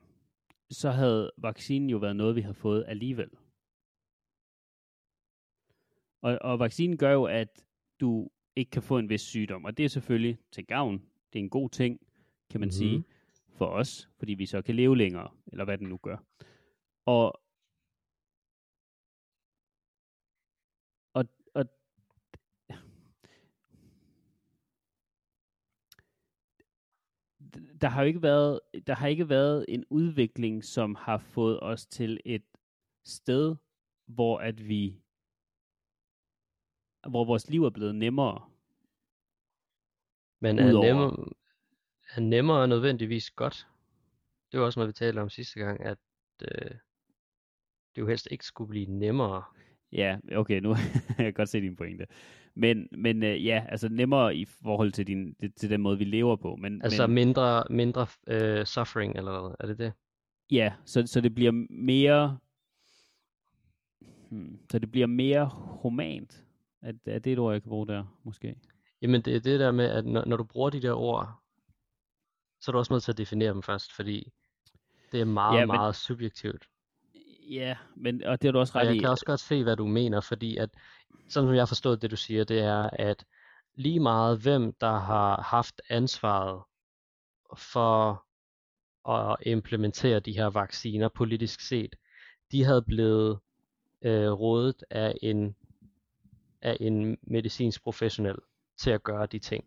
[0.71, 3.31] så havde vaccinen jo været noget, vi har fået alligevel.
[6.23, 7.65] Og, og vaccinen gør jo, at
[8.01, 10.99] du ikke kan få en vis sygdom, og det er selvfølgelig til gavn.
[11.33, 12.01] Det er en god ting,
[12.51, 12.73] kan man Mhm.
[12.73, 13.05] sige,
[13.49, 16.17] for os, fordi vi så kan leve længere, eller hvad den nu gør.
[17.07, 17.41] Og,
[21.15, 21.25] og
[27.83, 31.87] der har jo ikke været, der har ikke været en udvikling, som har fået os
[31.87, 32.45] til et
[33.05, 33.57] sted,
[34.07, 35.03] hvor at vi,
[37.09, 38.51] hvor vores liv er blevet nemmere.
[40.41, 41.29] Men er nemmere,
[42.11, 43.69] er nemmere nødvendigvis godt?
[44.53, 45.99] Det var også noget, vi talte om sidste gang, at
[46.43, 46.71] øh,
[47.95, 49.45] det jo helst ikke skulle blive nemmere.
[49.93, 50.69] Ja, okay, nu
[51.09, 52.07] jeg kan godt se din pointe.
[52.55, 56.37] Men, men øh, ja, altså nemmere i forhold til, din, til den måde, vi lever
[56.37, 56.57] på.
[56.57, 59.55] Men, Altså men, mindre, mindre øh, suffering, eller hvad?
[59.61, 59.93] Er det det?
[60.51, 62.39] ja, så, så det bliver mere,
[64.31, 65.51] hmm, så det bliver mere
[65.83, 66.45] humant.
[66.83, 68.55] Er, er det et ord, jeg kan bruge der, måske?
[69.03, 71.29] Jamen det er det der med, at når, når du bruger de der ord,
[72.61, 74.33] så er du også nødt til at definere dem først, fordi
[75.13, 76.69] det er meget, ja, men- meget subjektivt.
[77.51, 78.99] Ja, men, og det har du også Og ret jeg i.
[78.99, 80.71] kan også godt se, hvad du mener, fordi at,
[81.29, 83.25] sådan som jeg har forstået det, du siger, det er, at
[83.75, 86.63] lige meget hvem, der har haft ansvaret
[87.57, 88.25] for
[89.11, 91.97] at implementere de her vacciner politisk set,
[92.53, 93.39] de havde blevet
[94.03, 95.57] øh, rådet af en,
[96.63, 98.37] af en medicinsk professionel
[98.77, 99.65] til at gøre de ting.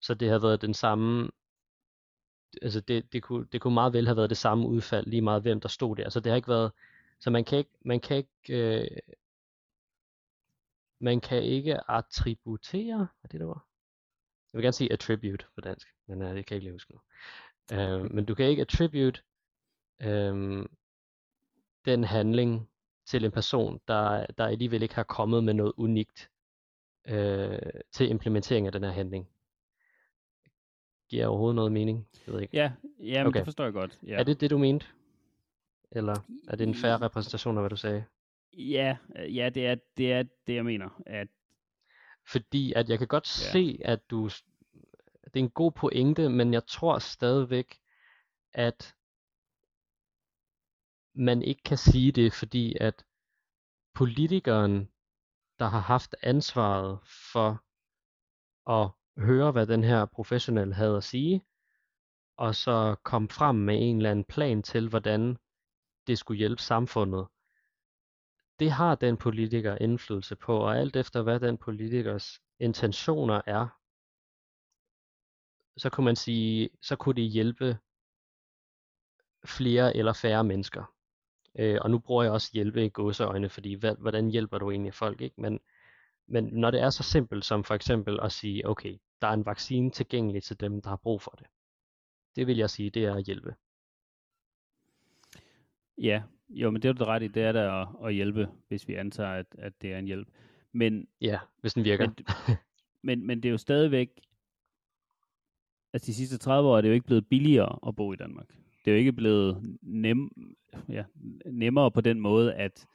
[0.00, 1.30] Så det har været den samme,
[2.62, 5.42] altså det, det, kunne, det kunne meget vel have været det samme udfald, lige meget
[5.42, 6.08] hvem der stod der.
[6.08, 6.72] Så det har ikke været,
[7.20, 8.98] så man kan ikke, man kan ikke, øh,
[11.00, 13.66] man kan ikke attributere, er det der var?
[14.52, 16.92] Jeg vil gerne sige attribute på dansk, men øh, det kan jeg ikke lige huske
[16.92, 17.00] nu.
[17.72, 19.22] Øh, men du kan ikke attribute
[20.02, 20.66] øh,
[21.84, 22.70] den handling
[23.06, 26.30] til en person, der, der alligevel ikke har kommet med noget unikt
[27.06, 27.58] øh,
[27.92, 29.28] til implementering af den her handling.
[31.10, 32.08] Giver overhovedet noget mening?
[32.26, 32.56] Jeg ved ikke.
[32.56, 33.38] Ja, ja men okay.
[33.38, 33.98] det forstår jeg godt.
[34.06, 34.18] Ja.
[34.18, 34.86] Er det det, du mente?
[35.90, 36.16] Eller
[36.48, 38.04] er det en færre repræsentation af, hvad du sagde?
[38.52, 41.02] Ja, ja det, er, det er det, jeg mener.
[41.06, 41.28] At...
[42.26, 43.52] Fordi at jeg kan godt ja.
[43.52, 44.28] se, at du...
[45.24, 47.80] Det er en god pointe, men jeg tror stadigvæk,
[48.52, 48.94] at
[51.14, 53.04] man ikke kan sige det, fordi at
[53.94, 54.88] politikeren,
[55.58, 56.98] der har haft ansvaret
[57.32, 57.64] for
[58.70, 58.90] at
[59.20, 61.44] høre, hvad den her professionel havde at sige,
[62.36, 65.36] og så komme frem med en eller anden plan til, hvordan
[66.06, 67.26] det skulle hjælpe samfundet,
[68.58, 73.68] det har den politiker indflydelse på, og alt efter hvad den politikers intentioner er,
[75.76, 77.78] så kunne man sige, så kunne det hjælpe
[79.44, 80.94] flere eller færre mennesker.
[81.58, 84.94] Øh, og nu bruger jeg også hjælpe i godseøjne, fordi hvad, hvordan hjælper du egentlig
[84.94, 85.40] folk, ikke?
[85.40, 85.60] Men,
[86.28, 89.46] men når det er så simpelt som for eksempel at sige, okay, der er en
[89.46, 91.46] vaccine tilgængelig til dem, der har brug for det.
[92.36, 93.54] Det vil jeg sige, det er at hjælpe.
[95.98, 98.88] Ja, jo, men det er du ret i, det er der at, at hjælpe, hvis
[98.88, 100.28] vi antager, at, at det er en hjælp.
[100.72, 102.06] Men, ja, hvis den virker.
[102.06, 102.56] Men,
[103.02, 104.08] men, men det er jo stadigvæk,
[105.92, 108.48] altså de sidste 30 år er det jo ikke blevet billigere at bo i Danmark.
[108.84, 110.54] Det er jo ikke blevet nem,
[110.88, 111.04] ja,
[111.46, 112.86] nemmere på den måde, at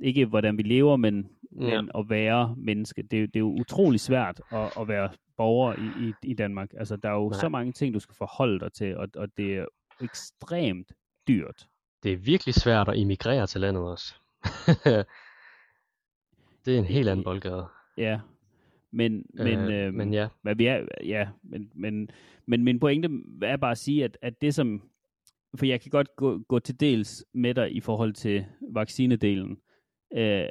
[0.00, 1.28] ikke hvordan vi lever, men,
[1.60, 1.80] ja.
[1.80, 3.02] men at være menneske.
[3.02, 6.70] Det, det er jo utrolig svært at, at være borger i, i, i Danmark.
[6.78, 7.40] Altså, der er jo Nej.
[7.40, 9.66] så mange ting, du skal forholde dig til, og, og det er
[10.00, 10.92] ekstremt
[11.28, 11.66] dyrt
[12.02, 14.14] det er virkelig svært at immigrere til landet også.
[16.64, 17.66] det er en helt anden boldgade.
[17.96, 18.20] Ja,
[18.90, 20.28] men, men, øh, øh, men ja.
[20.42, 22.10] Hvad vi er, ja, men, men,
[22.46, 23.08] men min pointe
[23.42, 24.82] er bare at sige, at, at det som,
[25.56, 29.58] for jeg kan godt gå, gå til dels med dig i forhold til vaccinedelen,
[30.12, 30.48] øh,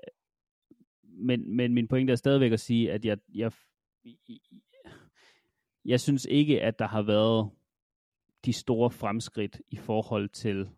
[1.04, 3.52] men, men min pointe er stadigvæk at sige, at jeg, jeg,
[5.86, 7.52] jeg synes ikke, at der har været
[8.46, 10.70] de store fremskridt i forhold til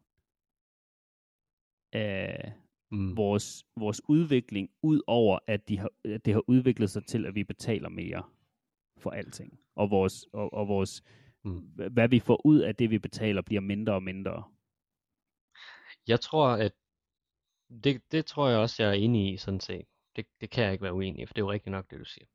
[1.93, 2.53] af
[2.91, 3.18] mm.
[3.18, 7.35] vores, vores udvikling, ud over at, de har, at det har udviklet sig til, at
[7.35, 8.23] vi betaler mere
[8.97, 9.60] for alting.
[9.76, 11.03] Og vores, og, og vores
[11.43, 11.60] mm.
[11.91, 14.43] hvad vi får ud af det, vi betaler, bliver mindre og mindre.
[16.07, 16.72] Jeg tror, at
[17.70, 19.86] det, det tror jeg også, jeg er enig i, sådan set.
[20.16, 22.00] Det, det kan jeg ikke være uenig i, for det er jo rigtigt nok, det
[22.00, 22.26] du siger.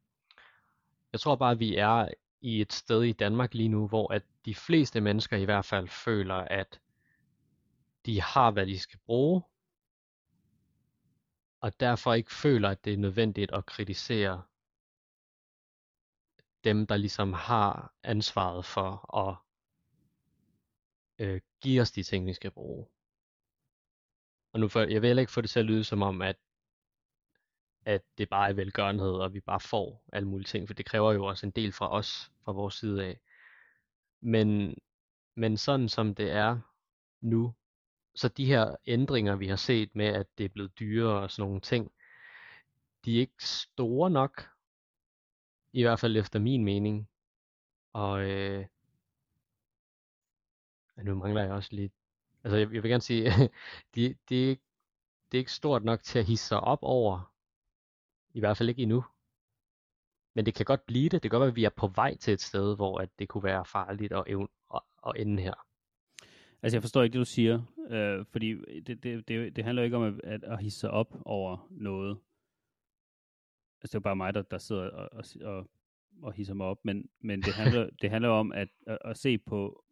[1.12, 2.08] Jeg tror bare, at vi er
[2.40, 5.88] i et sted i Danmark lige nu, hvor at de fleste mennesker i hvert fald
[5.88, 6.80] føler, at
[8.06, 9.42] de har, hvad de skal bruge,
[11.60, 14.42] og derfor ikke føler, at det er nødvendigt at kritisere
[16.64, 19.36] dem, der ligesom har ansvaret for at
[21.18, 22.86] øh, give os de ting, vi skal bruge.
[24.54, 26.36] Og nu for, jeg vil heller ikke få det til at lyde som om, at,
[27.84, 31.12] at det bare er velgørenhed, og vi bare får alle mulige ting, for det kræver
[31.12, 33.20] jo også en del fra os, fra vores side af.
[34.20, 34.74] Men,
[35.34, 36.60] men sådan som det er
[37.20, 37.54] nu,
[38.14, 41.48] så de her ændringer, vi har set med, at det er blevet dyrere og sådan
[41.48, 41.92] nogle ting,
[43.04, 44.48] de er ikke store nok,
[45.72, 47.08] i hvert fald efter min mening.
[47.92, 48.66] Og øh,
[50.96, 51.92] nu mangler jeg også lidt,
[52.44, 53.24] altså jeg, jeg vil gerne sige,
[53.94, 54.56] de, de,
[55.32, 57.32] det er ikke stort nok til at hisse sig op over,
[58.34, 59.04] i hvert fald ikke endnu.
[60.34, 61.12] Men det kan godt blive det.
[61.12, 63.28] Det kan godt være, at vi er på vej til et sted, hvor at det
[63.28, 64.24] kunne være farligt at,
[64.74, 65.54] at, at ende her.
[66.62, 69.96] Altså, jeg forstår ikke det, du siger, øh, fordi det, det, det, det handler ikke
[69.96, 72.18] om at, at hisse sig op over noget.
[73.82, 75.70] Altså, det er bare mig, der, der sidder og, og, og,
[76.22, 79.38] og hisser mig op, men, men det, handler, det handler om at, at, at se
[79.38, 79.83] på,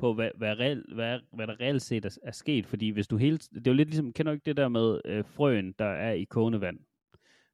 [0.00, 3.16] på hvad, hvad, reelt, hvad, hvad der reelt set er, er sket, fordi hvis du
[3.16, 5.84] hele, det er jo lidt ligesom, kender du ikke det der med øh, frøen, der
[5.84, 6.78] er i kogende vand?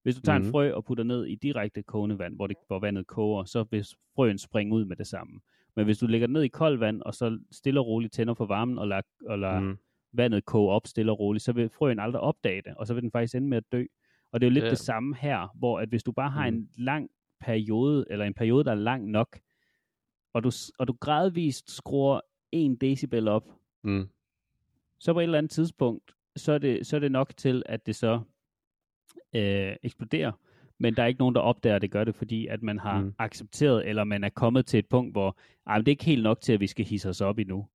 [0.02, 0.46] Hvis du tager mm-hmm.
[0.46, 0.52] en mhm.
[0.52, 3.86] frø og putter ned i direkte kogende vand, hvor, det, hvor vandet koger, så vil
[4.14, 5.40] frøen springe ud med det samme.
[5.76, 8.34] Men hvis du lægger den ned i koldt vand, og så stille og roligt tænder
[8.34, 9.76] for varmen, og lader, og lader mm.
[10.12, 13.02] vandet koge op stille og roligt, så vil frøen aldrig opdage det, og så vil
[13.02, 13.84] den faktisk ende med at dø.
[14.32, 14.70] Og det er jo lidt ja.
[14.70, 16.56] det samme her, hvor at hvis du bare har mm.
[16.56, 17.10] en lang
[17.40, 19.38] periode, eller en periode, der er lang nok,
[20.34, 22.20] og du, og du gradvist skruer
[22.64, 23.44] 1 decibel op,
[23.82, 24.08] Mm.
[24.98, 27.86] så på et eller andet tidspunkt, så er det, så er det nok til, at
[27.86, 28.20] det så
[29.34, 30.32] øh, eksploderer.
[30.78, 33.00] Men der er ikke nogen, der opdager, at det gør det, fordi at man har
[33.00, 33.14] Mm.
[33.18, 36.40] accepteret, eller man er kommet til et punkt, hvor ej, det er ikke helt nok
[36.40, 37.66] til, at vi skal hisse os op endnu.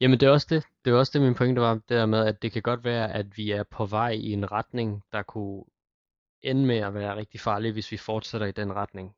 [0.00, 0.64] Jamen det er også det.
[0.84, 3.12] Det er også det, min pointe var, det der med, at det kan godt være,
[3.12, 5.64] at vi er på vej i en retning, der kunne
[6.42, 9.08] ende med at være rigtig farlig, hvis vi fortsætter i den retning.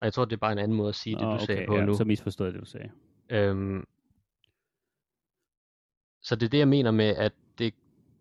[0.00, 1.66] Og jeg tror, det er bare en anden måde at sige det, Nå, du sagde
[1.66, 1.94] på ja, nu.
[1.94, 2.90] så misforstod det, du sagde.
[3.30, 3.84] Øhm,
[6.24, 7.74] så det er det, jeg mener med, at det,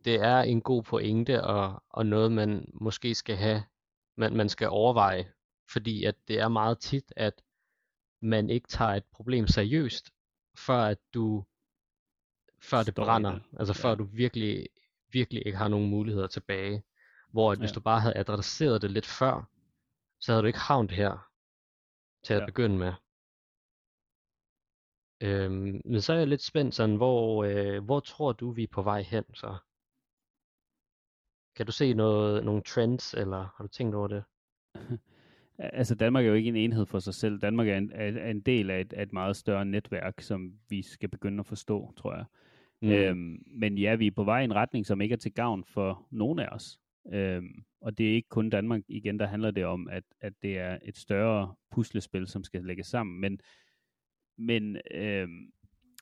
[0.05, 3.63] det er en god pointe, og, og noget, man måske skal have,
[4.17, 5.31] man, man skal overveje,
[5.71, 7.41] fordi at det er meget tit, at
[8.21, 10.11] man ikke tager et problem seriøst,
[10.57, 11.45] før at du,
[12.61, 13.95] før det brænder, altså før Ja.
[13.95, 14.67] du virkelig,
[15.11, 16.83] virkelig ikke har nogen muligheder tilbage.
[17.31, 17.73] Hvor at hvis Ja.
[17.75, 19.49] du bare havde adresseret det lidt før,
[20.19, 21.29] så havde du ikke havnet her
[22.23, 22.45] til at Ja.
[22.45, 22.93] begynde med.
[25.21, 28.67] Øhm, men så er jeg lidt spændt sådan, hvor, øh, hvor tror du, vi er
[28.71, 29.55] på vej hen så?
[31.55, 34.23] Kan du se noget, nogle trends, eller har du tænkt over det?
[35.57, 37.39] Altså Danmark er jo ikke en enhed for sig selv.
[37.39, 40.81] Danmark er en, er, en del af et, af et meget større netværk, som vi
[40.81, 42.25] skal begynde at forstå, tror jeg.
[42.81, 42.89] Mm.
[42.89, 45.63] Øhm, men ja, vi er på vej i en retning, som ikke er til gavn
[45.63, 46.79] for nogen af os.
[47.13, 48.81] Øhm, og det er ikke kun Danmark.
[48.87, 52.87] Igen, der handler det om, at, at det er et større puslespil, som skal lægges
[52.87, 53.21] sammen.
[53.21, 53.39] Men,
[54.37, 55.51] men, øhm,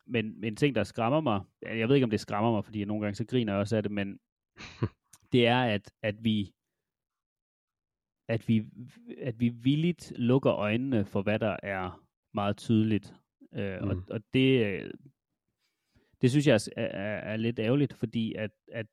[0.06, 2.86] men, men en ting, der skræmmer mig, jeg ved ikke, om det skræmmer mig, fordi
[2.86, 4.20] nogle gange så griner jeg også af det, men
[5.32, 6.54] det er, at, at vi
[8.32, 8.66] at vi,
[9.18, 12.04] at vi villigt lukker øjnene for, hvad der er
[12.34, 13.14] meget tydeligt.
[13.54, 13.90] Øh, mm.
[13.90, 14.92] og, og det, øh,
[16.22, 18.86] det synes jeg er, er, er lidt ærgerligt, fordi at, at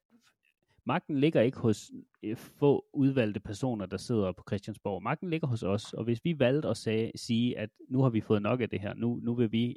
[0.89, 1.91] magten ligger ikke hos
[2.23, 5.03] øh, få udvalgte personer, der sidder på Christiansborg.
[5.03, 8.21] Magten ligger hos os, og hvis vi valgte at sag, sige, at nu har vi
[8.21, 9.77] fået nok af det her, nu, nu vil vi,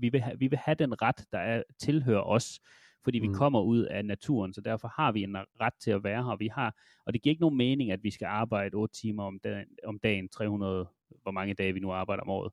[0.00, 2.60] vi, vil ha, vi vil have den ret, der er, tilhører os,
[3.04, 3.34] fordi vi Mm.
[3.34, 6.36] kommer ud af naturen, så derfor har vi en ret til at være her.
[6.36, 6.74] Vi har,
[7.06, 9.98] og det giver ikke nogen mening, at vi skal arbejde 8 timer om dagen, om
[9.98, 10.86] dagen 300,
[11.22, 12.52] hvor mange dage vi nu arbejder om året.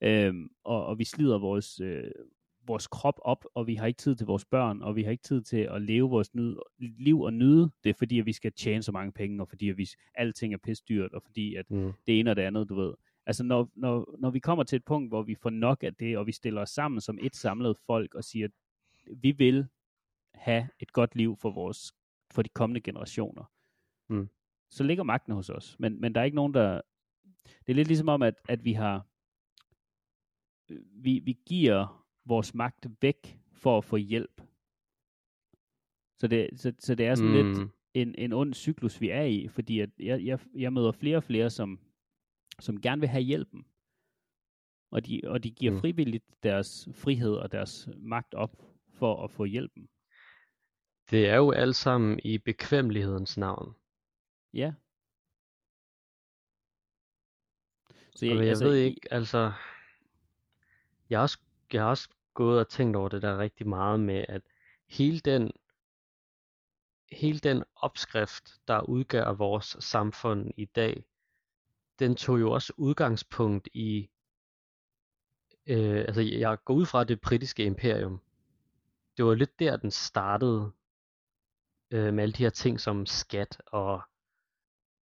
[0.00, 2.10] Øhm, og, og vi slider vores, øh,
[2.68, 5.22] vores krop op, og vi har ikke tid til vores børn, og vi har ikke
[5.22, 8.82] tid til at leve vores nyd, liv og nyde det, fordi at vi skal tjene
[8.82, 11.92] så mange penge, og fordi at vi, alting er pisdyrt, og fordi at Mm.
[12.06, 12.94] det ene og det andet, du ved.
[13.26, 16.18] Altså når, når, når vi kommer til et punkt, hvor vi får nok af det,
[16.18, 18.52] og vi stiller os sammen som et samlet folk og siger, at
[19.22, 19.66] vi vil
[20.34, 21.92] have et godt liv for vores
[22.30, 23.44] for de kommende generationer,
[24.10, 24.28] Mm.
[24.70, 25.76] så ligger magten hos os.
[25.78, 26.80] Men, men der er ikke nogen, der...
[27.44, 29.06] Det er lidt ligesom om, at, at vi har...
[31.02, 34.42] Vi, vi giver vores magt væk for at få hjælp.
[36.18, 37.36] Så det, så, så det er sådan mm.
[37.36, 41.16] lidt en, en ond cyklus, vi er i, fordi at jeg, jeg, jeg møder flere
[41.16, 41.80] og flere, som,
[42.58, 43.66] som gerne vil have hjælpen.
[44.90, 45.80] Og de, og de giver Mm.
[45.80, 49.88] frivilligt deres frihed og deres magt op for at få hjælpen.
[51.10, 53.74] Det er jo alt sammen i bekvemmelighedens navn.
[54.54, 54.72] Ja.
[58.14, 59.52] Så Og jeg altså, ved ikke, altså,
[61.10, 61.38] jeg har, også,
[61.72, 62.08] jeg har også
[62.38, 64.42] gået og tænkt over det der rigtig meget med, at
[64.86, 65.50] hele den,
[67.12, 71.04] hele den opskrift, der udgør vores samfund i dag,
[71.98, 74.10] den tog jo også udgangspunkt i,
[75.66, 78.20] øh, altså jeg går ud fra det britiske imperium.
[79.16, 80.72] Det var lidt der, den startede,
[81.90, 84.02] øh, med alle de her ting som skat og,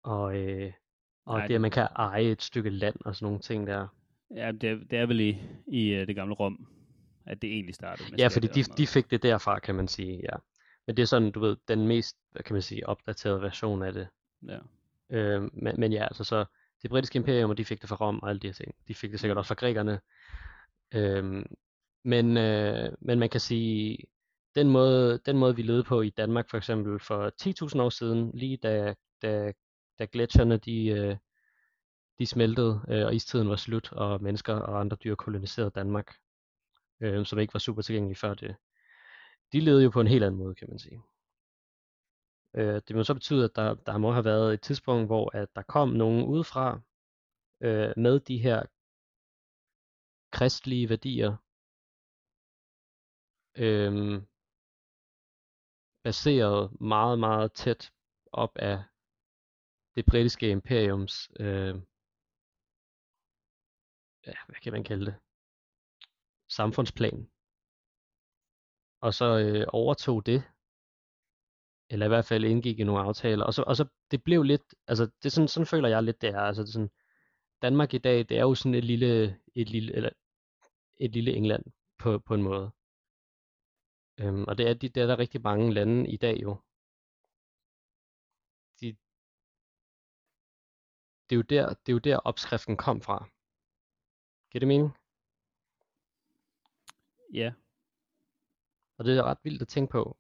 [0.03, 0.73] og, øh,
[1.25, 3.89] og Nej, det, at man kan eje et stykke land og sådan nogle ting der.
[4.31, 6.78] Ja, det er, det er vel i, i øh, det gamle Rom,
[7.29, 8.11] at det egentlig startede.
[8.11, 10.37] Med Ja, fordi de, de fik det derfra, kan man sige, ja.
[10.87, 13.93] Men det er sådan, du ved, den mest, hvad kan man sige, opdaterede version af
[13.93, 14.09] det.
[14.49, 14.59] Ja.
[15.11, 16.45] Øh, men, men ja, altså så,
[16.83, 18.75] det britiske imperium, og de fik det fra Rom og alle de her ting.
[18.89, 20.01] De fik det sikkert også fra grækerne.
[20.95, 21.45] Øh,
[22.05, 23.99] men, øh, men man kan sige,
[24.55, 27.33] den måde, den måde vi levede på i Danmark for eksempel for
[27.75, 29.53] 10.000 år siden, lige da, da,
[29.99, 31.17] da gletsjerne de, øh,
[32.19, 36.15] de smeltede, øh, og istiden var slut, og mennesker og andre dyr koloniserede Danmark,
[37.01, 38.57] øh, som ikke var super tilgængelige før det.
[39.53, 41.03] De levede jo på en helt anden måde, kan man sige.
[42.55, 45.49] Øh, det må så betyde, at der, der må have været et tidspunkt, hvor at
[45.55, 46.81] der kom nogen udefra
[47.61, 48.62] øh, med de her
[50.33, 51.37] kristlige værdier,
[53.57, 54.23] øh,
[56.05, 57.93] baseret meget, meget tæt
[58.33, 58.85] op af
[59.97, 61.75] det britiske imperiums, øh,
[64.27, 65.15] ja, hvad kan man kalde det,
[66.49, 67.31] samfundsplan.
[69.01, 70.43] Og så øh, overtog det,
[71.91, 74.75] eller i hvert fald indgik i nogle aftaler, og så, og så det blev lidt,
[74.89, 76.91] altså det er sådan, sådan føler jeg lidt det er, altså det er sådan,
[77.62, 80.11] Danmark i dag, det er jo sådan et lille, et lille, eller
[80.97, 81.65] et lille England
[81.99, 82.70] på, på en måde.
[84.20, 86.57] Øhm, og det er, det er der rigtig mange lande i dag jo.
[88.81, 88.97] De,
[91.31, 93.29] det, er jo der, det er jo der opskriften kom fra.
[94.51, 94.91] Giver det mening?
[97.33, 97.53] Ja.
[98.99, 100.17] Og det er ret vildt at tænke på.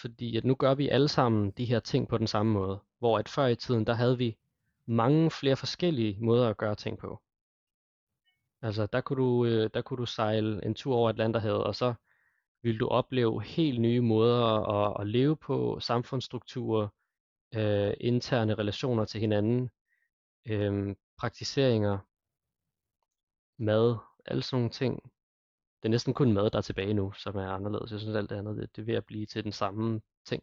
[0.00, 2.78] Fordi at nu gør vi alle sammen de her ting på den samme måde.
[2.98, 4.36] Hvor at før i tiden, der havde vi
[4.86, 7.22] mange flere forskellige måder at gøre ting på.
[8.62, 11.94] Altså der kunne du, øh, der kunne du sejle en tur over Atlanterhavet, og så
[12.62, 16.88] ville du opleve helt nye måder at, at leve på, samfundsstrukturer,
[17.54, 19.70] øh, interne relationer til hinanden,
[20.46, 21.98] øh, praktiseringer,
[23.58, 25.12] mad, alle sådan nogle ting.
[25.86, 27.92] Det er næsten kun mad, der er tilbage nu, som er anderledes.
[27.92, 30.42] Jeg synes alt det andet, det, det er ved at blive til den samme ting.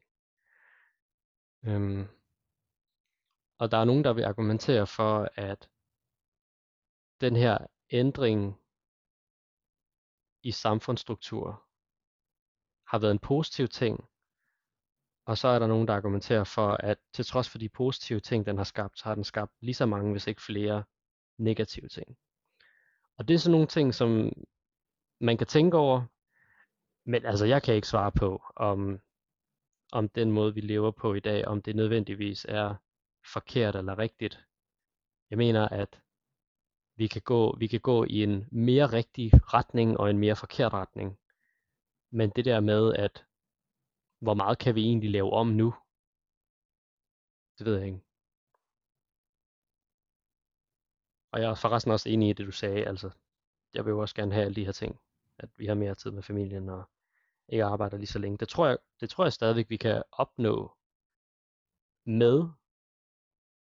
[1.65, 2.07] Øhm,
[3.57, 5.69] og der er nogen, der vil argumentere for, at
[7.21, 7.57] den her
[7.89, 8.61] ændring
[10.43, 11.67] i samfundsstruktur
[12.87, 14.09] har været en positiv ting,
[15.25, 18.45] og så er der nogen, der argumenterer for, at til trods for de positive ting,
[18.45, 20.83] den har skabt, så har den skabt lige så mange, hvis ikke flere
[21.37, 22.17] negative ting.
[23.17, 24.31] Og det er sådan nogle ting, som
[25.23, 26.05] man kan tænke over,
[27.05, 28.99] men altså jeg kan ikke svare på, om,
[29.91, 32.75] om den måde, vi lever på i dag, om det nødvendigvis er
[33.33, 34.45] forkert eller rigtigt.
[35.29, 36.01] Jeg mener, at
[36.95, 40.73] vi kan gå, vi kan gå i en mere rigtig retning og en mere forkert
[40.73, 41.19] retning.
[42.11, 43.25] Men det der med, at
[44.19, 45.73] hvor meget kan vi egentlig lave om nu?
[47.57, 48.01] Det ved jeg ikke.
[51.31, 52.87] Og jeg er forresten også enig i det, du sagde.
[52.87, 53.11] Altså,
[53.73, 54.99] jeg vil jo også gerne have alle de her ting.
[55.39, 56.83] At vi har mere tid med familien og
[57.47, 58.37] ikke arbejder lige så længe.
[58.37, 60.77] Det tror jeg, det tror jeg stadigvæk, vi kan opnå
[62.05, 62.49] med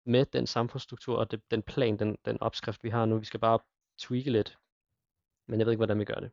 [0.08, 3.20] med den samfundsstruktur og det, den plan, den, den opskrift, vi har nu.
[3.20, 3.60] Vi skal bare
[3.98, 4.60] tweake lidt.
[5.48, 6.32] Men jeg ved ikke, hvordan vi gør det.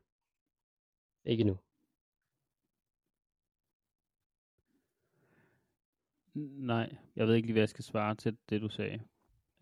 [1.25, 1.57] Ikke nu.
[6.33, 9.01] Nej, jeg ved ikke lige, hvad jeg skal svare til det, du sagde.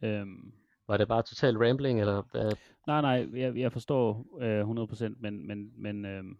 [0.03, 0.53] Øhm,
[0.93, 2.51] var det bare total rambling, eller hvad?
[2.87, 4.69] nej, nej, jeg, jeg forstår øh,
[5.09, 6.37] 100%, men, men, men øhm,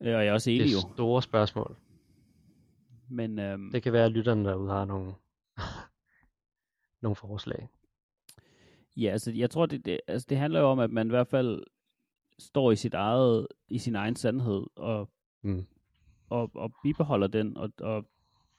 [0.00, 0.78] øh, og jeg er også Det enig jo.
[0.78, 1.76] er store spørgsmål.
[3.08, 5.12] Men øhm, Det kan være, at lytterne derude har nogle,
[7.02, 7.68] nogle forslag.
[8.96, 11.28] ja, altså jeg tror, det, det, altså, det handler jo om, at man i hvert
[11.28, 11.62] fald
[12.38, 15.08] står i sit eget, i sin egen sandhed, og,
[15.42, 15.66] Mm.
[16.30, 18.04] og, og bibeholder den, og, og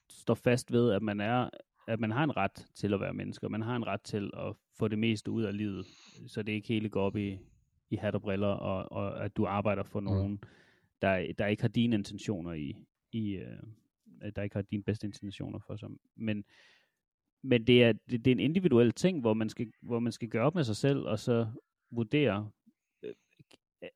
[0.09, 1.49] står fast ved, at man er
[1.91, 4.31] at man har en ret til at være menneske, og man har en ret til
[4.37, 5.85] at få det meste ud af livet,
[6.27, 7.37] så det ikke hele går op i,
[7.89, 10.43] i hat og briller, og, og at du arbejder for nogen,
[11.01, 12.75] der, der ikke har dine intentioner i,
[13.11, 13.57] i øh,
[14.35, 15.89] der ikke har dine bedste intentioner for sig.
[16.15, 16.43] Men,
[17.43, 20.29] men det, er, det, det er en individuel ting, hvor man, skal, hvor man skal
[20.29, 21.47] gøre op med sig selv, og så
[21.91, 22.49] vurdere,
[23.03, 23.13] øh,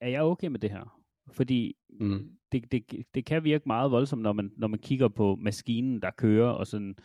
[0.02, 1.02] er jeg okay med det her?
[1.32, 2.38] Fordi Mm.
[2.52, 6.12] det, det, det kan virke meget voldsomt, når man, når man kigger på maskinen, der
[6.12, 6.96] kører, og sådan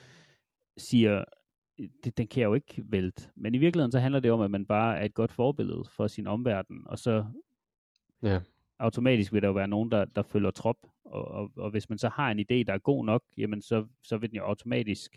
[0.80, 1.24] siger,
[2.04, 3.30] det, den kan jeg jo ikke vælte.
[3.36, 6.06] Men i virkeligheden så handler det om, at man bare er et godt forbillede for
[6.06, 7.24] sin omverden, og så
[8.22, 8.40] Ja.
[8.78, 11.98] automatisk vil der jo være nogen, der, der følger trop, og, og, og hvis man
[11.98, 15.16] så har en idé, der er god nok, jamen så, så vil den jo automatisk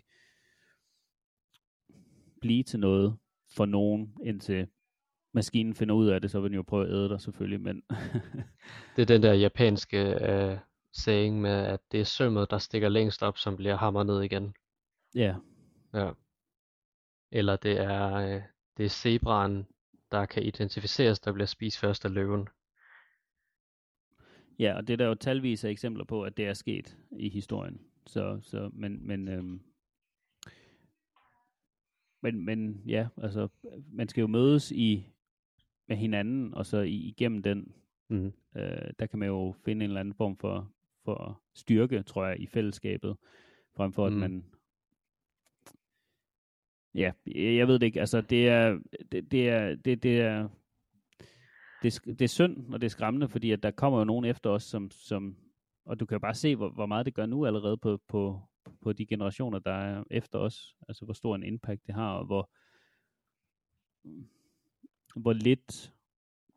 [2.40, 3.16] blive til noget
[3.56, 4.66] for nogen, indtil
[5.32, 7.82] maskinen finder ud af det, så vil den jo prøve at æde dig selvfølgelig, men
[8.96, 9.98] Det er den der japanske
[10.30, 10.58] øh,
[10.92, 14.54] saying med, at det er sømmet, der stikker længst op, som bliver hamret ned igen.
[15.14, 15.34] ja,
[15.94, 16.10] Ja.
[17.30, 18.42] Eller det er, øh,
[18.76, 19.66] det er zebraen,
[20.10, 22.48] der kan identificeres, der bliver spist først af løven.
[24.58, 27.28] Ja, og det er der jo talvis af eksempler på, at det er sket i
[27.28, 27.80] historien.
[28.06, 29.60] Så, så men, men, øhm,
[32.22, 33.48] men, men ja, altså,
[33.92, 35.06] man skal jo mødes i
[35.88, 37.74] med hinanden, og så i, igennem den,
[38.08, 38.32] Mm.
[38.56, 40.72] øh, der kan man jo finde en eller anden form for,
[41.04, 43.16] for styrke, tror jeg, i fællesskabet,
[43.76, 44.18] frem for at Mm.
[44.18, 44.44] man
[46.94, 48.00] Ja, jeg ved det ikke.
[48.00, 48.78] Altså, det er,
[49.12, 50.48] det, det er, det, det er,
[51.82, 54.24] det, er det er synd, og det er skræmmende, fordi at der kommer jo nogen
[54.24, 55.36] efter os, som, som
[55.84, 58.40] og du kan jo bare se, hvor, hvor meget det gør nu allerede på, på,
[58.82, 60.76] på de generationer, der er efter os.
[60.88, 62.50] Altså, hvor stor en impact det har, og hvor,
[65.20, 65.92] hvor lidt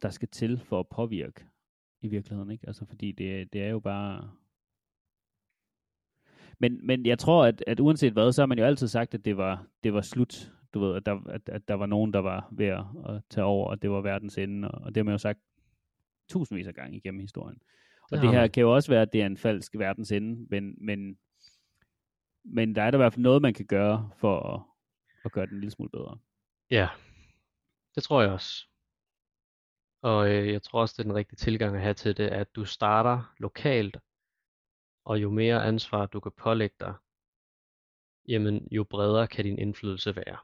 [0.02, 1.46] der skal til for at påvirke
[2.02, 2.68] i virkeligheden, ikke?
[2.68, 4.32] Altså, fordi det, det er jo bare...
[6.60, 9.26] Men, men jeg tror, at, at uanset hvad, så har man jo altid sagt, at
[9.26, 10.52] det var, det var slut.
[10.74, 13.46] Du ved, at der, at, at der var nogen, der var ved at, at tage
[13.46, 14.72] over, og det var verdens ende.
[14.72, 15.40] Og, og det har man jo sagt
[16.30, 17.58] tusindvis af gange igennem historien.
[18.02, 20.12] Og det, har det her kan jo også være, at det er en falsk verdens
[20.12, 21.18] ende, men, men,
[22.46, 24.62] men der er der i hvert fald noget, man kan gøre for at,
[25.24, 26.18] og gøre den en lille smule bedre.
[26.72, 26.88] Ja,
[27.96, 28.68] det tror jeg også.
[30.02, 32.56] Og øh, jeg tror også, det er den rigtige tilgang at have til det, at
[32.56, 33.98] du starter lokalt,
[35.08, 36.94] og jo mere ansvar du kan pålægge dig,
[38.28, 40.38] jamen jo bredere kan din indflydelse være.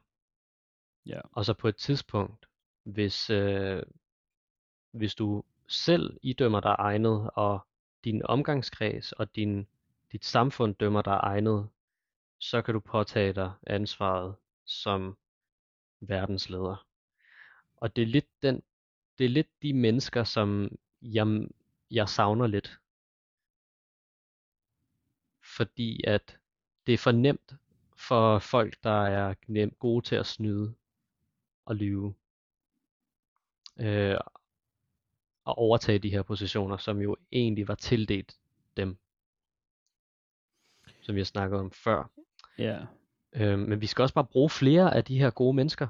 [1.05, 1.21] Ja.
[1.31, 2.45] Og så på et tidspunkt,
[2.83, 3.83] hvis, øh,
[4.91, 7.67] hvis du selv idømmer dig egnet, og
[8.03, 9.67] din omgangskreds og din,
[10.11, 11.69] dit samfund dømmer dig egnet,
[12.39, 14.35] så kan du påtage dig ansvaret
[14.65, 15.17] som
[15.99, 16.85] verdensleder.
[17.77, 18.63] Og det er lidt den,
[19.17, 21.47] det er lidt de mennesker, som jeg,
[21.91, 22.79] jeg savner lidt.
[25.57, 26.37] Fordi at
[26.87, 27.53] det er for nemt
[27.97, 30.73] for folk, der er nem, gode til at snyde
[31.65, 32.13] og lyve.
[33.79, 34.17] Øh,
[35.47, 38.37] at overtage de her positioner, som jo egentlig var tildelt
[38.77, 38.97] dem,
[41.01, 42.09] som jeg snakkede om før.
[42.57, 42.85] Ja.
[43.33, 45.87] Øh, men vi skal også bare bruge flere af de her gode mennesker,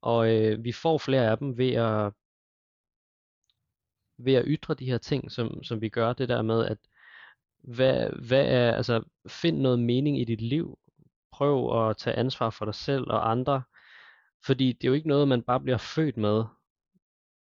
[0.00, 2.12] og øh, vi får flere af dem ved at
[4.16, 6.78] ved at ytre de her ting, som, som vi gør, det der med, at
[7.64, 10.78] hvad, hvad er, altså, find noget mening i dit liv,
[11.32, 13.62] prøv at tage ansvar for dig selv og andre,
[14.46, 16.44] fordi det er jo ikke noget, man bare bliver født med,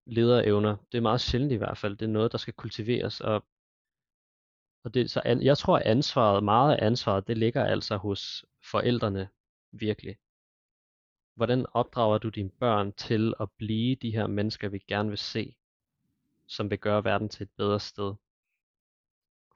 [0.06, 0.76] lederevner.
[0.91, 1.98] Det er meget sjældent i hvert fald.
[1.98, 3.22] Det er noget, der skal kultiveres.
[3.22, 3.45] Og,
[4.84, 8.45] og det, så an, jeg tror, at ansvaret, meget af ansvaret, det ligger altså hos
[8.72, 9.30] forældrene
[9.72, 10.18] virkelig.
[11.35, 15.56] Hvordan opdrager du dine børn til at blive de her mennesker, vi gerne vil se?
[16.48, 18.15] som vil gøre verden til et bedre sted.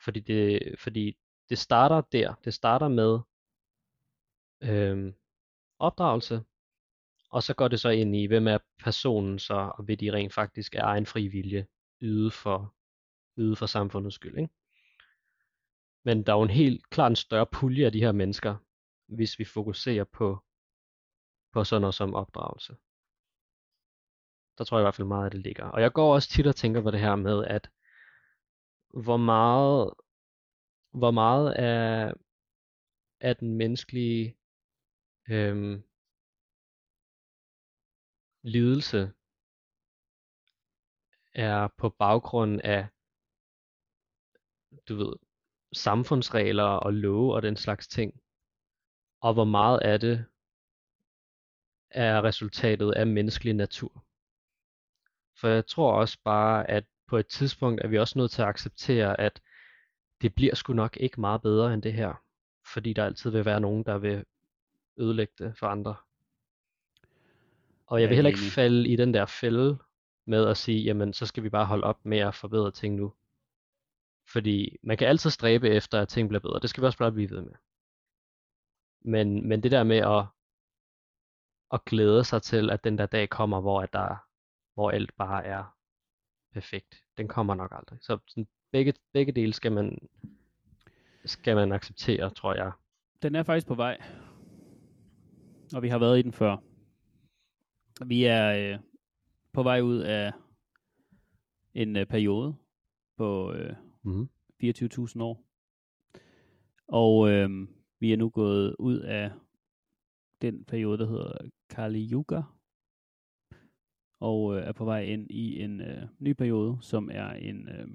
[0.04, 1.18] Fordi det, fordi
[1.50, 2.34] det starter der.
[2.34, 3.20] Det starter med
[4.62, 5.14] øhm,
[5.80, 6.44] opdragelse,
[7.32, 10.34] og så går det så ind i, hvem er personen så, og vil de rent
[10.34, 11.68] faktisk af egen fri vilje
[12.02, 12.76] yde for,
[13.38, 14.38] yde for samfundets skyld.
[14.38, 14.54] Ikke?
[16.06, 18.56] Men der er jo en helt klart en større pulje af de her mennesker,
[19.08, 20.44] hvis vi fokuserer på,
[21.54, 22.76] på sådan noget som opdragelse.
[24.58, 25.66] Der tror jeg i hvert fald meget, at det ligger.
[25.66, 27.70] Og jeg går også tit og tænker på det her med, at
[28.94, 29.94] hvor meget,
[30.92, 32.14] hvor meget af,
[33.20, 34.38] af den menneskelige
[35.30, 35.84] øhm,
[38.44, 39.14] lidelse
[41.34, 42.88] er på baggrund af,
[44.90, 45.14] du ved,
[45.74, 48.22] samfundsregler og love og den slags ting.
[49.22, 50.26] Og hvor meget af det
[51.90, 54.06] er resultatet af menneskelig natur.
[55.40, 58.48] For jeg tror også bare, at på et tidspunkt er vi også nødt til at
[58.48, 59.42] acceptere, at
[60.22, 62.14] det bliver sgu nok ikke meget bedre end det her.
[62.74, 64.26] Fordi der altid vil være nogen, der vil
[64.98, 65.96] ødelægge det for andre.
[67.86, 69.78] Og jeg vil heller ikke falde i den der fælde
[70.26, 73.14] med at sige, jamen så skal vi bare holde op med at forbedre ting nu.
[74.34, 76.60] Fordi man kan altid stræbe efter, at ting bliver bedre.
[76.60, 77.54] Det skal vi også bare blive ved med.
[79.02, 80.26] Men, men det der med at,
[81.74, 84.16] at glæde sig til, at den der dag kommer, hvor at der
[84.74, 85.81] hvor alt bare er
[86.54, 87.04] perfekt.
[87.18, 88.00] Den kommer nok aldrig.
[88.02, 89.98] Så sådan, begge, begge dele skal man,
[91.26, 92.72] skal man acceptere, tror jeg.
[93.22, 94.02] Den er faktisk på vej.
[95.74, 96.58] Og vi har været i den før.
[98.06, 98.80] Vi er øh,
[99.54, 100.32] på vej ud af
[101.74, 102.56] en øh, periode
[103.18, 104.30] på øh, mm.
[104.64, 105.46] 24.000 år.
[106.88, 107.50] Og øh,
[108.00, 109.32] vi er nu gået ud af
[110.42, 111.38] den periode, der hedder
[111.70, 112.42] Kali Yuga,
[114.22, 117.88] og øh, er på vej ind i en øh, ny periode, som er en øh,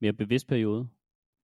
[0.00, 0.88] mere bevidst periode,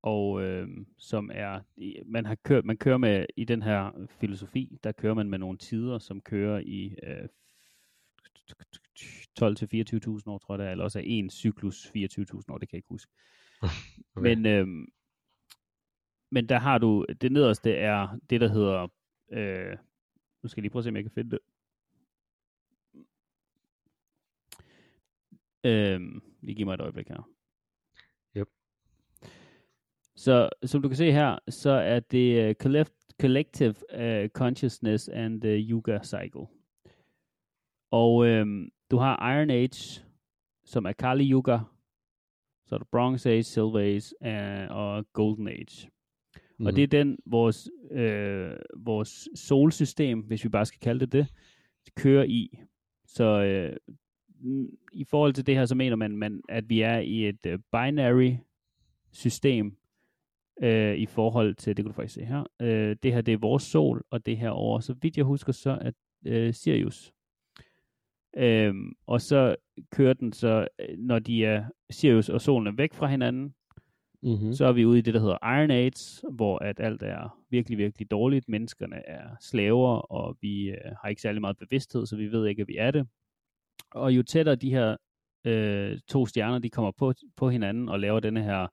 [0.02, 0.68] og øh,
[0.98, 1.62] som er,
[2.06, 5.58] man har kørt, man kører med, i den her filosofi, der kører man med nogle
[5.58, 7.28] tider, som kører i øh,
[9.40, 9.44] 12-24.000
[10.28, 11.94] år, tror jeg det er, eller også er en cyklus 24.000
[12.50, 13.12] år, det kan jeg ikke huske.
[14.16, 14.36] Okay.
[14.36, 14.68] Men, øh,
[16.32, 18.88] men der har du, det nederste er det, der hedder,
[19.32, 19.78] øh,
[20.44, 21.40] nu skal jeg lige prøve at se, om jeg kan finde det.
[25.64, 27.30] Øhm, lige giv mig et øjeblik her.
[28.38, 28.48] Yep.
[30.16, 35.42] Så som du kan se her, så er det uh, collect, Collective uh, Consciousness and
[35.42, 36.46] the Yuga Cycle.
[37.92, 40.04] Og øhm, du har Iron Age,
[40.66, 41.60] som er Kali Yuga,
[42.66, 45.90] så er der Bronze Age, Silver Age uh, og Golden Age.
[46.54, 46.66] Mm-hmm.
[46.66, 46.76] Og mhm.
[46.76, 51.28] det er den, vores, øh, vores solsystem, hvis vi bare skal kalde det det,
[51.96, 52.60] kører i.
[53.06, 53.78] Så øh,
[54.94, 57.60] i forhold til det her, så mener man, man at vi er i et uh,
[57.72, 58.36] binary
[59.12, 59.78] system
[60.64, 63.38] uh, i forhold til, det kan du faktisk se her, uh, det her det er
[63.38, 65.92] vores sol, og det her over, så vidt jeg husker, så er
[66.48, 67.14] uh, Sirius.
[68.38, 68.76] Uh,
[69.08, 69.56] og så
[69.92, 70.68] kører den så,
[70.98, 73.54] når de er Sirius og solen er væk fra hinanden,
[74.24, 74.54] Mm-hmm.
[74.54, 77.78] Så er vi ude i det, der hedder Iron Age, hvor at alt er virkelig,
[77.78, 78.50] virkelig dårligt.
[78.50, 82.62] Menneskerne er slaver, og vi øh, har ikke særlig meget bevidsthed, så vi ved ikke,
[82.62, 83.08] at vi er det.
[83.92, 84.98] Og jo tættere de her
[85.46, 88.68] øh, to stjerner, de kommer på, på hinanden og laver denne her,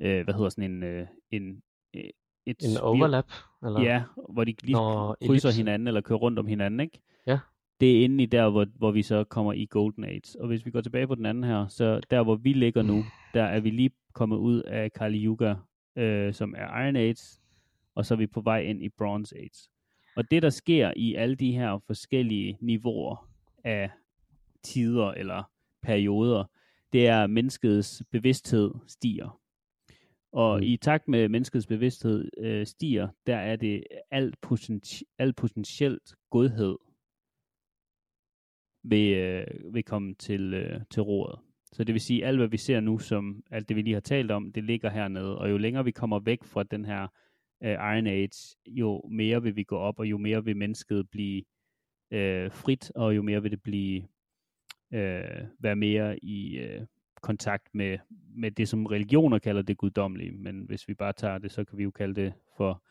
[0.00, 1.62] øh, hvad hedder sådan en, øh, en,
[1.96, 2.02] øh,
[2.46, 3.32] et En overlap?
[3.64, 3.80] Eller?
[3.80, 4.02] Ja,
[4.32, 5.56] hvor de lige Nå, krydser ellipse.
[5.56, 7.00] hinanden, eller kører rundt om hinanden, ikke?
[7.26, 7.38] Ja.
[7.80, 10.40] Det er inde i der, hvor, hvor vi så kommer i Golden Age.
[10.40, 13.04] Og hvis vi går tilbage på den anden her, så der, hvor vi ligger nu,
[13.34, 15.54] der er vi lige kommet ud af Kali Yuga,
[15.96, 17.40] øh, som er Iron Age,
[17.94, 19.68] og så er vi på vej ind i Bronze Age.
[20.16, 23.29] Og det, der sker i alle de her forskellige niveauer
[23.64, 23.90] af
[24.62, 25.42] tider eller
[25.82, 26.44] perioder,
[26.92, 29.40] det er, at menneskets bevidsthed stiger.
[30.32, 30.62] Og Mm.
[30.62, 36.76] i takt med menneskets bevidsthed øh, stiger, der er det alt, potenti- alt potentielt godhed
[38.82, 41.38] vil, øh, vil komme til, øh, til rådet.
[41.72, 44.00] Så det vil sige, alt hvad vi ser nu, som alt det vi lige har
[44.00, 45.38] talt om, det ligger hernede.
[45.38, 47.02] Og jo længere vi kommer væk fra den her
[47.62, 51.42] øh, Iron Age, jo mere vil vi gå op, og jo mere vil mennesket blive
[52.10, 54.02] øh, frit, og jo mere vil det blive
[54.92, 56.86] øh, være mere i øh,
[57.22, 57.98] kontakt med,
[58.34, 60.32] med det, som religioner kalder det guddommelige.
[60.32, 62.82] Men hvis vi bare tager det, så kan vi jo kalde det for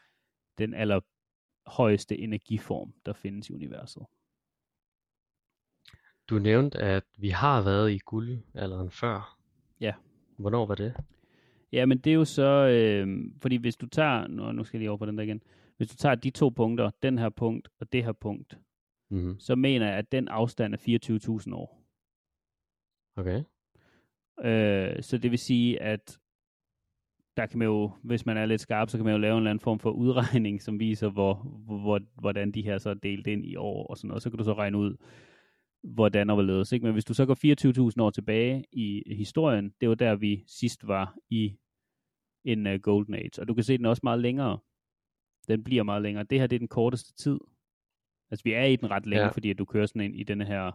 [0.58, 4.04] den allerhøjeste energiform, der findes i universet.
[6.30, 9.38] Du nævnte, at vi har været i guldalderen før.
[9.82, 9.94] Ja.
[10.38, 10.96] Hvornår var det?
[11.72, 14.80] Ja, men det er jo så, øh, fordi hvis du tager, nu, nu skal jeg
[14.80, 15.44] lige over på den der igen,
[15.78, 18.58] hvis du tager de to punkter, den her punkt og det her punkt,
[19.12, 19.40] Mm-hmm.
[19.40, 21.86] så mener jeg, at den afstand er 24.000 år.
[23.16, 23.44] Okay.
[24.44, 26.20] Øh, så det vil sige, at
[27.38, 29.38] der kan man jo, hvis man er lidt skarp, så kan man jo lave en
[29.38, 31.34] eller anden form for udregning, som viser, hvor,
[31.82, 34.24] hvor, hvordan de her så er delt ind i år og sådan noget.
[34.24, 34.96] Så kan du så regne ud,
[35.84, 36.72] hvordan og hvorledes.
[36.72, 36.84] Ikke?
[36.84, 40.88] Men hvis du så går 24.000 år tilbage i historien, det var der, vi sidst
[40.88, 41.58] var i
[42.44, 43.42] en uh, Golden Age.
[43.42, 44.60] Og du kan se, den er også meget længere.
[45.48, 46.24] Den bliver meget længere.
[46.24, 47.40] Det her, det er den korteste tid.
[48.32, 49.30] Altså, vi er i den ret længe, Ja.
[49.32, 50.72] fordi at du kører sådan ind i denne her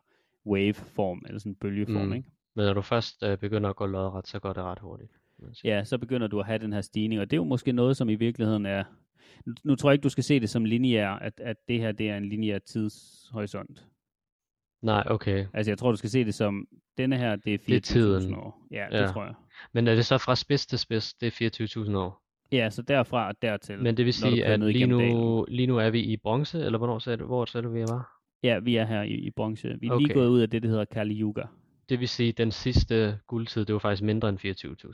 [0.46, 2.12] wave-form, eller sådan en bølgeform, Mm.
[2.12, 2.28] ikke?
[2.56, 5.12] Men når du først øh, begynder at gå lodret, så går det ret hurtigt.
[5.64, 7.96] Ja, så begynder du at have den her stigning, og det er jo måske noget,
[7.96, 8.84] som i virkeligheden er...
[9.46, 11.92] Nu, nu tror jeg ikke, du skal se det som lineær, at, at det her
[11.92, 13.86] det er en lineær tidshorisont.
[14.82, 15.46] Nej, okay.
[15.54, 16.66] Altså, jeg tror, du skal se det som,
[16.98, 18.34] denne her, det er 24.000 Det er tiden.
[18.34, 18.66] år.
[18.70, 19.02] Ja, Ja.
[19.02, 19.34] det tror jeg.
[19.72, 21.30] Men er det så fra spids til spids, det er
[21.84, 22.23] 24.000 år?
[22.52, 23.82] Ja, så derfra og dertil.
[23.82, 26.98] Men det vil sige, at lige nu, lige nu er vi i bronze, eller hvornår
[26.98, 28.20] sagde du, hvor sagde du, vi var?
[28.42, 29.68] Ja, vi er her i, i bronze.
[29.68, 30.14] Vi er lige Okay.
[30.14, 31.42] gået ud af det, der hedder Kali Yuga.
[31.88, 34.38] Det vil sige, at den sidste guldtid, det var faktisk mindre end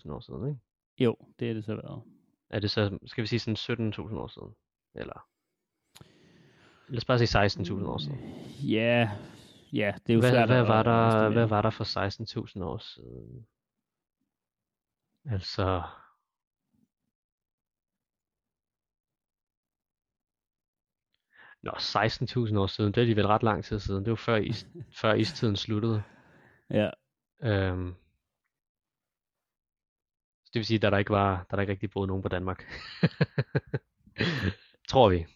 [0.05, 0.61] 24.000 år siden, ikke?
[1.01, 2.03] Jo, det er det så været.
[2.51, 4.49] Er det så, skal vi sige sådan 17.000 år siden?
[4.95, 5.27] Eller?
[6.89, 8.19] Lad os bare sige 16.000 år siden.
[8.63, 9.11] Ja,
[9.73, 11.85] ja, det er jo Hvad, svært hvad, var der, hvad var der for
[12.59, 13.47] 16.000 år siden?
[15.25, 15.83] Altså...
[21.63, 24.05] Nå, 16.000 år siden, det er alligevel ret lang tid siden.
[24.05, 24.67] Det var før, is,
[25.01, 26.03] før istiden sluttede.
[26.71, 26.91] Ja,
[27.43, 27.95] Øhm,
[30.45, 32.29] så det vil sige, da der ikke var, da der ikke rigtig boede nogen på
[32.29, 32.65] Danmark.
[34.91, 35.27] Tror vi.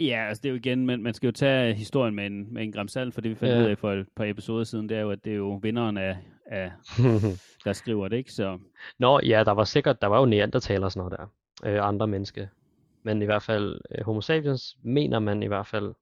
[0.00, 2.62] Ja, altså det er jo igen, men man skal jo tage historien med en, med
[2.62, 3.60] en gram salt, for det vi fandt Ja.
[3.60, 5.96] ud af for et par episoder siden, det er jo, at det er jo vinderen
[5.98, 6.72] af, af
[7.64, 8.32] der skriver det, ikke?
[8.32, 8.58] Så
[8.98, 11.30] Nå, ja, der var sikkert, der var jo neandertaler og sådan noget
[11.64, 11.70] der.
[11.70, 12.46] Øh, andre mennesker.
[13.02, 15.94] Men i hvert fald, øh, homo sapiens mener man i hvert fald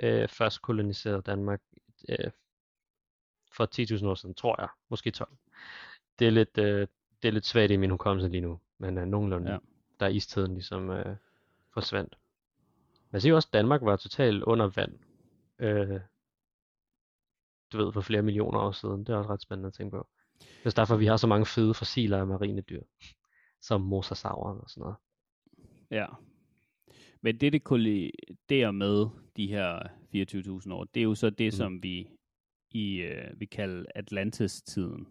[0.00, 1.60] øh, først koloniserede Danmark
[2.08, 2.30] øh,
[3.52, 4.68] for 10.000 år siden, tror jeg.
[4.88, 5.30] Måske 12.
[6.18, 6.86] Det er lidt, øh,
[7.22, 9.58] det er lidt svagt i min hukommelse lige nu, men øh, nogenlunde, ja.
[10.00, 11.16] Der er istiden ligesom øh,
[11.72, 12.18] forsvandt.
[13.10, 14.98] Man siger også, at Danmark var totalt under vand.
[15.58, 16.00] Øh,
[17.72, 19.04] du ved, for flere millioner år siden.
[19.04, 20.08] Det er også ret spændende at tænke på.
[20.38, 22.82] Det er derfor, vi har så mange fede fossiler af marine dyr.
[23.60, 24.96] Som mosasauren og sådan noget.
[25.98, 26.06] Ja.
[27.20, 29.06] Men det, det kolliderer med
[29.36, 29.78] de her
[30.66, 31.50] 24.000 år, det er jo så det, Mm.
[31.56, 32.08] som vi
[32.70, 35.06] i, øh, vi kalder Atlantis-tiden.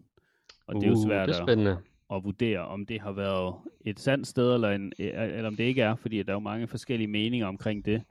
[0.66, 1.78] Og det er jo Uh, svært det er at, spændende.
[2.10, 5.82] at vurdere, om det har været et sandt sted, eller, en, eller om det ikke
[5.82, 8.02] er, fordi der er jo mange forskellige meninger omkring det.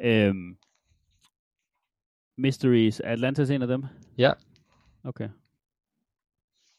[0.00, 0.56] Øhm,
[2.38, 3.84] Mysteries, er Atlantis en af dem?
[4.18, 4.32] Ja.
[5.04, 5.28] Okay.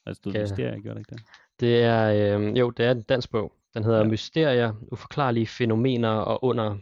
[0.06, 1.22] Altså, du Kan- Mysterie, gør det ikke det?
[1.60, 3.54] Det er, øh, jo, det er en dansk bog.
[3.76, 4.08] Den hedder ja.
[4.08, 6.78] Mysterier, uforklarlige fænomener og under.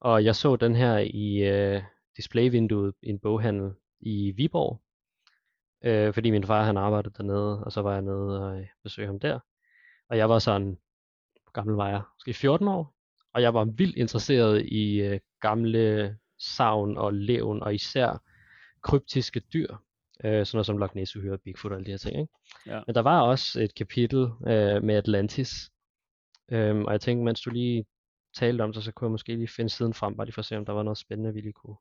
[0.00, 1.82] Og jeg så den her i øh,
[2.16, 4.80] displayvinduet i en boghandel i Viborg.
[5.84, 9.06] Øh, fordi min far han arbejdede dernede, og så var jeg nede og øh, besøgte
[9.06, 9.40] ham der.
[10.08, 10.78] Og jeg var sådan,
[11.42, 12.02] hvor gammel var jeg?
[12.16, 12.94] Måske 14 år.
[13.34, 18.22] Og jeg var vildt interesseret i øh, gamle savn og levn, og især
[18.82, 19.76] kryptiske dyr.
[20.24, 22.20] Øh, sådan noget som Loch Ness Uhyre, Bigfoot og alle de her ting.
[22.20, 22.32] Ikke?
[22.66, 22.80] Ja.
[22.86, 25.70] Men der var også et kapitel øh, med Atlantis.
[26.52, 27.84] Øhm, og jeg tænkte, mens du lige
[28.34, 30.44] talte om det, så kunne jeg måske lige finde siden frem, bare lige for at
[30.46, 31.76] se, om der var noget spændende, vi lige kunne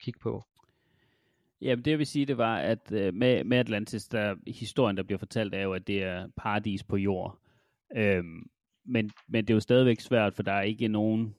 [0.00, 0.44] kigge på.
[1.60, 5.02] Jamen det jeg vil sige, det var, at øh, med, med Atlantis, der, historien, der
[5.02, 7.38] bliver fortalt, er jo, at det er paradis på jord.
[7.96, 8.46] Øhm,
[8.84, 11.34] men, men det er jo stadigvæk svært, for der er ikke nogen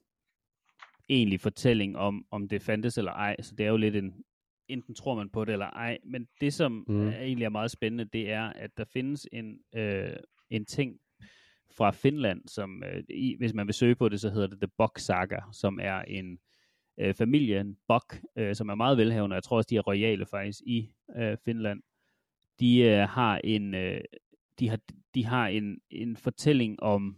[1.10, 3.36] egentlig fortælling om, om det fandtes eller ej.
[3.42, 4.24] Så det er jo lidt en,
[4.68, 5.98] enten tror man på det eller ej.
[6.04, 7.08] Men det, som Mm.
[7.08, 10.14] er egentlig er meget spændende, det er, at der findes en, øh,
[10.50, 11.00] en ting
[11.72, 14.72] fra Finland, som øh, i, hvis man vil søge på det, så hedder det The
[14.78, 16.40] Buck Saga, som er en
[17.00, 17.78] øh, familie, en
[18.36, 21.38] øh, som er meget velhavende, og jeg tror også, de er royale faktisk i øh,
[21.46, 21.82] Finland.
[22.60, 24.02] De øh, har en øh,
[24.60, 24.80] de har,
[25.16, 27.18] de har en, en fortælling om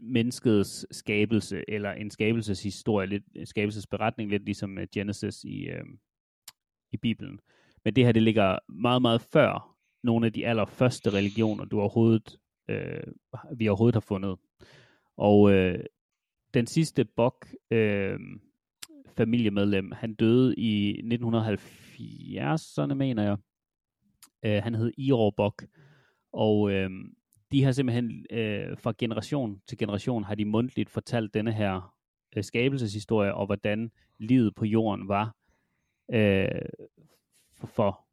[0.00, 5.84] menneskets skabelse, eller en skabelseshistorie, lidt, en skabelsesberetning, lidt ligesom øh, Genesis i, øh,
[6.92, 7.40] i Bibelen.
[7.84, 12.38] Men det her, det ligger meget, meget før nogle af de allerførste religioner, du overhovedet,
[12.68, 13.02] øh,
[13.56, 14.38] vi overhovedet har fundet.
[15.16, 15.84] Og øh,
[16.54, 18.18] den sidste Bok øh,
[19.16, 23.36] familiemedlem, han døde i 1970'erne, mener jeg.
[24.44, 25.64] Øh, han hed Iro Bok.
[26.32, 26.90] Og øh,
[27.52, 31.94] de har simpelthen øh, fra generation til generation har de mundtligt fortalt denne her
[32.36, 35.34] øh, skabelseshistorie, og hvordan livet på jorden var
[36.12, 36.62] øh,
[37.56, 38.06] for, for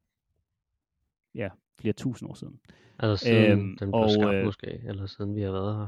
[1.36, 1.50] ja,
[1.82, 2.60] flere tusind år siden.
[3.00, 5.88] Altså siden Øhm, den blev og, skabt øh, måske, eller siden vi har været her.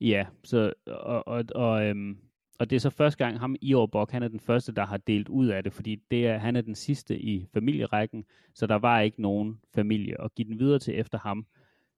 [0.00, 2.18] Ja, så, og, og, og, øhm,
[2.58, 4.96] og det er så første gang, ham i Bok, han er den første, der har
[4.96, 8.74] delt ud af det, fordi det er, han er den sidste i familierækken, så der
[8.74, 11.46] var ikke nogen familie at give den videre til efter ham.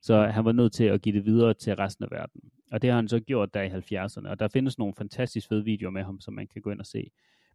[0.01, 2.41] Så han var nødt til at give det videre til resten af verden.
[2.73, 5.65] Og det har han så gjort der i 70'erne, og der findes nogle fantastisk fede
[5.65, 7.11] videoer med ham, som man kan gå ind og se.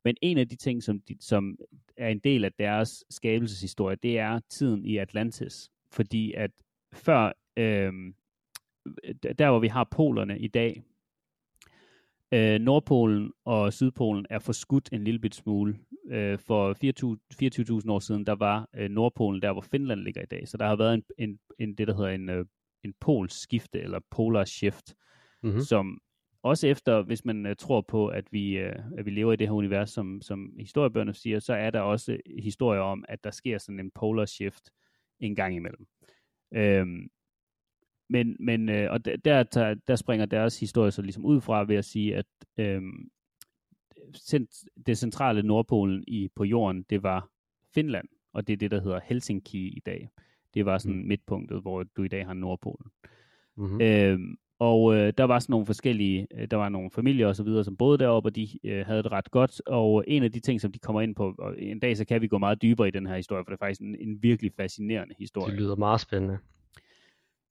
[0.05, 1.57] Men en af de ting, som, de, som
[1.97, 5.71] er en del af deres skabelseshistorie, det er tiden i Atlantis.
[5.91, 6.51] Fordi at
[6.93, 8.15] før, øhm,
[9.37, 10.83] der hvor vi har polerne i dag,
[12.33, 15.79] øh, Nordpolen og Sydpolen er forskudt en lille bit smule.
[16.11, 16.73] Øh, for
[17.81, 20.47] 24.000 år siden, der var øh, Nordpolen der, hvor Finland ligger i dag.
[20.47, 22.45] Så der har været en, en, en det, der hedder en, øh,
[22.83, 24.95] en polskifte, eller polar shift,
[25.43, 25.61] Mm-hmm.
[25.61, 26.01] som
[26.43, 29.47] også efter, hvis man uh, tror på, at vi, uh, at vi lever i det
[29.47, 33.57] her univers, som, som historiebøgerne siger, så er der også historier om, at der sker
[33.57, 34.69] sådan en polar shift
[35.19, 35.87] en gang imellem.
[36.53, 37.09] Øhm,
[38.09, 41.75] men, men uh, og der, der, der springer deres historie så ligesom ud fra ved
[41.75, 42.25] at sige, at
[44.17, 47.29] cent- det centrale Nordpolen i, på jorden, det var
[47.73, 50.09] Finland, og det er det, der hedder Helsinki i dag.
[50.53, 51.07] Det var sådan Mm.
[51.07, 52.91] midtpunktet, hvor du i dag har Nordpolen.
[53.57, 53.81] Mm-hmm.
[53.81, 57.43] Øhm, og øh, der var sådan nogle forskellige, øh, der var nogle familier og så
[57.43, 59.61] videre, som boede deroppe, og de øh, havde det ret godt.
[59.67, 62.21] Og en af de ting, som de kommer ind på, og en dag så kan
[62.21, 64.51] vi gå meget dybere i den her historie, for det er faktisk en, en virkelig
[64.53, 65.51] fascinerende historie.
[65.51, 66.37] Det lyder meget spændende.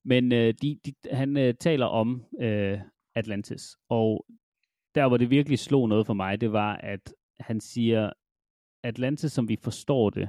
[0.04, 2.78] Men øh, de, de, han øh, taler om øh,
[3.14, 4.26] Atlantis, og
[4.94, 8.12] der hvor det virkelig slog noget for mig, det var, at han siger,
[8.84, 10.28] Atlantis, som vi forstår det,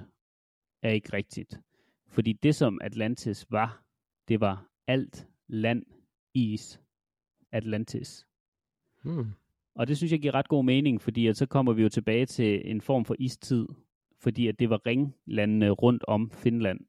[0.83, 1.59] er ikke rigtigt.
[2.07, 3.83] Fordi det, som Atlantis var,
[4.27, 5.83] det var alt land,
[6.33, 6.81] is,
[7.51, 8.27] Atlantis.
[9.03, 9.25] Hmm.
[9.75, 12.25] Og det synes jeg giver ret god mening, fordi at så kommer vi jo tilbage
[12.25, 13.65] til en form for istid,
[14.19, 16.79] fordi at det var ringlandene rundt om Finland,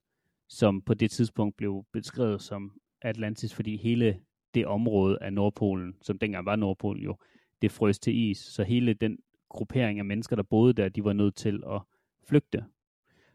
[0.49, 4.21] som på det tidspunkt blev beskrevet som Atlantis, fordi hele
[4.55, 7.17] det område af Nordpolen, som dengang var Nordpolen jo,
[7.63, 8.39] det frøs til is.
[8.39, 11.81] Så hele den gruppering af mennesker, der boede der, de var nødt til at
[12.25, 12.65] flygte.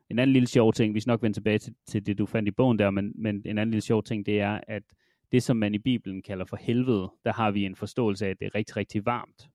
[0.09, 2.47] En anden lille sjov ting, vi skal nok vende tilbage til, til det, du fandt
[2.47, 4.84] i bogen der, men, men en anden lille sjov ting, det er, at
[5.31, 8.39] det, som man i Bibelen kalder for helvede, der har vi en forståelse af, at
[8.39, 9.49] det er rigtig, rigtig varmt.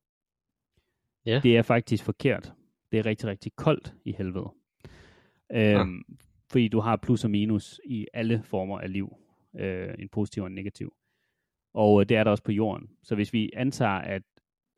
[1.27, 1.41] Ja.
[1.43, 2.53] Det er faktisk forkert.
[2.93, 4.53] Det er rigtig, rigtig koldt i helvede.
[5.53, 6.05] Øhm,
[6.51, 9.17] Fordi du har plus og minus i alle former af liv.
[9.57, 10.97] Øh, en positiv og en negativ.
[11.75, 12.91] Og øh, det er der også på jorden.
[13.03, 14.23] Så hvis vi antager, at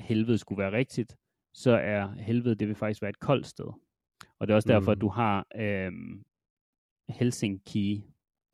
[0.00, 1.16] helvede skulle være rigtigt,
[1.54, 3.72] så er helvede, det vil faktisk være et koldt sted.
[4.38, 4.96] Og det er også derfor, Mm.
[4.96, 6.24] at du har øhm,
[7.08, 8.04] Helsinki.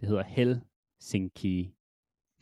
[0.00, 1.72] Det hedder Helsinki.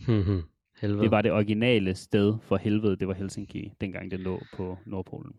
[0.06, 0.42] Hmm.
[0.80, 1.02] Helvede.
[1.02, 5.32] Det var det originale sted for helvede, det var Helsinki, dengang det lå på Nordpolen.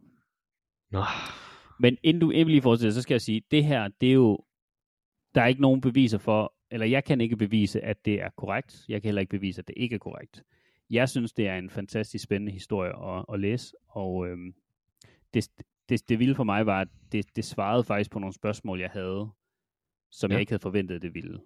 [0.92, 1.04] Nå.
[1.80, 4.40] Men inden du lige fortsætter, så skal jeg sige, det her, det er jo,
[5.36, 8.86] der er ikke nogen beviser for, eller jeg kan ikke bevise, at det er korrekt.
[8.90, 10.44] Jeg kan heller ikke bevise, at det ikke er korrekt.
[10.90, 14.54] Jeg synes, det er en fantastisk spændende historie at, at læse, og øhm,
[15.34, 15.50] det,
[15.90, 18.90] det, det vilde for mig var, at det, det svarede faktisk på nogle spørgsmål, jeg
[18.90, 19.30] havde,
[20.12, 20.32] som.
[20.32, 20.36] Ja.
[20.36, 21.40] jeg ikke havde forventet, det ville.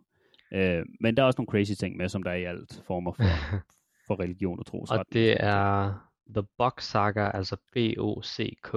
[0.53, 3.11] Øh, men der er også nogle crazy ting med, som der er i alt former
[3.11, 3.23] for,
[4.07, 4.85] for religion og tro.
[4.89, 5.93] Og det er
[6.35, 8.73] The Bock Saga, altså B-O-C-K,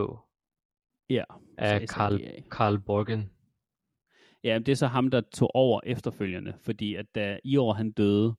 [1.10, 1.24] Ja,
[1.58, 2.20] af altså Carl.
[2.50, 3.30] Carl Borgen.
[4.44, 7.92] Ja, det er så ham, der tog over efterfølgende, fordi at da i år han
[7.92, 8.34] døde,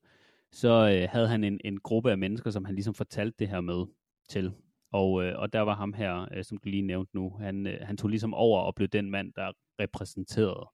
[0.52, 3.60] så øh, havde han en, en gruppe af mennesker, som han ligesom fortalte det her
[3.60, 3.86] med
[4.28, 4.52] til.
[4.92, 7.78] Og, øh, og der var ham her, øh, som du lige nævnte nu, han, øh,
[7.80, 10.68] han tog ligesom over og blev den mand, der repræsenterede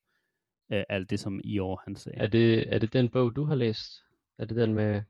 [0.73, 2.19] øh, alt det, som i år han sagde.
[2.19, 4.05] Er det, er det den bog, du har læst?
[4.39, 5.03] Er det den med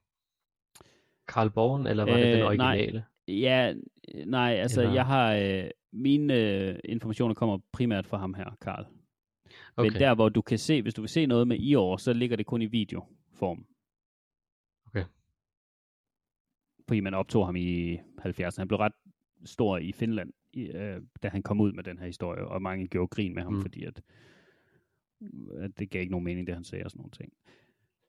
[1.29, 2.69] Karl Borgen, eller var øh, det den Øh, nej.
[2.77, 3.05] originale?
[3.29, 3.75] Ja,
[4.15, 8.57] øh, nej, altså Eller- jeg har, øh, mine øh, informationer kommer primært fra ham her,
[8.61, 8.87] Karl.
[9.77, 9.91] Okay.
[9.91, 12.13] Men der, hvor du kan se, hvis du vil se noget med i år, så
[12.13, 13.67] ligger det kun i videoform.
[14.87, 15.05] Okay.
[16.89, 18.59] Fordi man optog ham i 70'erne.
[18.59, 18.93] Han blev ret
[19.45, 22.87] stor i Finland, i, øh, da han kom ud med den her historie, og mange
[22.89, 23.53] gjorde grin med ham.
[23.53, 23.63] Mm.
[23.63, 24.03] fordi at,
[25.59, 27.33] at det gav ikke nogen mening, det han sagde og sådan nogle ting.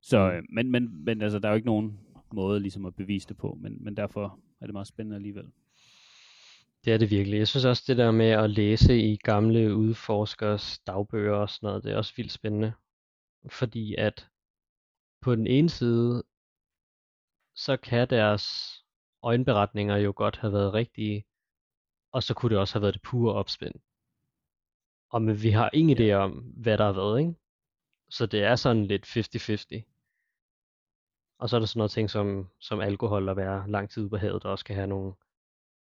[0.01, 0.37] Så, Mm.
[0.37, 1.99] øh, men, men, men altså, der er jo ikke nogen
[2.33, 5.51] måde ligesom at bevise det på, men, men derfor er det meget spændende alligevel.
[6.85, 7.37] Det er det virkelig.
[7.37, 11.83] Jeg synes også, det der med at læse i gamle udforskers dagbøger og sådan noget,
[11.83, 12.73] det er også vildt spændende.
[13.49, 14.27] Fordi at
[15.21, 16.23] på den ene side,
[17.55, 18.45] så kan deres
[19.23, 21.25] øjenberetninger jo godt have været rigtige,
[22.11, 23.75] og så kunne det også have været det pure opspind.
[25.15, 27.33] Og men vi har ingen idé om, hvad der har været, ikke?
[28.09, 29.17] Så det er sådan lidt 50-50.
[31.39, 34.17] Og så er der sådan noget ting som, som alkohol og være lang tid på
[34.17, 35.13] havet, der også kan have nogle,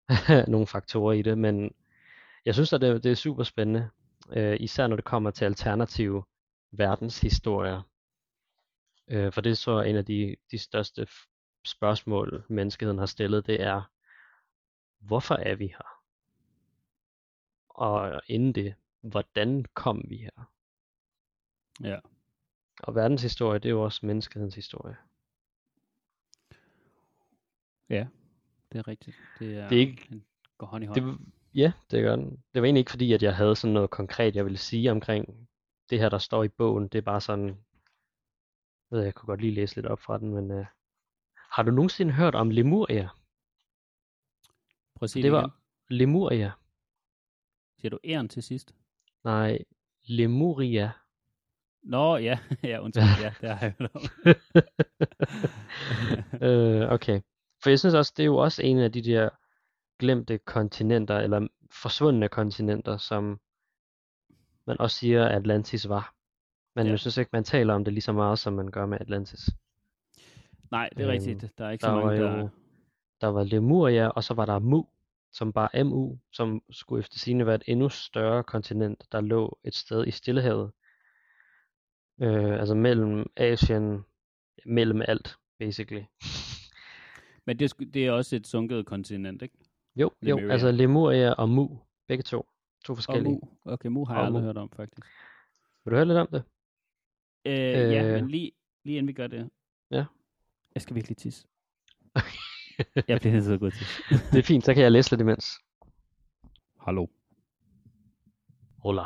[0.52, 1.38] nogle faktorer i det.
[1.38, 1.74] Men
[2.44, 3.90] jeg synes, at det, det er super spændende.
[4.32, 6.24] Øh, især når det kommer til alternative
[6.72, 7.82] verdenshistorier.
[9.08, 11.06] Øh, for det er så en af de, de største
[11.66, 13.82] spørgsmål, menneskeheden har stillet, det er,
[15.00, 16.02] hvorfor er vi her?
[17.68, 20.50] Og inden det, hvordan kom vi her?
[21.82, 21.98] Ja.
[22.82, 24.96] Og verdenshistorie, det er jo også menneskehedens historie.
[27.88, 28.06] Ja,
[28.72, 29.16] det er rigtigt.
[29.38, 30.24] Det er, Det er ikke- en,
[30.58, 31.00] går hånd i hånd.
[31.00, 31.18] Det,
[31.54, 32.30] ja, det gør den.
[32.54, 35.48] Det var egentlig ikke fordi, at jeg havde sådan noget konkret, jeg ville sige omkring
[35.90, 36.88] det her, der står i bogen.
[36.88, 37.56] Det er bare sådan, jeg,
[38.90, 40.66] ved, jeg kunne godt lige læse lidt op fra den, men uh,
[41.36, 43.08] har du nogensinde hørt om Lemuria?
[44.94, 45.52] Prøv at sige Det det, var igen.
[45.88, 46.52] Lemuria.
[47.78, 48.74] Siger du æren til sidst?
[49.24, 49.58] Nej,
[50.04, 50.90] Lemuria.
[51.82, 54.02] Nå, ja, ja, undskyld, ja, det har jeg hørt om.
[56.48, 57.20] øh, okay.
[57.62, 59.28] For jeg synes også, det er jo også en af de der
[59.98, 61.48] glemte kontinenter, eller
[61.82, 63.40] forsvundne kontinenter, som
[64.66, 66.14] man også siger, at Atlantis var.
[66.76, 66.90] Men Ja.
[66.90, 69.40] jeg synes ikke, man taler om det lige så meget, som man gør med Atlantis.
[70.70, 71.58] Nej, det er Øhm, rigtigt.
[71.58, 72.48] Der er ikke der så var mange, jo- der...
[73.20, 74.84] Der var Lemuria, og så var der Mu,
[75.32, 79.74] som bare MU, som skulle efter sigende være et endnu større kontinent, der lå et
[79.74, 80.72] sted i Stillehavet.
[82.20, 84.04] Øh, altså mellem Asien,
[84.66, 86.02] mellem alt, basically.
[87.46, 89.54] Men det, er det er også et sunket kontinent, ikke?
[89.96, 90.52] Jo, jo, Lemuria.
[90.52, 91.78] altså Lemuria og Mu,
[92.08, 92.46] begge to.
[92.84, 93.32] To Og forskellige.
[93.32, 93.40] Mu.
[93.72, 94.46] Okay, Mu har jeg Og aldrig Mu.
[94.46, 95.06] hørt om, faktisk.
[95.84, 96.42] Vil du høre lidt om det?
[97.46, 97.52] Øh,
[97.92, 98.12] ja, Øh.
[98.14, 98.52] men lige,
[98.84, 99.50] lige inden vi gør det.
[99.90, 100.04] Ja.
[100.74, 101.46] Jeg skal virkelig tisse.
[103.08, 103.86] jeg bliver nødt til at gå til.
[104.32, 105.46] Det er fint, så kan jeg læse lidt imens.
[106.80, 107.06] Hallo.
[108.78, 109.04] Hola.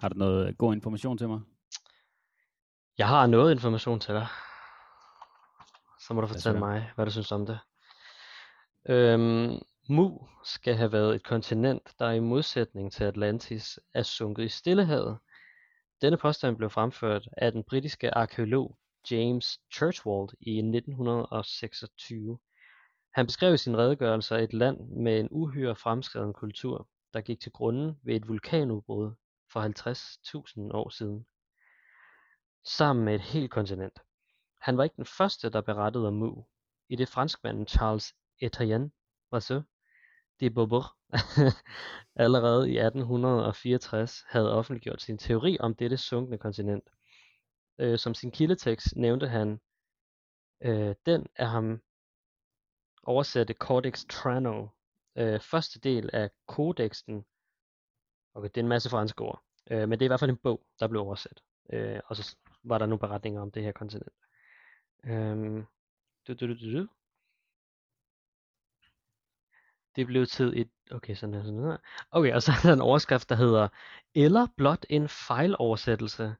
[0.00, 1.40] Har du noget god information til mig?
[2.98, 4.26] Jeg har noget information til dig.
[6.00, 7.58] Så må du fortælle mig, hvad du synes om det.
[8.88, 14.48] Øhm, Mu skal have været et kontinent, der i modsætning til Atlantis er sunket i
[14.48, 15.18] Stillehavet.
[16.02, 18.78] Denne påstand blev fremført af den britiske arkeolog
[19.10, 22.38] James Churchwald i 1926.
[23.14, 27.52] Han beskrev i sin redegørelse et land med en uhyre fremskreden kultur, der gik til
[27.52, 29.10] grunden ved et vulkanudbrud
[29.52, 31.26] for 50.000 år siden
[32.64, 33.98] sammen med et helt kontinent.
[34.60, 36.44] Han var ikke den første, der berettede om Mu,
[36.88, 38.90] i det franskmanden Charles Etienne
[39.30, 39.62] Brasseur
[40.40, 40.84] de Beaubourg
[42.24, 46.88] allerede i 1864 havde offentliggjort sin teori om dette sunkne kontinent.
[47.78, 49.60] Øh, som sin kildetekst nævnte han
[50.60, 51.82] øh, den af ham
[53.02, 54.68] oversatte Codex Trano,
[55.16, 57.24] øh, første del af kodexen.
[58.34, 60.36] Okay, det er en masse franske ord, øh, men det er i hvert fald en
[60.36, 61.42] bog, der blev oversat.
[61.72, 64.12] Øh, og så var der nogle beretninger om det her kontinent.
[65.04, 65.64] Øh,
[66.26, 66.88] du, du, du, du, du.
[69.96, 70.70] Det blev til et...
[70.90, 71.76] Okay, sådan her, sådan her.
[72.10, 73.68] Okay, og så er der en overskrift, der hedder
[74.14, 76.34] Eller blot en fejloversættelse.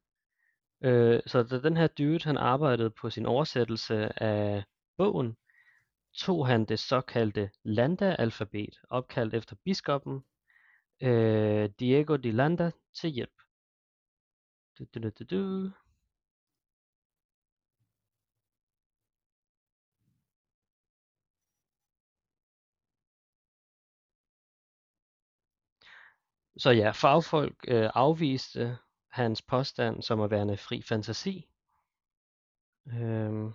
[0.80, 4.64] Øh, så da den her dude, han arbejdede på sin oversættelse af
[4.96, 5.36] bogen,
[6.18, 10.24] tog han det såkaldte Landa-alfabet, opkaldt efter biskoppen
[11.02, 13.30] øh, Diego de Landa, til hjælp.
[14.78, 15.70] Du, du, du, du, du.
[26.58, 28.78] Så ja, fagfolk øh, afviste
[29.16, 31.48] hans påstand som at være en fri fantasi.
[32.86, 33.52] Øhm.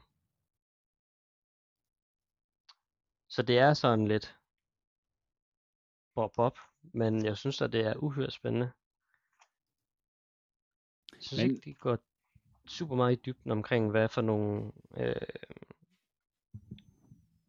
[3.30, 4.38] Så det er sådan lidt
[6.16, 8.72] bob bob, men jeg synes at det er uhyre spændende.
[11.14, 11.98] Jeg synes Men- ikke, de går
[12.68, 15.16] super meget i dybden omkring, hvad for nogle øh,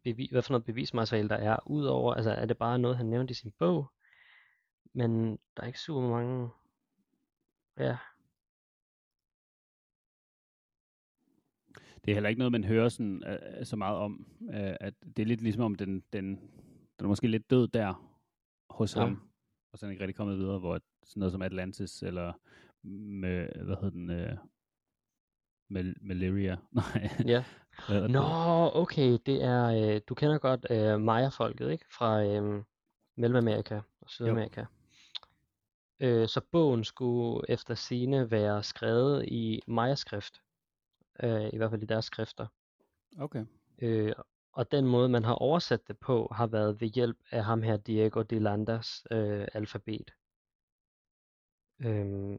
[0.02, 3.30] bevi, hvad for noget bevismateriale der er, udover, altså er det bare noget, han nævnte
[3.30, 3.92] i sin bog,
[4.92, 6.50] men der er ikke super mange,
[7.78, 7.96] ja,
[12.04, 14.26] Det er heller ikke noget, man hører sådan, uh, så meget om.
[14.40, 16.26] Uh, at det er lidt ligesom om, den, den,
[16.98, 18.18] den er måske lidt død der
[18.70, 19.00] hos Ja.
[19.00, 19.30] ham,
[19.72, 22.32] og så er den ikke rigtig kommet videre, hvor sådan noget som Atlantis, eller
[23.20, 24.38] med, hvad hedder den, uh,
[25.68, 26.56] Mal- Malaria.
[26.72, 27.44] Nej, ja.
[28.08, 28.22] Nå,
[28.74, 31.84] okay, det er, øh, du kender godt øh, Maya-folket, ikke?
[31.90, 32.62] Fra øh,
[33.16, 34.64] Mellemamerika og Sydamerika.
[36.00, 40.42] Øh, så bogen skulle efter sine være skrevet i Maya-skrift,
[41.22, 42.46] øh, i hvert fald i deres skrifter.
[43.18, 43.44] Okay.
[43.78, 44.12] Øh,
[44.52, 47.76] og den måde, man har oversat det på, har været ved hjælp af ham her,
[47.76, 50.10] Diego de Landas øh, alfabet.
[51.78, 52.38] Øh,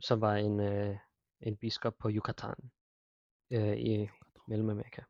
[0.00, 0.96] som var en, øh,
[1.40, 2.70] en biskop på Yucatan
[3.50, 4.08] øh, i
[4.48, 5.02] Mellemamerika.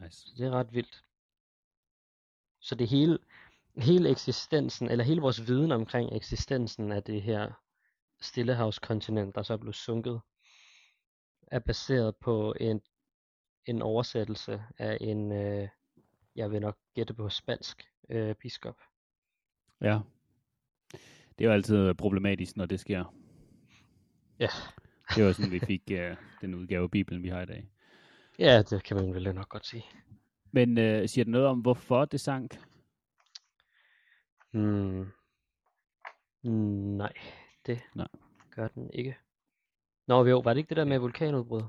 [0.00, 0.20] Nice.
[0.20, 1.04] Så det er ret vildt.
[2.60, 3.18] Så det hele,
[3.76, 7.52] hele eksistensen, eller hele vores viden omkring eksistensen af det her
[8.20, 10.20] Stillehavskontinent, der så blevet sunket,
[11.46, 12.80] er baseret på en,
[13.66, 15.68] en oversættelse af en, øh,
[16.36, 18.76] jeg vil nok gætte på spansk, øh, biskop.
[19.80, 19.98] Ja.
[21.38, 23.14] Det er jo altid problematisk, når det sker.
[24.38, 24.48] Ja.
[25.16, 27.68] Det var sådan, vi fik uh, den udgave af Bibelen, vi har i dag.
[28.38, 29.84] Ja, det kan man vel nok godt sige.
[30.50, 32.58] Men uh, siger det noget om, hvorfor det sank?
[34.52, 35.06] Hmm,
[36.42, 37.12] nej,
[37.66, 38.08] det Nej.
[38.50, 39.16] gør den ikke.
[40.06, 41.62] Nå, jo, var det ikke det der med vulkanudbrud?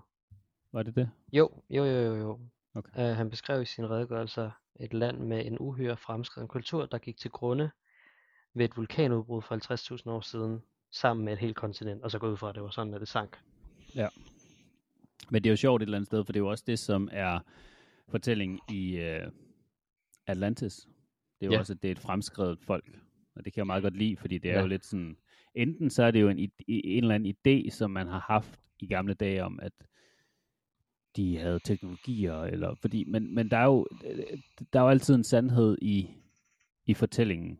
[0.71, 1.09] Var det det?
[1.31, 2.39] Jo, jo, jo, jo, jo.
[2.73, 3.11] Okay.
[3.11, 7.17] Uh, han beskrev i sin redegørelse et land med en uhyre fremskreden kultur, der gik
[7.17, 7.71] til grunde
[8.53, 9.55] ved et vulkanudbrud for
[10.05, 12.63] 50.000 år siden, sammen med et helt kontinent, og så gå ud fra, at det
[12.63, 13.39] var sådan, at det sank.
[15.29, 16.79] Men det er jo sjovt et eller andet sted, for det er jo også det,
[16.79, 17.39] som er
[18.09, 19.31] fortællingen i uh,
[20.27, 20.87] Atlantis.
[21.43, 21.59] Det er jo Ja.
[21.59, 22.99] også, at det er et fremskrevet folk.
[23.35, 24.61] Og det kan jeg meget godt lide, fordi det er Ja.
[24.61, 25.17] jo lidt sådan...
[25.55, 28.87] Enten så er det jo en, en eller anden idé, som man har haft i
[28.87, 29.71] gamle dage om, at
[31.15, 33.87] de havde teknologier, eller fordi, men, men der er jo
[34.73, 36.09] der er jo altid en sandhed i,
[36.85, 37.59] i fortællingen,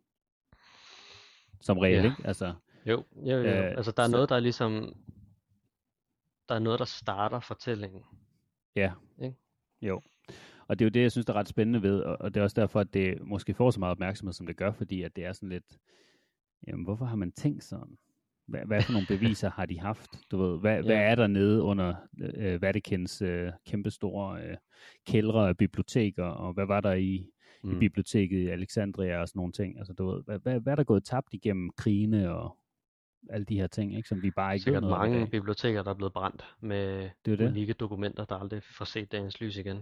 [1.62, 2.04] som regel, Ja.
[2.12, 2.28] ikke?
[2.28, 2.54] Altså,
[2.86, 3.44] Jo, jo, jo.
[3.44, 4.96] Øh, altså der er så- noget, der er ligesom,
[6.50, 8.02] der er noget, der starter fortællingen.
[8.76, 8.92] Ja.
[9.24, 9.36] Ikke?
[9.82, 10.02] Jo.
[10.68, 12.40] Og det er jo det, jeg synes, der er ret spændende ved, og, og det
[12.40, 15.16] er også derfor, at det måske får så meget opmærksomhed, som det gør, fordi at
[15.16, 15.78] det er sådan lidt,
[16.68, 17.98] jamen, hvorfor har man tænkt sådan?
[18.48, 20.10] Hvad, hvad for nogle beviser har de haft?
[20.32, 20.86] Du ved, hvad, ja.
[20.86, 21.96] hvad er der nede under
[22.38, 24.58] øh, Vatikans øh, kæmpestore øh,
[25.08, 27.26] kældre af biblioteker, og hvad var der i,
[27.64, 27.72] mm.
[27.72, 29.78] i biblioteket i Alexandria og sådan nogle ting?
[29.78, 32.58] Altså, du ved, hvad, hvad, hvad er der gået tabt igennem krigene og
[33.30, 35.28] alle de her ting, ikke, som vi bare ikke ved Sikkert noget om i mange
[35.28, 37.48] biblioteker, der er blevet brændt med Det er det.
[37.50, 39.78] unikke dokumenter, der aldrig får set dagens lys igen.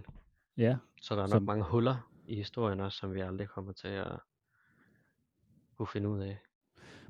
[0.56, 3.72] Ja, Så der er nok Som- mange huller i historien også, som vi aldrig kommer
[3.72, 4.18] til at
[5.76, 6.38] kunne finde ud af.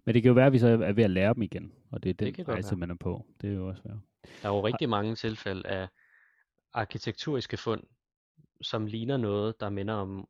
[0.05, 2.03] men det kan jo være, at vi så er ved at lære dem igen, og
[2.03, 3.27] det er den godt rejse, man er på.
[3.41, 3.99] Det er jo også værd.
[4.43, 5.89] Der er jo rigtig mange tilfælde af
[6.73, 7.83] arkitekturiske fund,
[8.63, 10.29] som ligner noget, der minder om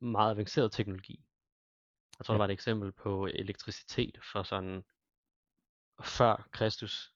[0.00, 1.24] meget avanceret teknologi.
[2.18, 2.36] Jeg tror, Ja.
[2.36, 4.84] der var et eksempel på elektricitet fra sådan
[6.02, 7.14] før Kristus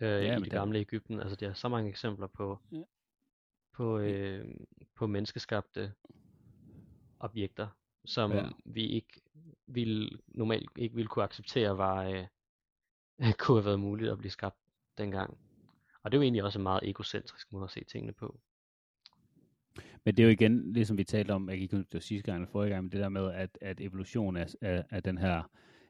[0.00, 1.20] øh, Ja, i det der- gamle Ægypten.
[1.20, 2.82] Altså, der er så mange eksempler på, Ja.
[3.74, 4.54] På, øh,
[4.94, 5.92] på menneskeskabte
[7.20, 7.68] objekter,
[8.04, 8.48] som Ja.
[8.64, 9.20] vi ikke
[9.66, 12.26] ville, normalt ikke ville kunne acceptere var, øh,
[13.38, 14.58] kunne have været muligt at blive skabt
[14.98, 15.38] dengang.
[16.02, 18.40] Og det er jo egentlig også en meget egocentrisk måde at se tingene på.
[20.04, 22.42] Men det er jo igen, ligesom vi talte om, jeg ikke det var sidste gang
[22.42, 25.42] eller forrige gang, men det der med, at, at evolution er, er, er den her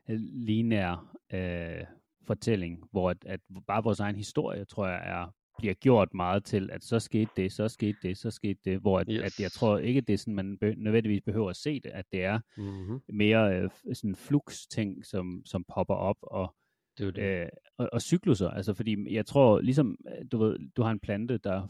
[0.09, 1.85] øh, lineære øh,
[2.23, 6.71] fortælling, hvor at, at bare vores egen historie, tror jeg, er, bliver gjort meget til,
[6.73, 9.23] at så skete det, så skete det, så skete det, hvor at, Yes.
[9.25, 12.05] at jeg tror ikke, det er sådan, man be, nødvendigvis behøver at se det, at
[12.13, 13.01] det er Mm-hmm.
[13.09, 16.55] mere øh, sådan flux ting, som, som popper op, og
[16.99, 17.23] Det det.
[17.23, 17.49] øh,
[17.79, 21.39] og, og cykluser, altså fordi jeg tror, ligesom, øh, du ved, du har en plante,
[21.39, 21.69] der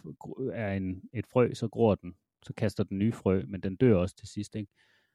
[0.52, 3.96] er en, et frø, så gror den, så kaster den nye frø, men den dør
[3.96, 4.72] også til sidst, ikke?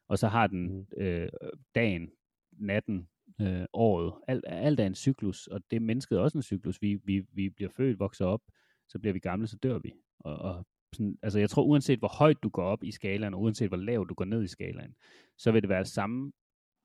[0.08, 0.86] Og så har den Mm.
[1.04, 1.30] øh,
[1.76, 2.10] dagen,
[2.52, 3.08] natten,
[3.42, 6.82] øh, året, alt, alt er en cyklus, og det er mennesket også en cyklus.
[6.82, 8.42] Vi, vi, vi bliver født, vokser op,
[8.88, 9.94] så bliver vi gamle, så dør vi.
[10.20, 13.42] Og, og sådan, altså jeg tror, uanset hvor højt du går op i skalaen, og
[13.42, 14.96] uanset hvor lavt du går ned i skalaen,
[15.38, 16.32] så vil det være samme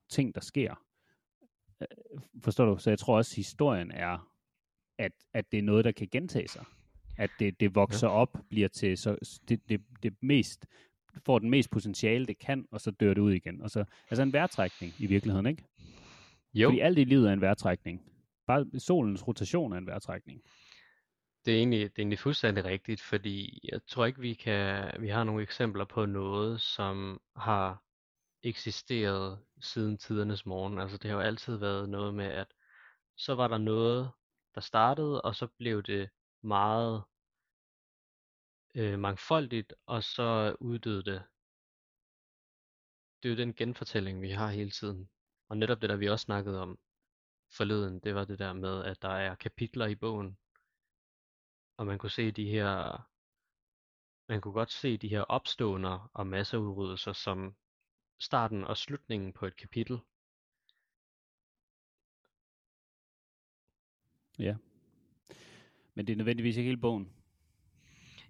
[0.09, 0.75] ting, der sker.
[1.81, 1.87] øh,
[2.43, 2.77] forstår du?
[2.77, 4.31] Så jeg tror også, at historien er,
[4.97, 6.65] at, at det er noget, der kan gentage sig.
[7.17, 8.13] At det, det vokser ja.
[8.13, 10.65] op, bliver til så, det, det, det mest,
[11.25, 13.61] får den mest potentiale, det kan, og så dør det ud igen.
[13.61, 15.63] Og så, altså en vejrtrækning i virkeligheden, ikke?
[16.55, 16.69] Jo.
[16.69, 18.01] Fordi alt i livet er en vejrtrækning.
[18.47, 20.41] Bare solens rotation er en vejrtrækning.
[21.45, 25.09] Det er egentlig, det er egentlig fuldstændig rigtigt, fordi jeg tror ikke, vi kan, vi
[25.09, 27.83] har nogle eksempler på noget, som har
[28.43, 30.79] eksisteret siden tidernes morgen.
[30.79, 32.47] Altså det har jo altid været noget med, at
[33.17, 34.11] så var der noget,
[34.55, 36.09] der startede, og så blev det
[36.43, 37.03] meget
[38.75, 41.23] øh, mangfoldigt, og så uddøde det.
[43.23, 45.09] Det er jo den genfortælling, vi har hele tiden.
[45.49, 46.79] Og netop det der, vi også snakkede om
[47.51, 50.37] forleden, det var det der med, at der er kapitler i bogen,
[51.77, 53.01] og man kunne se de her,
[54.27, 57.55] man kunne godt se de her opståender og masseudryddelser som
[58.19, 59.99] starten og slutningen på et kapitel.
[64.39, 64.55] Ja.
[65.93, 67.13] Men det er nødvendigvis ikke hele bogen.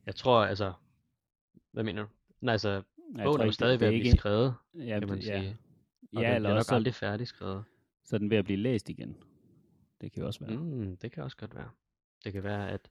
[0.06, 0.74] Jeg tror altså,
[1.72, 2.10] hvad mener du?
[2.42, 2.84] Nej, altså,
[3.24, 5.58] bogen er jo stadig ved at blive skrevet, ja, kan man det- ja, sige.
[6.14, 7.64] Og ja den eller også så, aldrig færdigskrevet.
[8.04, 9.18] så er den ved at blive læst igen.
[10.02, 10.58] Det kan jo også være.
[10.58, 11.70] Mm, det kan også godt være.
[12.24, 12.90] Det kan være, at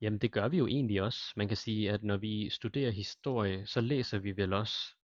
[0.00, 1.32] jamen det gør vi jo egentlig også.
[1.36, 4.96] Man kan sige, at når vi studerer historie, så læser vi vel også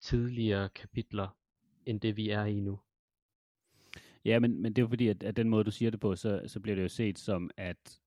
[0.00, 1.36] tidligere kapitler,
[1.86, 2.80] end det vi er i nu.
[4.24, 6.16] Ja, men, men det er jo fordi, at, at den måde, du siger det på,
[6.16, 8.00] så, så bliver det jo set som, at,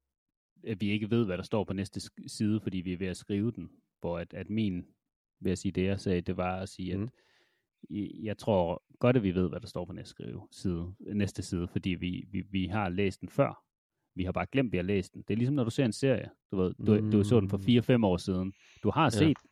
[0.63, 3.17] at vi ikke ved, hvad der står på næste side, fordi vi er ved at
[3.17, 3.71] skrive den.
[3.99, 4.87] Hvor at, at min,
[5.39, 7.09] ved at sige det, jeg sagde, det var at sige, at Mm.
[8.23, 11.67] Jeg tror godt, at vi ved, hvad der står på næste, skrive, side, næste side,
[11.67, 13.63] fordi vi, vi, vi har læst den før.
[14.15, 15.21] Vi har bare glemt, at vi har læst den.
[15.27, 16.29] Det er ligesom, når du ser en serie.
[16.51, 18.01] Du, ved, du, du så den for Mm.
[18.03, 18.53] 4-5 år siden.
[18.83, 19.09] Du har Ja.
[19.09, 19.49] set den,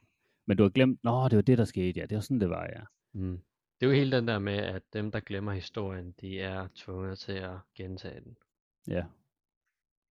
[0.47, 1.99] men du har glemt, nå, det var det, der skete.
[1.99, 2.81] Ja, det var sådan, det var, ja.
[3.13, 3.39] Mm.
[3.79, 7.19] Det er jo hele den der med, at dem, der glemmer historien, de er tvunget
[7.19, 8.37] til at gentage den.
[8.87, 9.05] Ja,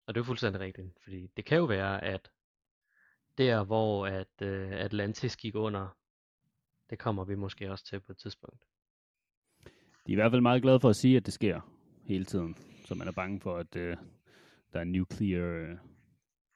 [0.07, 2.31] Og det er fuldstændig rigtigt, fordi det kan jo være, at
[3.37, 5.97] der, hvor at øh, Atlantis gik under,
[6.89, 8.63] det kommer vi måske også til på et tidspunkt.
[10.07, 11.61] De er i hvert fald meget glade for at sige, at det sker
[12.05, 12.55] hele tiden.
[12.85, 13.97] Så man er bange for, at øh,
[14.73, 15.77] der er nuclear øh,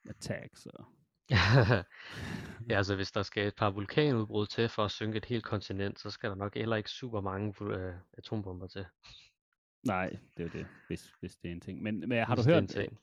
[0.09, 0.65] attacks.
[0.65, 0.85] Og...
[2.69, 5.99] ja, altså hvis der skal et par vulkanudbrud til for at synke et helt kontinent,
[5.99, 8.85] så skal der nok heller ikke super mange øh, atombomber til.
[9.87, 11.81] Nej, det er det, hvis, hvis det er en ting.
[11.81, 12.99] Men, men har hvis du det er en hørt, ting.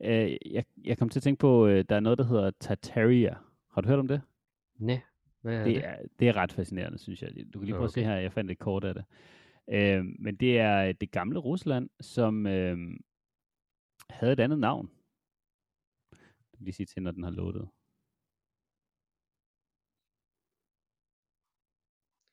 [0.00, 3.36] øh, jeg, jeg kom til at tænke på, øh, der er noget, der hedder Tartaria.
[3.72, 4.22] Har du hørt om det?
[4.78, 4.96] Næ,
[5.40, 5.84] hvad er Det det?
[5.84, 7.30] er, det er ret fascinerende, synes jeg.
[7.54, 8.08] Du kan lige prøve at se Okay.
[8.10, 9.04] her, jeg fandt et kort af det.
[9.68, 12.78] Øh, men det er det gamle Rusland, som øh,
[14.10, 14.90] havde et andet navn.
[16.12, 17.68] Jeg vil lige sige til, når den har loadet.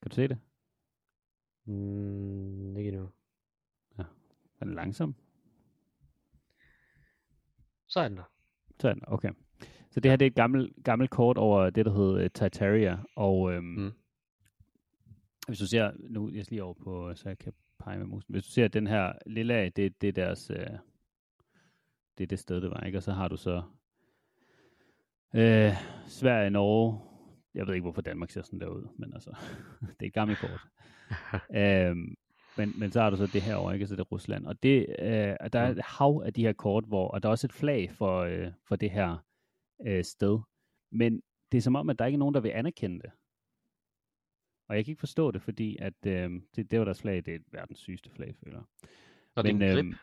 [0.01, 0.39] Kan du se det?
[1.65, 3.09] Mm, ikke endnu.
[4.59, 5.15] Den er langsom.
[7.87, 8.23] Så er den der.
[8.79, 9.31] Så er den, okay.
[9.95, 12.97] Så det her det er et gammelt, gammelt kort over det, der hedder uh, Tartaria.
[13.15, 13.91] Og øhm, Mm.
[15.47, 18.33] hvis du ser, nu jeg lige over på, så jeg kan pege med musen.
[18.33, 20.57] Hvis du ser den her lille af, det, det er deres, øh,
[22.17, 22.97] det er det sted, det var, ikke?
[22.97, 23.63] Og så har du så
[25.35, 25.73] øh,
[26.07, 26.99] Sverige, Norge,
[27.53, 29.29] jeg ved ikke, hvorfor Danmark ser sådan der ud, men altså,
[29.99, 30.61] det er et gammelt kort.
[31.61, 32.15] øhm,
[32.57, 33.87] men, men så har du så det her over, ikke?
[33.87, 34.45] Så det er Rusland.
[34.45, 35.05] Og det, øh,
[35.53, 35.77] der er Mm.
[35.77, 38.47] et hav af de her kort, hvor, og der er også et flag for, øh,
[38.67, 39.17] for det her
[39.87, 40.39] øh, sted.
[40.91, 41.21] Men
[41.51, 43.11] det er som om, at der ikke er nogen, der vil anerkende det.
[44.67, 47.35] Og jeg kan ikke forstå det, fordi at øh, det, det var deres flag, det
[47.35, 48.63] er verdens sygeste flag, føler.
[49.35, 49.85] Og det er Men, en grip.
[49.85, 49.93] øhm,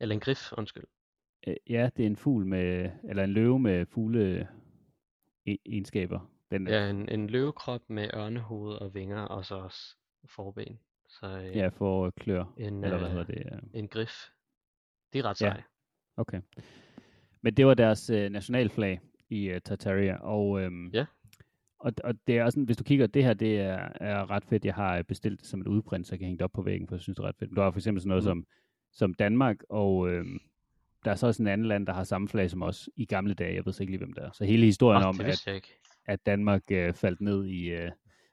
[0.00, 0.84] Eller en grif, undskyld.
[1.46, 4.48] Øh, ja, det er en fugl med, eller en løve med fugle
[5.48, 6.32] e- egenskaber.
[6.50, 10.80] Den, Ja, en, en løvekrop med ørnehoved og vinger, og så også forben.
[11.08, 13.52] Så øh, ja, for klør, en, eller hvad øh, hedder det?
[13.52, 14.12] øh, en grif.
[15.12, 15.52] Det er ret Ja.
[15.52, 15.62] sej.
[16.16, 16.40] Okay.
[17.46, 19.00] Men det var deres øh, nationalflag
[19.30, 21.04] i øh, Tartaria, og, øhm, Ja.
[21.78, 24.44] og, og det er også, sådan, hvis du kigger, det her, det er, er ret
[24.44, 24.64] fedt.
[24.64, 26.62] Jeg har øh, bestilt det som et udprint, så jeg kan hænge det op på
[26.62, 27.50] væggen, for jeg synes, det er ret fedt.
[27.56, 28.26] Du har for eksempel sådan noget Mm.
[28.28, 28.46] som,
[28.92, 30.38] som Danmark, og øhm,
[31.04, 33.34] der er så også en anden land, der har samme flag som os i gamle
[33.34, 33.54] dage.
[33.54, 34.30] Jeg ved så ikke lige, hvem det er.
[34.32, 35.48] Så hele historien Oh, om, at,
[36.06, 37.90] at Danmark øh, faldt ned i, øh,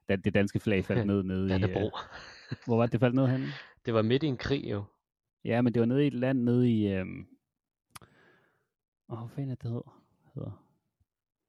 [0.10, 1.92] det danske flag faldt ned nede i, øh,
[2.66, 3.46] hvor var det, det faldt ned henne?
[3.86, 4.84] Det var midt i en krig jo.
[5.46, 6.88] Ja, men det var nede i et land nede i...
[6.94, 7.28] Øhm...
[9.14, 10.04] Åh, hvad fanden er det hedder?
[10.36, 10.66] hedder?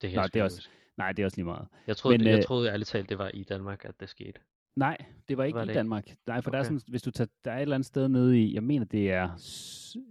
[0.02, 0.68] Det kan Nå, jeg det er også-.
[0.96, 1.68] Nej, det er også lige meget.
[1.86, 4.08] Jeg troede, men, det, jeg øh, troede ærligt talt, det var i Danmark, at det
[4.08, 4.40] skete.
[4.76, 4.96] Nej,
[5.28, 5.78] det var ikke Var i det ikke?
[5.78, 6.06] Danmark.
[6.26, 6.56] Nej, for okay.
[6.56, 8.62] der er sådan, hvis du tager, der er et eller andet sted nede i, jeg
[8.62, 9.28] mener, det er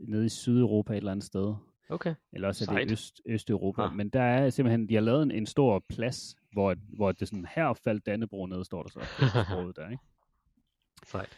[0.07, 1.55] nede i Sydeuropa et eller andet sted.
[1.89, 2.15] Okay.
[2.33, 3.81] Eller også er det Øst, Østeuropa.
[3.81, 3.95] Ah.
[3.95, 7.47] Men der er simpelthen, de har lavet en, en stor plads, hvor, hvor det sådan,
[7.55, 8.99] her faldt Dannebro ned, står der så
[9.49, 10.03] sproget der, ikke?
[11.05, 11.37] Sejt.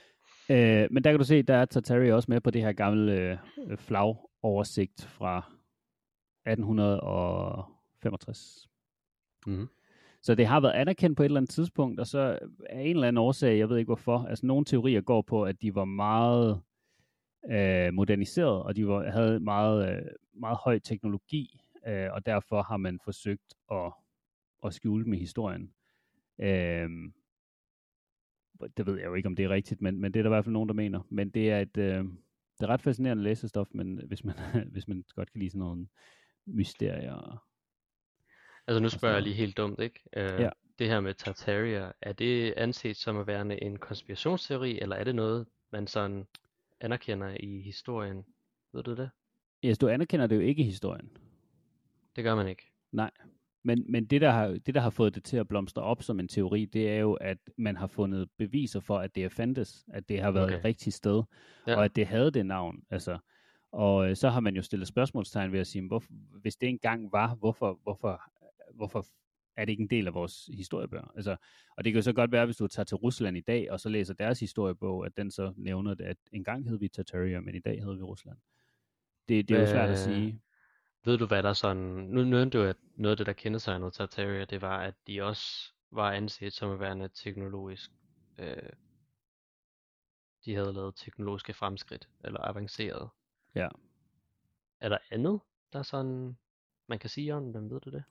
[0.49, 3.13] Øh, men der kan du se, der er Tartary også med på det her gamle
[3.13, 3.37] øh,
[3.77, 5.54] flagoversigt fra
[6.45, 8.69] 1865.
[9.47, 9.67] Mm.
[10.21, 12.39] Så det har været anerkendt på et eller andet tidspunkt, og så
[12.69, 15.61] af en eller anden årsag, jeg ved ikke hvorfor, altså nogle teorier går på, at
[15.61, 16.61] de var meget
[17.51, 20.01] øh, moderniseret, og de var, havde meget, øh,
[20.33, 23.93] meget høj teknologi, øh, og derfor har man forsøgt at,
[24.65, 25.73] at skjule med historien.
[26.39, 26.89] Øh,
[28.77, 30.35] det ved jeg jo ikke, om det er rigtigt, men, men det er der i
[30.35, 31.01] hvert fald nogen, der mener.
[31.09, 32.05] Men det er et, øh,
[32.59, 34.35] det er ret fascinerende læsestof, men hvis man,
[34.73, 35.87] hvis man godt kan lide sådan nogle
[36.45, 37.43] mysterier.
[38.67, 39.99] Altså nu spørger jeg lige helt dumt, ikke?
[40.17, 40.49] Uh, Ja.
[40.79, 45.15] Det her med Tartaria, er det anset som at være en konspirationsteori, eller er det
[45.15, 46.27] noget, man sådan
[46.81, 48.25] anerkender i historien?
[48.73, 49.09] Ved du det?
[49.65, 51.09] Yes, du anerkender det jo ikke i historien.
[52.15, 52.71] Det gør man ikke.
[52.91, 53.11] Nej.
[53.63, 56.19] Men, men det, der har, det, der har fået det til at blomstre op som
[56.19, 59.85] en teori, det er jo, at man har fundet beviser for, at det er fandtes,
[59.93, 60.57] at det har været Okay.
[60.57, 61.23] et rigtigt sted,
[61.67, 61.75] Ja.
[61.77, 62.83] og at det havde det navn.
[62.89, 63.17] Altså,
[63.75, 66.03] og øh, så har man jo stillet spørgsmålstegn ved at sige, hvor,
[66.41, 68.21] hvis det engang var, hvorfor, hvorfor,
[68.73, 69.05] hvorfor
[69.55, 71.11] er det ikke en del af vores historiebøger?
[71.15, 71.35] Altså,
[71.77, 73.79] og det kan jo så godt være, hvis du tager til Rusland i dag, og
[73.79, 77.55] så læser deres historiebog, at den så nævner, det, at engang hed vi Tataria, men
[77.55, 78.37] i dag hedder vi Rusland.
[79.29, 80.41] Det, det er jo svært at Hvad- sige.
[81.05, 84.45] Ved du hvad der sådan, nu nævnte du, at noget af det, der kendetegnede Tartaria,
[84.45, 87.91] det var, at de også var anset som at være teknologisk,
[88.39, 88.69] øh,
[90.45, 93.09] de havde lavet teknologiske fremskridt, eller avanceret.
[93.55, 93.67] Ja.
[94.81, 95.39] Er der andet,
[95.73, 96.37] der sådan,
[96.89, 98.03] man kan sige om dem, ved du det?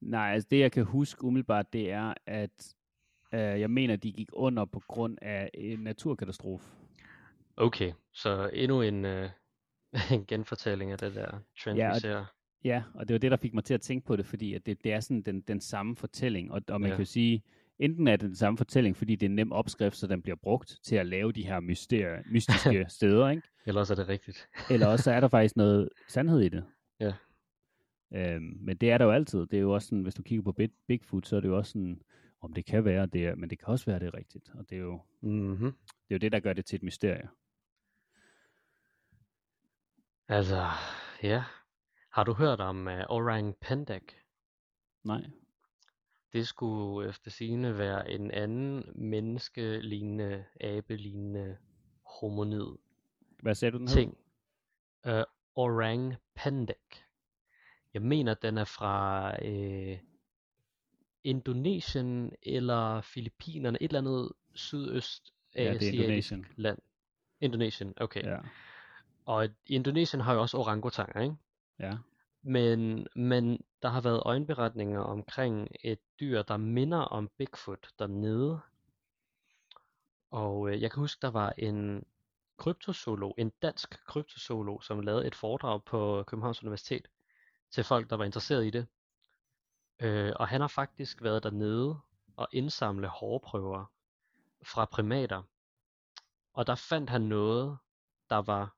[0.00, 2.74] Nej, altså det jeg kan huske umiddelbart, det er, at
[3.32, 6.70] øh, jeg mener, de gik under på grund af en naturkatastrofe.
[7.56, 9.30] Okay, så endnu en, øh,
[10.12, 12.24] en genfortælling af det der trend, Ja, vi ser.
[12.64, 14.66] Ja, og det var det, der fik mig til at tænke på det, fordi at
[14.66, 16.96] det, det er sådan den, den samme fortælling, og, og man Ja.
[16.96, 17.42] kan jo sige,
[17.78, 20.36] enten er det den samme fortælling, fordi det er en nem opskrift, så den bliver
[20.36, 23.42] brugt til at lave de her mysterie, mystiske steder, ikke?
[23.66, 24.48] Ellers er det rigtigt.
[24.70, 26.64] eller også så er der faktisk noget sandhed i det.
[27.00, 27.12] Ja.
[28.14, 29.40] Øhm, men det er der jo altid.
[29.40, 31.56] Det er jo også sådan, hvis du kigger på Big, Bigfoot, så er det jo
[31.56, 32.00] også sådan,
[32.40, 34.50] om det kan være det, er, men det kan også være det er rigtigt.
[34.54, 35.56] Og det er jo Mhm.
[35.72, 37.28] det, er jo det der gør det til et mysterie.
[40.28, 40.62] Altså,
[41.22, 41.44] ja.
[42.12, 44.16] Har du hørt om uh, Orang Pendek?
[45.04, 45.20] Nej.
[46.32, 51.56] Det skulle efter sigende være en anden menneskelignende, abelignende
[52.20, 52.66] homonid
[53.42, 53.94] Hvad sagde du den hed?
[53.96, 54.18] ting.
[55.08, 55.22] Uh,
[55.54, 57.04] Orang Pendek.
[57.94, 59.98] Jeg mener, den er fra uh,
[61.24, 66.46] Indonesien eller Filippinerne, et eller andet sydøst Ja, det er Indonesien.
[66.56, 66.78] land.
[67.40, 68.22] Indonesien, okay.
[68.24, 68.38] Ja.
[69.24, 71.36] Og Indonesien har jo også orangutanger, ikke?
[71.78, 71.96] Ja.
[72.48, 78.60] Men, men der har været øjenberetninger omkring et dyr, der minder om Bigfoot dernede.
[80.30, 82.06] Og øh, jeg kan huske, der var en
[82.56, 87.08] kryptozoolog, en dansk kryptozoolog, som lavede et foredrag på Københavns Universitet
[87.70, 88.86] til folk, der var interesseret i det.
[90.00, 92.00] Øh, og han har faktisk været dernede
[92.36, 93.84] og indsamle hårprøver
[94.64, 95.42] fra primater.
[96.52, 97.78] Og der fandt han noget,
[98.30, 98.76] der var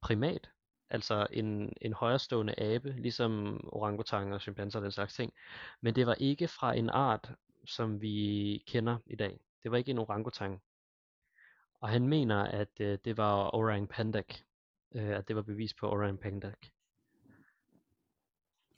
[0.00, 0.50] primat,
[0.90, 5.32] altså en, en højrestående abe, ligesom orangutanger og chimpanser og den slags ting.
[5.80, 7.34] Men det var ikke fra en art,
[7.66, 9.40] som vi kender i dag.
[9.62, 10.62] Det var ikke en orangutang.
[11.80, 14.44] Og han mener, at øh, det var orang pendek.
[14.94, 16.72] Øh, at det var bevis på orang pendek.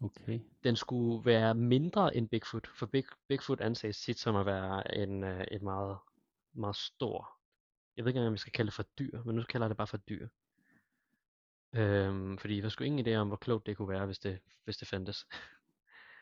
[0.01, 0.41] Okay.
[0.65, 5.25] Den skulle være mindre end Bigfoot, for Big, Bigfoot anses tit som at være en,
[5.25, 5.99] øh, en meget,
[6.53, 7.39] meget stor,
[7.99, 9.71] jeg ved ikke engang, om vi skal kalde det for dyr, men nu kalder jeg
[9.71, 10.29] det bare for dyr.
[11.73, 14.39] Øhm, fordi jeg har sgu ingen idé om, hvor klogt det kunne være, hvis det,
[14.65, 15.27] hvis det fandtes.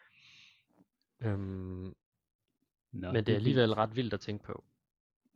[1.24, 1.94] øhm,
[2.92, 3.78] Nå, men det er alligevel vildt.
[3.78, 4.64] ret vildt at tænke på,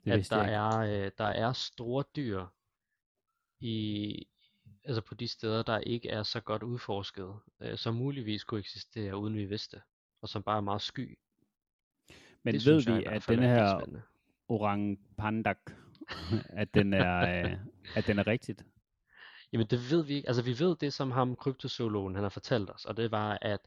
[0.04, 2.46] det at der jeg er, øh, der er store dyr
[3.60, 4.28] i,
[4.84, 9.16] altså på de steder, der ikke er så godt udforsket, øh, som muligvis kunne eksistere,
[9.16, 9.82] uden vi vidste,
[10.22, 11.18] og som bare er meget sky.
[12.42, 14.00] Men det ved jeg vi, hvert at vildt her
[14.48, 15.70] orang pandak,
[16.48, 17.58] at den er, øh,
[17.96, 18.64] at den er rigtigt?
[19.52, 20.28] Jamen det ved vi ikke.
[20.28, 23.60] Altså vi ved det, som ham kryptozoologen han har fortalt os, og det var, at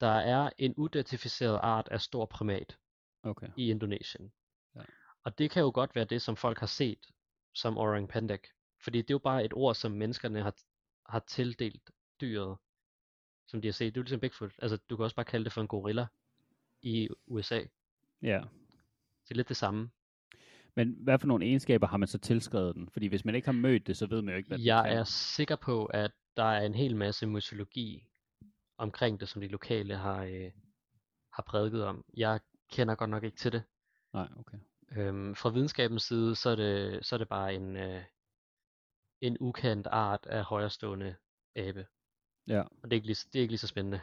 [0.00, 2.78] der er en uidentificeret art af stor primat
[3.24, 3.48] Okay.
[3.56, 4.32] i Indonesien.
[4.74, 4.80] Ja.
[5.24, 7.06] Og det kan jo godt være det, som folk har set
[7.54, 8.46] som orang pendek.
[8.84, 10.54] Fordi det er jo bare et ord, som menneskerne har,
[11.06, 11.90] har tildelt
[12.20, 12.58] dyret,
[13.46, 13.94] som de har set.
[13.94, 14.52] Det er jo ligesom Bigfoot.
[14.58, 16.06] Altså du kan også bare kalde det for en gorilla
[16.82, 17.64] i USA.
[18.22, 18.42] Ja.
[19.24, 19.90] Det er lidt det samme.
[20.76, 22.88] Men hvad for nogle egenskaber har man så tilskrevet den?
[22.90, 25.04] Fordi hvis man ikke har mødt det, så ved man jo ikke, hvad Jeg er
[25.04, 28.08] sikker på, at der er en hel masse mytologi
[28.78, 30.50] omkring det, som de lokale har, øh,
[31.32, 32.04] har prædiket om.
[32.16, 32.40] Jeg
[32.70, 33.62] kender godt nok ikke til det.
[34.12, 34.58] Nej, okay.
[34.96, 38.04] Øhm, fra videnskabens side, så er det, så er det bare en, øh,
[39.20, 41.16] en ukendt art af højrestående
[41.56, 41.86] abe.
[42.46, 42.60] Ja.
[42.60, 44.00] Og det er ikke lige, det er ikke lige så spændende.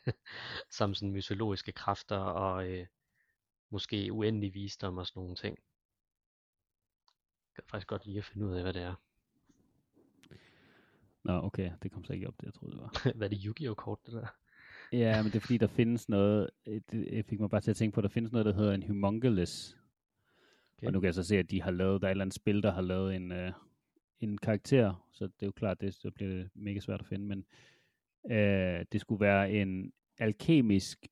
[0.78, 2.86] Som sådan mytologiske kræfter og øh,
[3.70, 5.58] måske uendelig visdom og sådan nogle ting.
[7.56, 8.94] Kan faktisk godt lige at finde ud af, hvad det er.
[11.24, 11.70] Nå, okay.
[11.82, 13.02] Det kom så ikke op, det jeg troede, det var.
[13.16, 14.26] hvad er det Yu-Gi-Oh kort, det der?
[14.92, 17.70] Ja, men det er fordi, der findes noget, øh, det jeg fik mig bare til
[17.70, 19.76] at tænke på, der findes noget, der hedder en Humongous.
[20.78, 20.86] Okay.
[20.86, 22.34] Og nu kan jeg så se, at de har lavet, der er et eller andet
[22.34, 23.52] spil, der har lavet en, uh,
[24.20, 27.26] en karakter, så det er jo klart, det, så bliver det mega svært at finde,
[27.26, 27.44] men
[28.24, 31.06] uh, det skulle være en alkemisk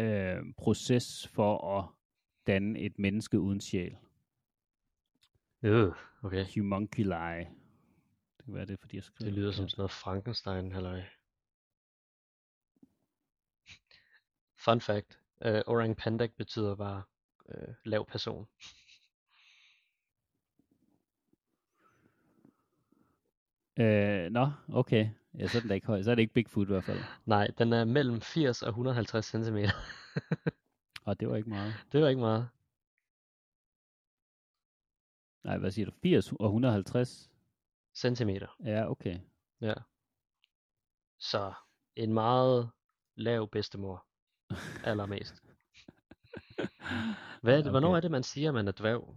[0.00, 1.84] uh, proces for at
[2.46, 3.96] danne et menneske uden sjæl.
[5.66, 6.44] Øh, okay.
[6.54, 7.44] Humunculi.
[8.36, 9.30] Det kan være det, fordi jeg skriver.
[9.30, 11.02] Det lyder som sådan noget Frankenstein, halløj.
[14.64, 15.20] Fun fact.
[15.46, 17.02] Uh, orang Pendek betyder bare
[17.48, 18.46] uh, lav person.
[23.78, 25.08] Øh, nå, okay.
[25.38, 26.02] Ja, så er den da ikke høj.
[26.02, 26.98] Så er det ikke Bigfoot i hvert fald.
[27.24, 29.56] Nej, den er mellem 80 og 150 cm.
[31.06, 31.74] Og det var ikke meget.
[31.92, 32.48] det var ikke meget.
[35.46, 35.92] Nej, hvad siger du?
[36.02, 37.30] 80 og 150?
[37.94, 38.46] Centimeter.
[38.64, 39.18] Ja, okay.
[39.60, 39.74] Ja.
[41.18, 41.52] Så
[41.96, 42.70] en meget
[43.16, 44.06] lav bedstemor.
[44.90, 45.42] Allermest.
[47.42, 47.70] Hvad er det, okay.
[47.70, 49.14] Hvornår er det, man siger, at man er dværg?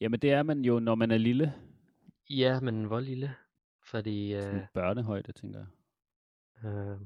[0.00, 1.54] Jamen, det er man jo, når man er lille.
[2.30, 3.36] Ja, men hvor lille?
[3.86, 4.40] Fordi...
[4.40, 5.68] Sådan Øh, børnehøjde, tænker jeg.
[6.70, 7.00] øh,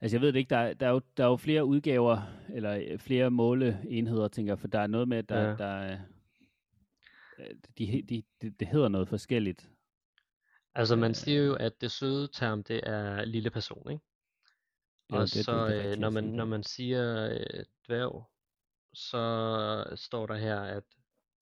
[0.00, 2.22] Altså, jeg ved det ikke, der, er- der, er jo, der er jo flere udgaver,
[2.54, 5.56] eller øh, flere måleenheder, tænker jeg, for der er noget med, at der, Ja.
[5.56, 5.98] der er,
[7.38, 9.70] øh, de, de, de, det hedder noget forskelligt.
[10.74, 11.14] altså, man Øh.
[11.14, 14.04] siger jo, at det søde term, det er lille person, ikke?
[15.10, 16.48] Ja, Og det- det så, det øh, rigtige når, man, når det.
[16.50, 18.30] man siger øh, dværg,
[18.94, 20.84] så står der her, at,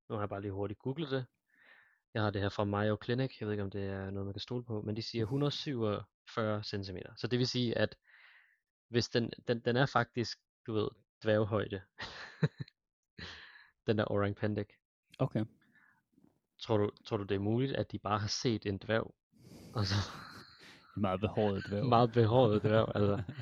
[0.08, 1.24] nu har jeg bare lige hurtigt googlet det,
[2.14, 4.32] jeg har det her fra Mayo Clinic, jeg ved ikke om det er noget, man
[4.34, 6.96] kan stole på, men de siger 147 cm.
[7.16, 7.96] Så det vil sige, at
[8.88, 10.88] hvis den, den, den er faktisk, du ved,
[11.22, 11.82] dværghøjde,
[13.86, 14.72] den der orang pendek.
[15.18, 15.44] Okay.
[16.58, 19.14] Tror du, tror du, det er muligt, at de bare har set en dværg,
[19.74, 19.94] og så
[20.96, 21.86] En meget behåret dværg.
[21.86, 23.22] meget behåret dværg, altså.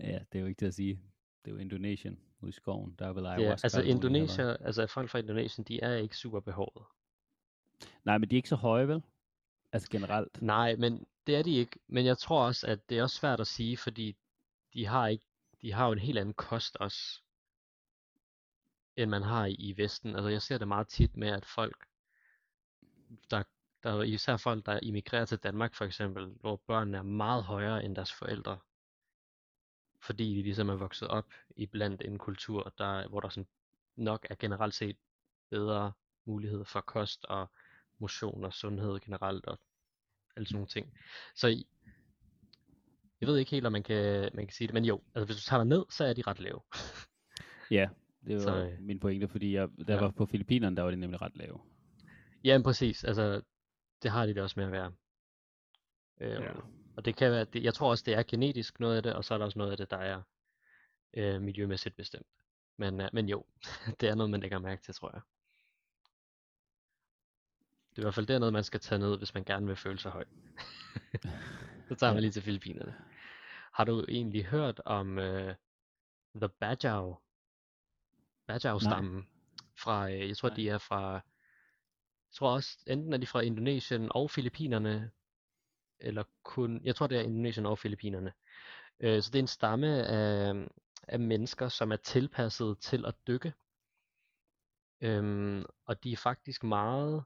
[0.00, 1.00] Ja, det er jo ikke til at sige.
[1.44, 2.94] Det er jo Indonesien ude i skoven.
[2.98, 3.66] Der er vel Ja, ayahuasca.
[3.66, 6.84] altså og alt muligt Indonesia, altså folk fra Indonesien, de er ikke super behåret.
[8.04, 9.02] Nej, men de er ikke så høje, vel?
[9.72, 10.42] Altså generelt.
[10.42, 11.78] Nej, men det er de ikke.
[11.86, 14.16] Men jeg tror også, at det er også svært at sige, fordi
[14.74, 15.26] de har ikke,
[15.62, 17.22] de har jo en helt anden kost også,
[18.96, 20.16] end man har i, i Vesten.
[20.16, 21.86] Altså jeg ser det meget tit med, at folk,
[23.30, 23.42] der,
[23.82, 27.84] der er især folk, der immigrerer til Danmark for eksempel, hvor børnene er meget højere
[27.84, 28.58] end deres forældre.
[30.00, 33.48] Fordi de ligesom er vokset op i blandt en kultur, der, hvor der sådan
[33.96, 34.96] nok er generelt set
[35.50, 35.92] bedre
[36.24, 37.50] mulighed for kost og
[37.98, 39.58] motion og sundhed generelt og
[40.36, 40.92] alle sådan nogle ting.
[41.34, 41.48] Så
[43.20, 45.36] jeg ved ikke helt, om man kan, man kan sige det, men jo, altså hvis
[45.36, 46.60] du tager dig ned, så er de ret lave.
[47.70, 47.88] Ja,
[48.26, 50.00] det var Så, øh, min pointe, fordi jeg, da jeg ja.
[50.00, 51.60] var på Filippinerne, der var det nemlig ret lave.
[52.44, 53.42] Ja, men præcis, altså
[54.02, 54.92] det har de det også med at være.
[56.20, 56.52] Øhm, Ja.
[56.96, 59.24] Og det kan være, det, jeg tror også, det er genetisk noget af det, og
[59.24, 60.22] så er der også noget af det, der er
[61.14, 62.26] øh, miljømæssigt bestemt.
[62.76, 63.46] Men, øh, men jo,
[64.00, 65.20] det er noget, man lægger mærke til, tror jeg.
[67.96, 69.66] Det er i hvert fald det er noget, man skal tage ned, hvis man gerne
[69.66, 70.24] vil føle sig høj.
[71.88, 72.96] så tager man lige til Filippinerne.
[73.72, 75.54] Har du egentlig hørt om øh,
[76.34, 77.16] The Bajau?
[78.46, 79.28] Bajau-stammen?
[79.78, 80.56] Fra, øh, jeg tror, Nej.
[80.56, 81.22] de er fra, jeg
[82.32, 85.10] tror også, enten er de fra Indonesien og Filippinerne,
[85.98, 88.32] eller kun, jeg tror det er Indonesien og Filippinerne.
[89.00, 90.66] Øh, så det er en stamme af,
[91.02, 93.52] af mennesker, som er tilpasset til at dykke.
[95.00, 97.24] Øhm, og de er faktisk meget,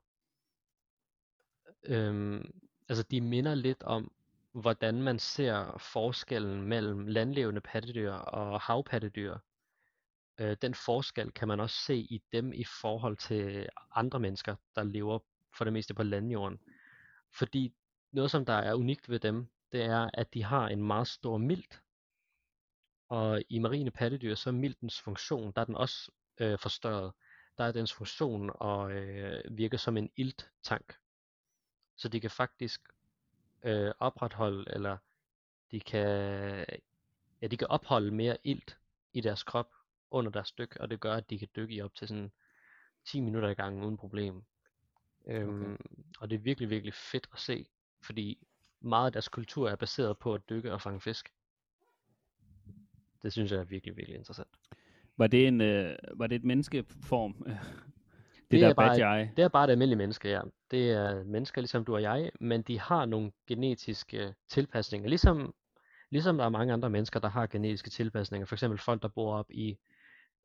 [1.84, 4.12] øhm, altså de minder lidt om,
[4.52, 9.36] hvordan man ser forskellen mellem landlevende pattedyr og havpattedyr.
[10.38, 14.84] Øh, den forskel kan man også se i dem i forhold til andre mennesker, der
[14.84, 15.18] lever
[15.56, 16.60] for det meste på landjorden.
[17.32, 17.74] Fordi
[18.12, 21.38] noget, som der er unikt ved dem, det er, at de har en meget stor
[21.38, 21.80] milt.
[23.08, 27.12] Og i marine pattedyr, så er miltens funktion, der er den også øh, forstørret.
[27.58, 30.94] Der er dens funktion og øh, virker som en ilttank.
[32.00, 32.80] Så de kan faktisk
[33.62, 34.96] øh, opretholde, eller
[35.70, 36.06] de kan,
[37.42, 38.78] ja, de kan opholde mere ilt
[39.12, 39.74] i deres krop
[40.10, 42.32] under deres dyk, og det gør, at de kan dykke i op til sådan
[43.04, 44.44] 10 minutter i gangen uden problem.
[45.26, 45.78] Øhm,
[46.20, 47.66] og det er virkelig, virkelig fedt at se,
[48.02, 48.46] fordi
[48.80, 51.32] meget af deres kultur er baseret på at dykke og fange fisk.
[53.22, 54.58] Det synes jeg er virkelig, virkelig interessant.
[55.16, 57.46] Var det, en, øh, var det et menneskeform?
[58.50, 59.28] det, Det der er bare Bajai?
[59.36, 60.40] Det er bare et almindeligt menneske, ja.
[60.70, 65.08] Det er mennesker ligesom du og jeg, men de har nogle genetiske tilpasninger.
[65.08, 65.54] Ligesom,
[66.10, 68.46] ligesom der er mange andre mennesker, der har genetiske tilpasninger.
[68.46, 69.78] For eksempel folk, der bor op i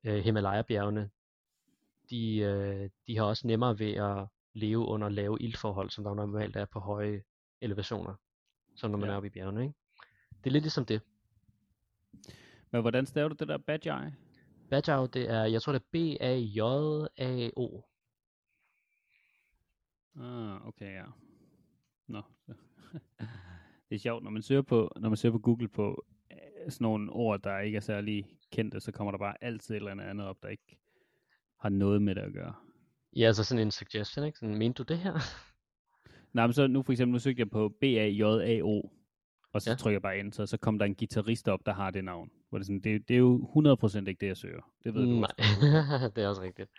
[0.03, 1.09] øh, Himalaya-bjergene.
[2.09, 6.55] De, øh, de har også nemmere ved at leve under lave iltforhold, som der normalt
[6.55, 7.21] er på høje
[7.61, 8.13] elevationer.
[8.75, 9.13] Som når man Ja.
[9.13, 9.73] er oppe i bjergene, ikke?
[10.43, 11.01] Det er lidt ligesom det.
[12.71, 14.11] Men hvordan staver du det der Bajai?
[14.69, 17.81] Bajau, det er, jeg tror det er B-A-J-A-O.
[20.19, 21.03] Ah, okay, ja.
[22.07, 22.21] Nå.
[23.89, 26.85] det er sjovt, når man søger på, når man søger på Google på øh, sådan
[26.85, 30.05] nogle ord, der ikke er særlig kendte, så kommer der bare altid et eller andet
[30.05, 30.77] andet op, der ikke
[31.59, 32.53] har noget med det at gøre.
[33.15, 34.39] Ja, altså sådan en suggestion, ikke?
[34.39, 35.13] Sådan, mente du det her?
[36.33, 38.81] Nej, men så nu for eksempel, nu søgte jeg på B-A-J-A-O,
[39.53, 39.75] og så Ja.
[39.75, 42.31] trykker jeg bare ind, så, så kom der en guitarist op, der har det navn.
[42.49, 43.49] Hvor det, er sådan, det, det er jo
[43.83, 44.71] 100% ikke det, jeg søger.
[44.83, 46.11] Det ved du Nej, også.
[46.15, 46.69] det er også rigtigt.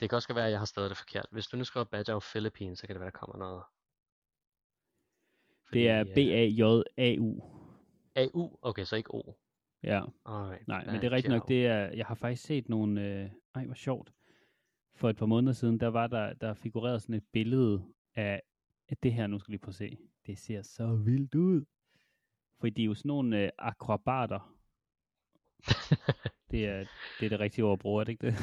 [0.00, 1.26] Det kan også godt være, at jeg har stadig det forkert.
[1.30, 3.62] Hvis du nu skriver of Philippines, så kan det være, der kommer noget.
[5.72, 7.40] Det er øh, B-A-J-A-U.
[8.16, 8.58] AU?
[8.62, 9.34] Okay, så ikke O.
[9.82, 10.68] Ja, Alright.
[10.68, 13.64] nej, men det er rigtigt nok, det er, jeg har faktisk set nogle, øh, ej
[13.64, 14.12] hvor sjovt,
[14.94, 17.84] for et par måneder siden, der var der, der figurerede sådan et billede
[18.14, 18.42] af,
[18.88, 21.64] af det her, nu skal vi prøve at se, det ser så vildt ud,
[22.60, 24.56] for de er jo sådan nogle øh, akrobater,
[26.50, 26.84] det er,
[27.20, 28.34] det er det rigtige ord at bruge, er det ikke det?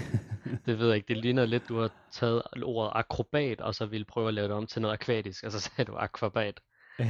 [0.66, 1.08] det ved jeg ikke.
[1.08, 4.56] Det ligner lidt, du har taget ordet akrobat, og så ville prøve at lave det
[4.56, 6.60] om til noget akvatisk, og så sagde du akvabat.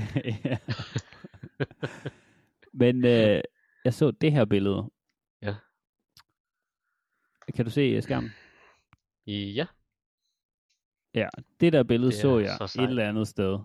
[2.74, 3.42] Men øh,
[3.86, 4.92] jeg så det her billede.
[5.42, 5.56] Ja.
[7.56, 8.30] Kan du se skærmen?
[9.28, 9.66] Ja,
[11.16, 11.28] Ja,
[11.60, 13.60] det der billede Det så jeg så et eller andet sted.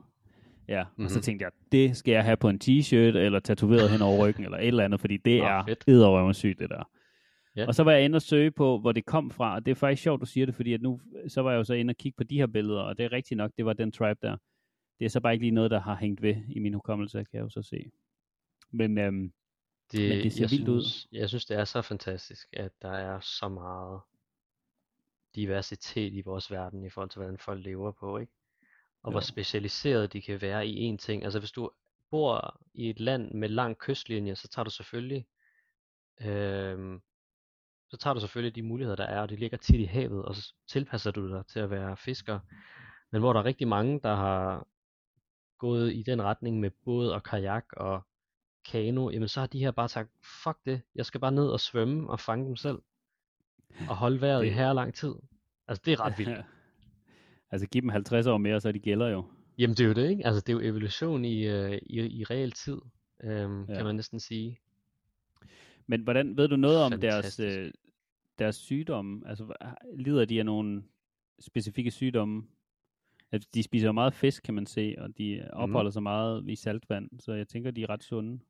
[0.68, 1.04] Ja, mm-hmm.
[1.04, 1.22] og så Mhm.
[1.22, 4.58] tænkte jeg, det skal jeg have på en t-shirt, eller tatoveret hen over ryggen, eller
[4.58, 5.84] et eller andet, fordi det Nå, er fedt.
[5.88, 6.88] edderrøven sygt, det der.
[7.56, 7.66] Ja.
[7.66, 9.74] Og så var jeg inde og søge på, hvor det kom fra, og det er
[9.74, 11.96] faktisk sjovt, du siger det, fordi at nu, så var jeg jo så inde og
[11.96, 14.36] kigge på de her billeder, og det er rigtigt nok, det var den tribe der.
[14.98, 17.28] Det er så bare ikke lige noget, der har hængt ved i min hukommelse, kan
[17.32, 17.90] jeg jo så se.
[18.70, 19.32] Men øhm,
[19.92, 20.82] det, Men det ser jeg vildt ud.
[20.82, 24.00] synes, Jeg synes, det er så fantastisk, at der er så meget
[25.34, 28.32] diversitet i vores verden i forhold til, hvordan folk lever på, ikke?
[29.02, 29.24] Og hvor Jo.
[29.26, 31.24] specialiseret de kan være i én ting.
[31.24, 31.70] Altså hvis du
[32.10, 35.26] bor i et land med lang kystlinje, så tager du selvfølgelig
[36.20, 37.00] øhm,
[37.97, 40.35] så tager du selvfølgelig de muligheder, der er, og de ligger tit i havet, og
[40.35, 42.39] så tilpasser du dig til at være fisker.
[43.10, 44.66] Men hvor der er rigtig mange, der har
[45.59, 48.06] gået i den retning med båd og kajak og
[48.70, 50.10] kano, jamen så har de her bare sagt,
[50.43, 52.78] fuck det, jeg skal bare ned og svømme og fange dem selv.
[53.89, 55.14] Og holde vejret i Det- her lang tid.
[55.68, 56.44] Altså det er ret vildt.
[57.51, 59.24] altså giv dem 50 år mere, så de gælder jo.
[59.59, 60.27] Jamen det er jo det, ikke?
[60.27, 62.77] Altså det er jo evolution i, øh, i, i reel tid,
[63.24, 63.74] øhm, Ja.
[63.74, 64.59] kan man næsten sige.
[65.86, 67.59] Men hvordan, ved du noget om deres, Fantastisk.
[67.59, 67.73] øh,
[68.38, 69.28] deres sygdomme?
[69.28, 69.52] Altså,
[69.98, 70.84] lider de af nogle
[71.40, 72.42] specifikke sygdomme?
[73.32, 75.50] Altså, de spiser meget fisk, kan man se, og de Mhm.
[75.52, 78.40] opholder sig meget i saltvand, så jeg tænker, de er ret sunde.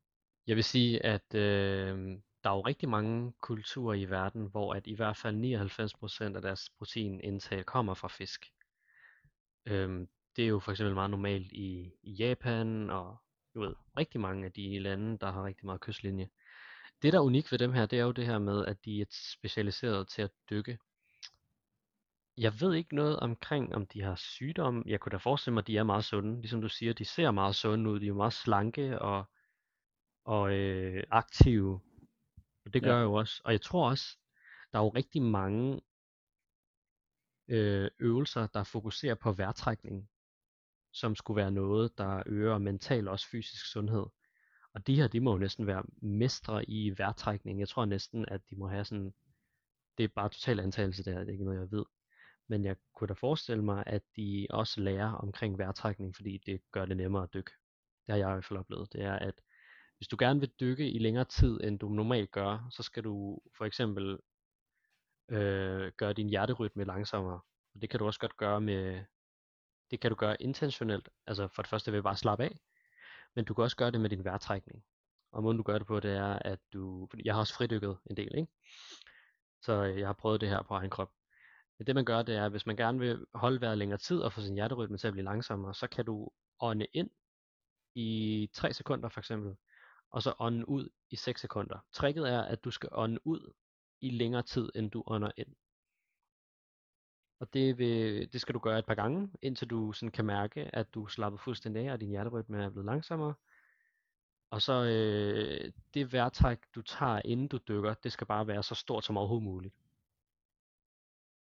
[0.46, 4.86] Jeg vil sige, at øh, der er jo rigtig mange kulturer i verden, hvor at
[4.86, 8.46] i hvert fald 99% af deres proteinindtag kommer fra fisk.
[9.66, 13.16] Øhm, det er jo for eksempel meget normalt i, i Japan og
[13.54, 16.28] du ved, rigtig mange af de lande, der har rigtig meget kystlinje.
[17.02, 19.01] Det, der er unikt ved dem her, det er jo det her med, at de
[19.01, 20.78] er specialiseret til at dykke.
[22.39, 24.82] Jeg ved ikke noget omkring, om de har sygdomme.
[24.86, 26.40] Jeg kunne da forestille mig, at de er meget sunde.
[26.40, 28.01] Ligesom du siger, de ser meget sunde ud.
[28.01, 29.24] De er meget slanke og,
[30.24, 31.81] og øh, aktive.
[32.64, 32.89] Og det Ja.
[32.89, 33.43] gør jeg jo også.
[33.44, 34.18] Og jeg tror også,
[34.73, 35.81] der er jo rigtig mange
[37.48, 40.10] øh, øvelser, der fokuserer på vejrtrækning,
[40.93, 44.06] som skulle være noget, der øger mental og også fysisk sundhed.
[44.76, 47.60] Og de her, de må jo næsten være mestre i værtrækning.
[47.60, 49.14] Jeg tror næsten, at de må have sådan,
[49.98, 51.84] det er bare total antagelse der, det er ikke noget, jeg ved.
[52.48, 56.84] Men jeg kunne da forestille mig, at de også lærer omkring værtrækning, fordi det gør
[56.84, 57.50] det nemmere at dykke.
[58.06, 58.92] Det har jeg i hvert fald oplevet.
[58.92, 59.34] Det er, at
[59.98, 63.38] hvis du gerne vil dykke i længere tid, end du normalt gør, så skal du
[63.58, 64.18] for eksempel
[65.28, 67.40] øh, gøre din hjerterytme langsommere.
[67.74, 69.04] Og det kan du også godt gøre med,
[69.90, 71.08] det kan du gøre intentionelt.
[71.26, 72.60] Altså for det første ved bare at slappe af.
[73.36, 74.84] Men du kan også gøre det med din vejrtrækning.
[75.32, 77.98] Og måden du gør det på, det er, at du, fordi jeg har også fridykket
[78.10, 78.52] en del, ikke?
[79.62, 81.12] Så øh, jeg har prøvet det her på egen krop.
[81.78, 84.20] Men det man gør, det er, at hvis man gerne vil holde vejret længere tid
[84.20, 86.30] og få sin hjerterytme til at blive langsommere, så kan du
[86.60, 87.10] ånde ind
[87.94, 89.56] i 3 sekunder for eksempel,
[90.10, 91.78] og så ånde ud i 6 sekunder.
[91.92, 93.52] Tricket er, at du skal ånde ud
[94.00, 95.54] i længere tid, end du ånder ind.
[97.40, 100.70] Og det, vil, det skal du gøre et par gange, indtil du sådan kan mærke,
[100.72, 103.34] at du slapper fuldstændig af, og din hjerterytme er blevet langsommere.
[104.50, 108.74] Og så øh, det vejrtræk, du tager, inden du dykker, det skal bare være så
[108.74, 109.74] stort som overhovedet muligt.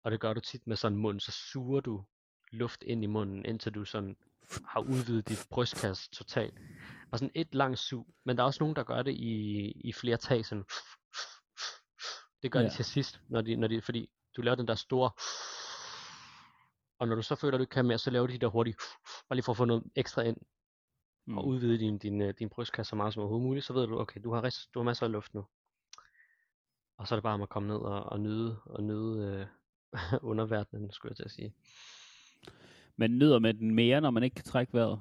[0.04, 2.04] Og det gør du tit med sådan en mund, så suger du
[2.52, 4.16] luft ind i munden, indtil du sådan
[4.68, 6.58] har udvidet dit brystkasse totalt.
[7.10, 8.14] Og sådan et langt sug.
[8.24, 10.64] Men der er også nogen, der gør det i, i flere tag, sådan
[12.42, 12.66] det gør ja.
[12.66, 15.10] De til sidst, når de, når de, fordi du laver den der store,
[17.02, 18.46] og når du så føler, at du ikke kan mere, så laver de de der
[18.46, 18.76] hurtigt,
[19.28, 20.36] bare lige for at få noget ekstra ind,
[21.26, 21.38] mm.
[21.38, 24.00] og udvide din, din, øh, din brystkasse så meget som overhovedet muligt, så ved du,
[24.00, 25.46] okay, du har, rest, du har masser af luft nu.
[26.98, 29.48] Og så er det bare om at komme ned og, og nyde, og nyde
[29.92, 31.54] øh, underverdenen, skulle jeg til at sige.
[32.96, 35.00] Man nyder med den mere, når man ikke kan trække vejret.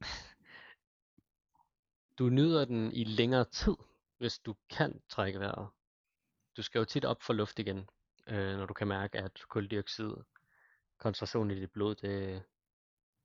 [2.18, 3.76] Du nyder den i længere tid,
[4.18, 5.68] hvis du kan trække vejret.
[6.56, 7.88] Du skal jo tit op for luft igen,
[8.26, 10.10] øh, når du kan mærke, at koldioxid
[11.00, 12.42] koncentrationen i dit blod, det,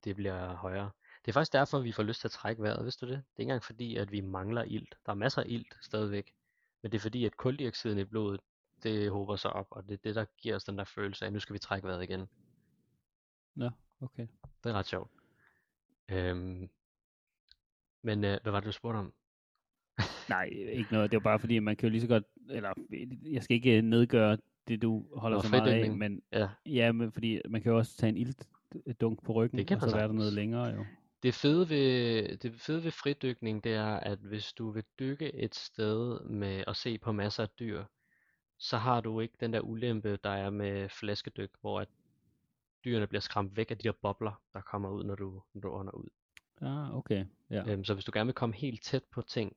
[0.03, 0.91] det bliver højere.
[1.25, 3.17] Det er faktisk derfor, vi får lyst til at trække vejret, vidste du det?
[3.17, 4.97] Det er ikke engang fordi, at vi mangler ilt.
[5.05, 6.33] Der er masser af ilt stadigvæk.
[6.81, 8.41] Men det er fordi, at koldioxiden i blodet,
[8.83, 11.27] det håber sig op, og det er det, der giver os den der følelse af,
[11.27, 12.29] at nu skal vi trække vejret igen.
[13.55, 13.69] Nå,
[14.01, 14.27] okay.
[14.63, 15.11] Det er ret sjovt.
[16.09, 16.69] Øhm,
[18.01, 19.13] men øh, hvad var det, du spurgte om?
[20.29, 21.11] Nej, ikke noget.
[21.11, 22.73] Det var bare fordi, man kan jo lige så godt, eller
[23.23, 24.37] jeg skal ikke nedgøre
[24.67, 27.97] det, du holder så meget af, men Ja, ja, men fordi man kan jo også
[27.97, 28.33] tage en
[28.85, 30.85] ilddunk på ryggen, Det kan og så være der noget længere jo.
[31.23, 35.55] Det fede ved, det fede ved fridykning, det er, at hvis du vil dykke et
[35.55, 37.83] sted med at se på masser af dyr,
[38.57, 41.87] så har du ikke den der ulempe, der er med flaskedyk, hvor at
[42.85, 45.69] dyrene bliver skræmt væk af de der bobler, der kommer ud, når du, når du
[45.69, 46.07] ånder ud.
[46.61, 47.25] Ah, okay.
[47.49, 47.71] Ja.
[47.71, 49.55] Øhm, så hvis du gerne vil komme helt tæt på ting,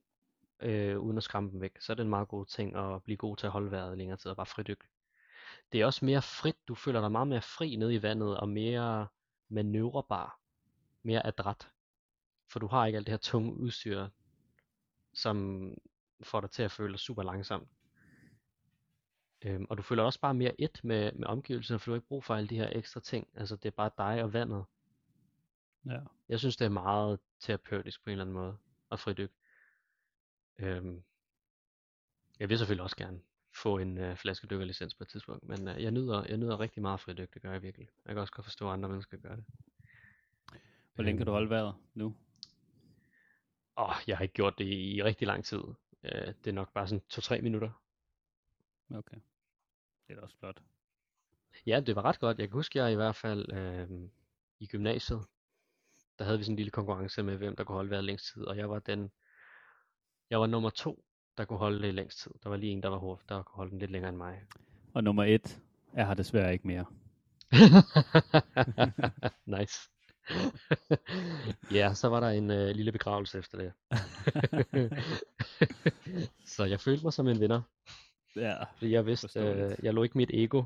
[0.61, 3.17] øh, uden at skræmme dem væk, så er det en meget god ting at blive
[3.17, 4.85] god til at holde vejret længere tid og bare fridykke.
[5.73, 8.49] Det er også mere frit, du føler dig meget mere fri nede i vandet, og
[8.49, 9.09] mere
[9.49, 10.41] manøvrebar,
[11.03, 11.69] mere adræt.
[12.53, 14.09] For du har ikke alt det her tunge udstyr,
[15.15, 15.69] som
[16.23, 17.69] får dig til at føle dig super langsomt.
[19.43, 22.09] Øhm, og du føler også bare mere et med, med omgivelserne, for du har ikke
[22.09, 23.29] brug for alle de her ekstra ting.
[23.35, 24.65] Altså det er bare dig og vandet.
[25.87, 26.01] ja.
[26.29, 28.59] Jeg synes, det er meget terapeutisk på en eller anden måde
[28.91, 29.35] at fridykke.
[30.59, 31.03] Øhm,
[32.39, 33.21] jeg vil selvfølgelig også gerne
[33.59, 37.01] få en øh, flaskedykkerlicens på et tidspunkt, men øh, jeg, nyder, jeg nyder rigtig meget
[37.01, 37.89] fridyk, det gør jeg virkelig.
[38.07, 39.45] Jeg kan også godt forstå, at andre mennesker gør det.
[40.95, 42.17] Hvor længe kan du Øhm, holde vejret nu?
[43.79, 45.61] Åh, jeg har ikke gjort det i rigtig lang tid.
[46.05, 47.71] Øh, det er nok bare sådan 2-3 minutter.
[48.95, 49.17] Okay.
[50.07, 50.63] Det er da også flot.
[51.67, 52.39] Ja, det var ret godt.
[52.39, 54.09] Jeg kan huske, jeg i hvert fald øh,
[54.59, 55.27] i gymnasiet,
[56.19, 58.45] der havde vi sådan en lille konkurrence med, hvem der kunne holde vejret længst tid,
[58.45, 59.11] og jeg var den,
[60.31, 61.05] jeg var nummer to,
[61.39, 62.31] der kunne holde det længst tid.
[62.43, 64.43] Der var lige en, der var hurtig, der kunne holde den lidt længere end mig.
[64.95, 65.61] Og nummer et
[65.93, 66.85] er her desværre ikke mere.
[69.59, 69.91] nice.
[71.79, 73.73] ja, så var der en øh, lille begravelse efter det.
[76.57, 77.63] så jeg følte mig som en vinder,
[78.37, 78.65] Ja.
[78.65, 79.79] fordi jeg vidste, Forståeligt.
[79.79, 80.63] øh, jeg lå ikke mit ego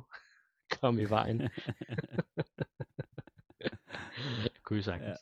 [0.80, 1.48] kom i vejen.
[4.62, 5.08] Kunne vi sagtens.
[5.08, 5.14] Ja.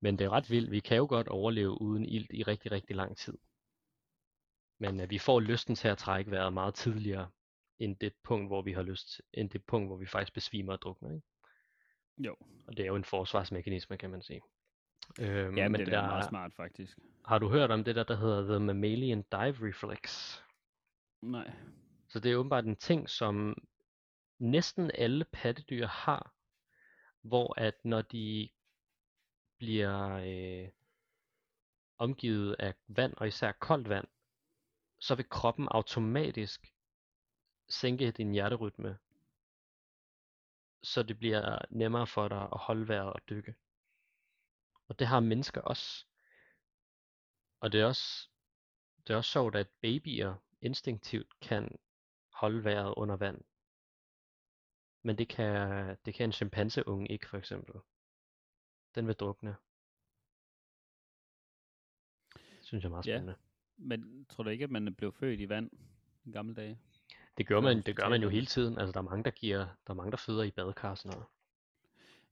[0.00, 0.70] Men det er ret vildt.
[0.70, 3.38] Vi kan jo godt overleve uden ilt i rigtig, rigtig lang tid.
[4.80, 7.30] Men øh, vi får lysten til at trække vejret meget tidligere,
[7.78, 10.82] end det punkt, hvor vi har lyst, end det punkt, hvor vi faktisk besvimer og
[10.82, 11.10] drukner.
[11.14, 11.26] Ikke?
[12.18, 12.36] Jo.
[12.66, 14.40] Og det er jo en forsvarsmekanisme, kan man sige.
[15.20, 16.98] Øhm, Ja, men det det er der, meget smart faktisk.
[17.26, 20.36] har du hørt om det der, der hedder The Mammalian Dive Reflex?
[21.22, 21.50] Nej.
[22.08, 23.56] Så det er åbenbart en ting, som
[24.38, 26.34] næsten alle pattedyr har,
[27.22, 28.48] hvor at når de
[29.58, 30.68] bliver øh,
[31.98, 34.06] omgivet af vand, og især koldt vand,
[35.00, 36.74] så vil kroppen automatisk
[37.68, 38.98] sænke din hjerterytme,
[40.82, 43.54] så det bliver nemmere for dig at holde vejret og dykke.
[44.88, 46.06] Og det har mennesker også.
[47.60, 48.28] Og det er også,
[49.06, 51.78] det er også sjovt, at babyer instinktivt kan
[52.32, 53.44] holde vejret under vand.
[55.02, 57.80] Men det kan, det kan en chimpanseunge ikke, for eksempel.
[58.94, 59.56] Den vil drukne.
[62.34, 63.34] Det synes jeg er meget Ja.
[63.80, 65.70] Men tror du ikke, at man blev født i vand
[66.24, 66.78] i gamle dage?
[67.38, 68.78] Det gør man, det gør man jo hele tiden.
[68.78, 71.16] Altså, der er mange, der giver, der er mange, der føder i badekar og sådan
[71.16, 71.26] noget.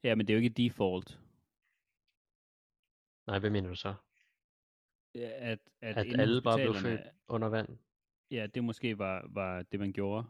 [0.03, 1.20] Ja, men det er jo ikke default.
[3.27, 3.95] Nej, hvad mener du så?
[5.15, 7.79] Ja, At, at, At alle bare blev født under vand?
[8.31, 10.27] Ja, det måske var, var det, man gjorde.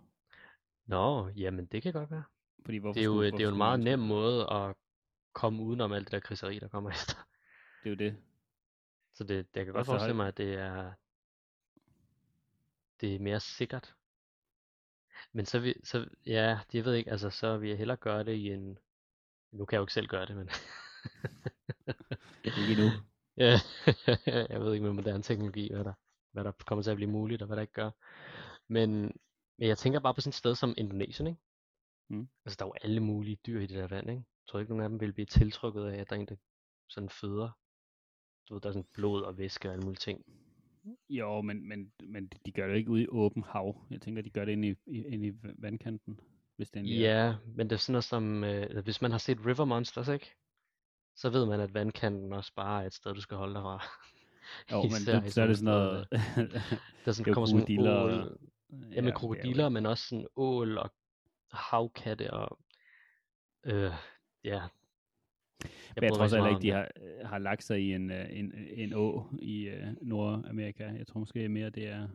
[0.87, 2.25] Nå, jamen det kan godt være.
[2.65, 4.77] Fordi hvorfor Det er jo, skulle, det er jo en meget nem måde at
[5.33, 7.15] komme udenom alt det der kriseri, der kommer efter.
[7.83, 8.17] Det er jo det.
[9.15, 10.93] Så det, jeg kan godt forestille mig, at det er,
[13.01, 13.95] det er mere sikkert.
[15.33, 18.35] Men så, vi, så ja, jeg ved ikke, altså så vil jeg hellere gøre det
[18.35, 18.79] i en,
[19.53, 20.49] nu kan jeg jo ikke selv gøre det, men
[22.45, 22.89] Ikke endnu.
[23.37, 23.59] Ja,
[24.27, 25.93] jeg ved ikke med moderne teknologi, hvad der,
[26.33, 27.91] hvad der kommer til at blive muligt, og hvad der ikke gør.
[28.69, 28.91] Men,
[29.59, 31.41] men jeg tænker bare på sådan et sted som Indonesien, ikke?
[32.09, 32.29] Mm.
[32.45, 34.21] Altså, der er jo alle mulige dyr i det der vand, ikke?
[34.21, 36.37] Jeg tror ikke, nogen af dem vil blive tiltrukket af, at der er en, der
[36.89, 37.51] sådan føder.
[38.49, 40.25] Du ved, der er sådan blod og væske og alle mulige ting.
[41.09, 43.77] Jo, men, men, men de gør det ikke ude i åben hav.
[43.91, 46.21] Jeg tænker, de gør det inde i, inde i vandkanten.
[46.57, 46.85] Hvis det er.
[47.01, 50.35] Ja, men det er sådan noget som, øh, hvis man har set River Monsters, ikke?
[51.17, 53.85] Så ved man, at vandkanten også bare er et sted, du skal holde dig fra.
[54.73, 54.91] Jo, men
[55.25, 56.09] det, så er det sådan noget...
[57.05, 58.39] Der sådan, er kommer sådan ål, og-
[58.95, 60.93] ja, med krokodiller, men også sådan ål og
[61.53, 62.59] havkatte og
[63.65, 63.93] øh,
[64.45, 64.63] ja.
[65.97, 66.89] Jeg bryder tror også heller ikke, de har,
[67.27, 70.85] har lagt sig i en, øh, en, en å i øh, Nordamerika.
[70.85, 72.09] Jeg tror måske mere, det er...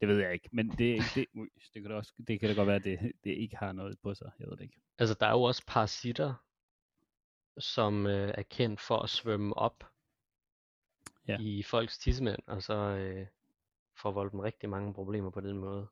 [0.00, 2.54] Det ved jeg ikke, men det, det, ui, det, kan, da også, det kan da
[2.54, 4.30] godt være, at det, det ikke har noget på sig.
[4.38, 4.76] Jeg ved det ikke.
[4.98, 6.34] Altså, der er jo også parasitter,
[7.58, 9.84] som øh, er kendt for at svømme op
[11.28, 11.38] Ja.
[11.40, 13.26] i folks tissemænd, og så øh,
[13.96, 15.86] forvolde dem rigtig mange problemer på den måde.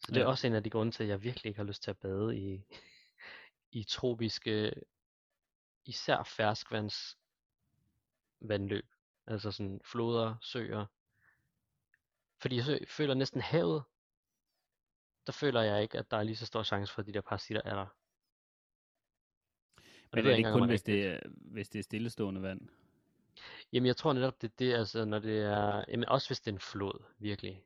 [0.00, 0.26] Så det er Ja.
[0.26, 2.38] også en af de grunde til, at jeg virkelig ikke har lyst til at bade
[2.38, 2.62] i,
[3.80, 4.72] i tropiske,
[5.90, 7.18] især ferskvands
[8.40, 8.86] vandløb.
[9.26, 10.86] Altså sådan floder, søer.
[12.38, 13.82] Fordi jeg føler næsten havet,
[15.26, 17.20] der føler jeg ikke, at der er lige så stor chance for, at de der
[17.20, 17.86] parasitter er der.
[19.76, 22.68] Og Men ved er det ikke kun, hvis det, er, hvis det er stillestående vand?
[23.72, 26.50] Jamen jeg tror netop, det er det, altså når det er, jamen også hvis det
[26.50, 27.64] er en flod, virkelig.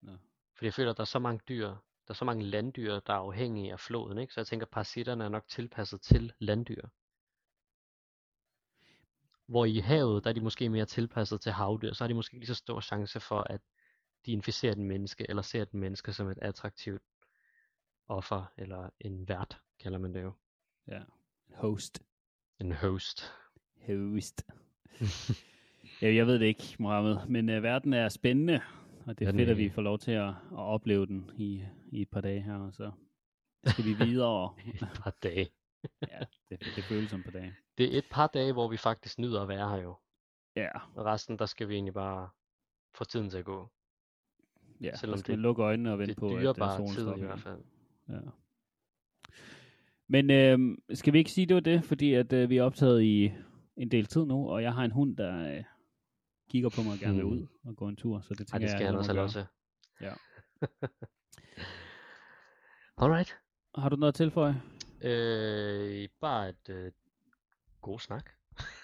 [0.00, 0.12] Nå.
[0.54, 1.68] Fordi jeg føler, at der er så mange dyr,
[2.06, 4.34] der er så mange landdyr, der er afhængige af floden, ikke?
[4.34, 6.88] Så jeg tænker, at parasitterne er nok tilpasset til landdyr.
[9.46, 12.34] Hvor i havet, der er de måske mere tilpasset til havdyr, så har de måske
[12.34, 13.60] ikke lige så stor chance for, at
[14.26, 17.02] de inficerer den menneske, eller ser den menneske som et attraktivt
[18.08, 20.32] offer, eller en vært, kalder man det jo.
[20.88, 21.00] Ja.
[21.54, 22.02] Host.
[22.60, 23.32] En host.
[23.86, 24.42] Host.
[26.02, 28.60] ja, jeg ved det ikke, Mohammed, men uh, verden er spændende,
[29.06, 31.64] og det er Den fedt, at vi får lov til at, at opleve den i,
[31.92, 32.90] i et par dage her, og så
[33.66, 34.54] skal vi videre.
[34.74, 35.48] Et par dage.
[36.12, 36.18] ja,
[36.50, 37.54] det, det føles som et par dage.
[37.78, 39.96] Det er et par dage, hvor vi faktisk nyder at være her jo.
[40.56, 42.28] Ja, Og resten, der skal vi egentlig bare
[42.94, 43.70] få tiden til at gå.
[44.80, 44.96] ja.
[44.96, 47.64] Selvom skal det- lukke øjnene og vente på, at dyrebare solen tid i hvert fald.
[48.08, 48.18] Ja.
[50.08, 53.02] Men øh, skal vi ikke sige, det var det, fordi at øh, vi er optaget
[53.02, 53.32] i
[53.76, 55.64] en del tid nu, og jeg har en hund, der øh,
[56.50, 57.32] kigger på mig og gerne vil Hmm.
[57.32, 59.20] ud og gå en tur, så det Ej, tænker det skal jeg, han også have
[59.20, 59.46] lov til.
[60.00, 60.12] Ja.
[63.02, 63.36] Alright.
[63.74, 64.62] Har du noget at tilføje?
[65.04, 66.92] Øh, bare et øh,
[67.80, 68.30] god snak.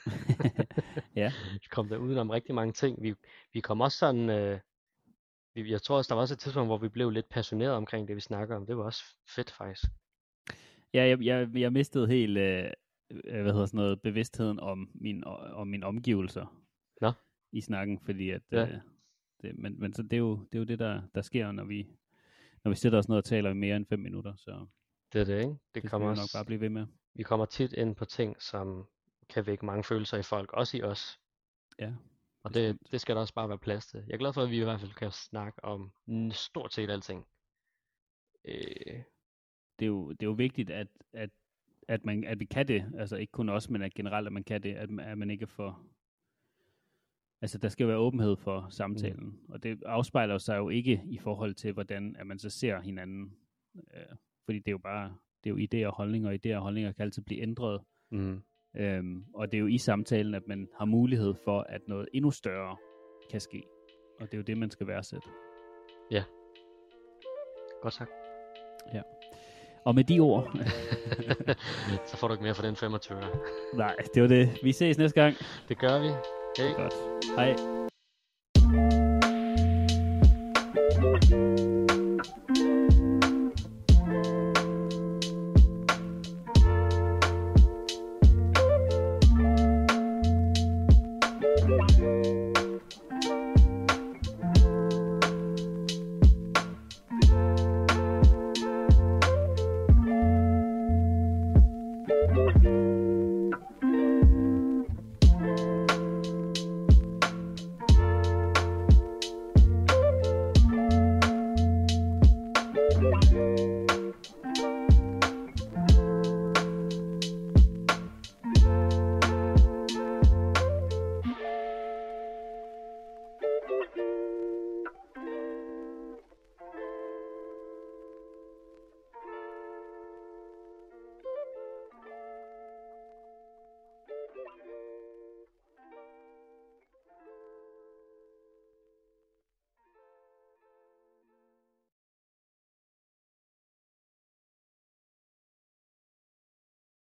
[1.16, 1.32] Ja.
[1.52, 3.02] Vi kom der udenom rigtig mange ting.
[3.02, 3.14] Vi,
[3.52, 4.30] vi kom også sådan...
[4.30, 4.60] Øh,
[5.54, 8.08] vi, jeg tror også, der var også et tidspunkt, hvor vi blev lidt passionerede omkring
[8.08, 8.66] det, vi snakker om.
[8.66, 9.84] Det var også fedt, faktisk.
[10.94, 12.70] Ja, jeg, jeg, jeg mistede helt, øh,
[13.10, 16.62] øh, hvad hedder sådan noget, bevidstheden om, min, om mine omgivelser
[17.00, 17.12] Nå.
[17.52, 18.66] i snakken, fordi at, Ja.
[18.66, 18.78] øh,
[19.42, 21.64] det, men, men så det er jo det, er jo det der, der sker, når
[21.64, 21.88] vi,
[22.64, 24.66] når vi sætter os ned og taler i mere end fem minutter, så
[25.12, 25.50] Det er det, ikke?
[25.74, 26.86] Det, det kommer også, nok bare blive ved med.
[27.14, 28.86] Vi kommer tit ind på ting, som
[29.28, 31.20] kan vække mange følelser i folk, også i os.
[31.78, 31.92] Ja,
[32.42, 32.92] Og det, bestemt.
[32.92, 34.04] det skal der også bare være plads til.
[34.06, 36.90] Jeg er glad for, at vi i hvert fald kan snakke om n- stort set
[36.90, 37.26] alting.
[38.44, 39.02] Øh,
[39.78, 41.30] det er jo, det er jo vigtigt, at, at,
[41.88, 42.92] at, man, at vi kan det.
[42.98, 44.74] Altså ikke kun os, men at generelt, at man kan det.
[44.74, 45.86] At, man- at man ikke for...
[47.42, 49.24] Altså, der skal være åbenhed for samtalen.
[49.24, 49.44] Mm.
[49.48, 53.36] Og det afspejler sig jo ikke i forhold til, hvordan at man så ser hinanden.
[53.94, 54.16] Øh,
[54.50, 55.12] fordi det er jo bare...
[55.44, 57.80] Det er jo idéer og holdninger, og idéer og holdninger kan altid blive ændret.
[58.10, 58.42] mm,
[58.76, 62.30] Øhm, og det er jo i samtalen, at man har mulighed for, at noget endnu
[62.30, 62.76] større
[63.30, 63.62] kan ske.
[64.20, 65.28] Og det er jo det, man skal værdsætte.
[67.82, 68.10] godt sagt.
[69.84, 70.56] Og med de ord,
[72.06, 73.18] Så får du ikke mere for den 25.
[73.74, 74.58] nej, det var det.
[74.62, 75.36] Vi ses næste gang.
[75.68, 76.08] Det gør vi.
[76.62, 76.72] Hej.
[76.76, 76.94] Godt.
[77.36, 77.79] Hej.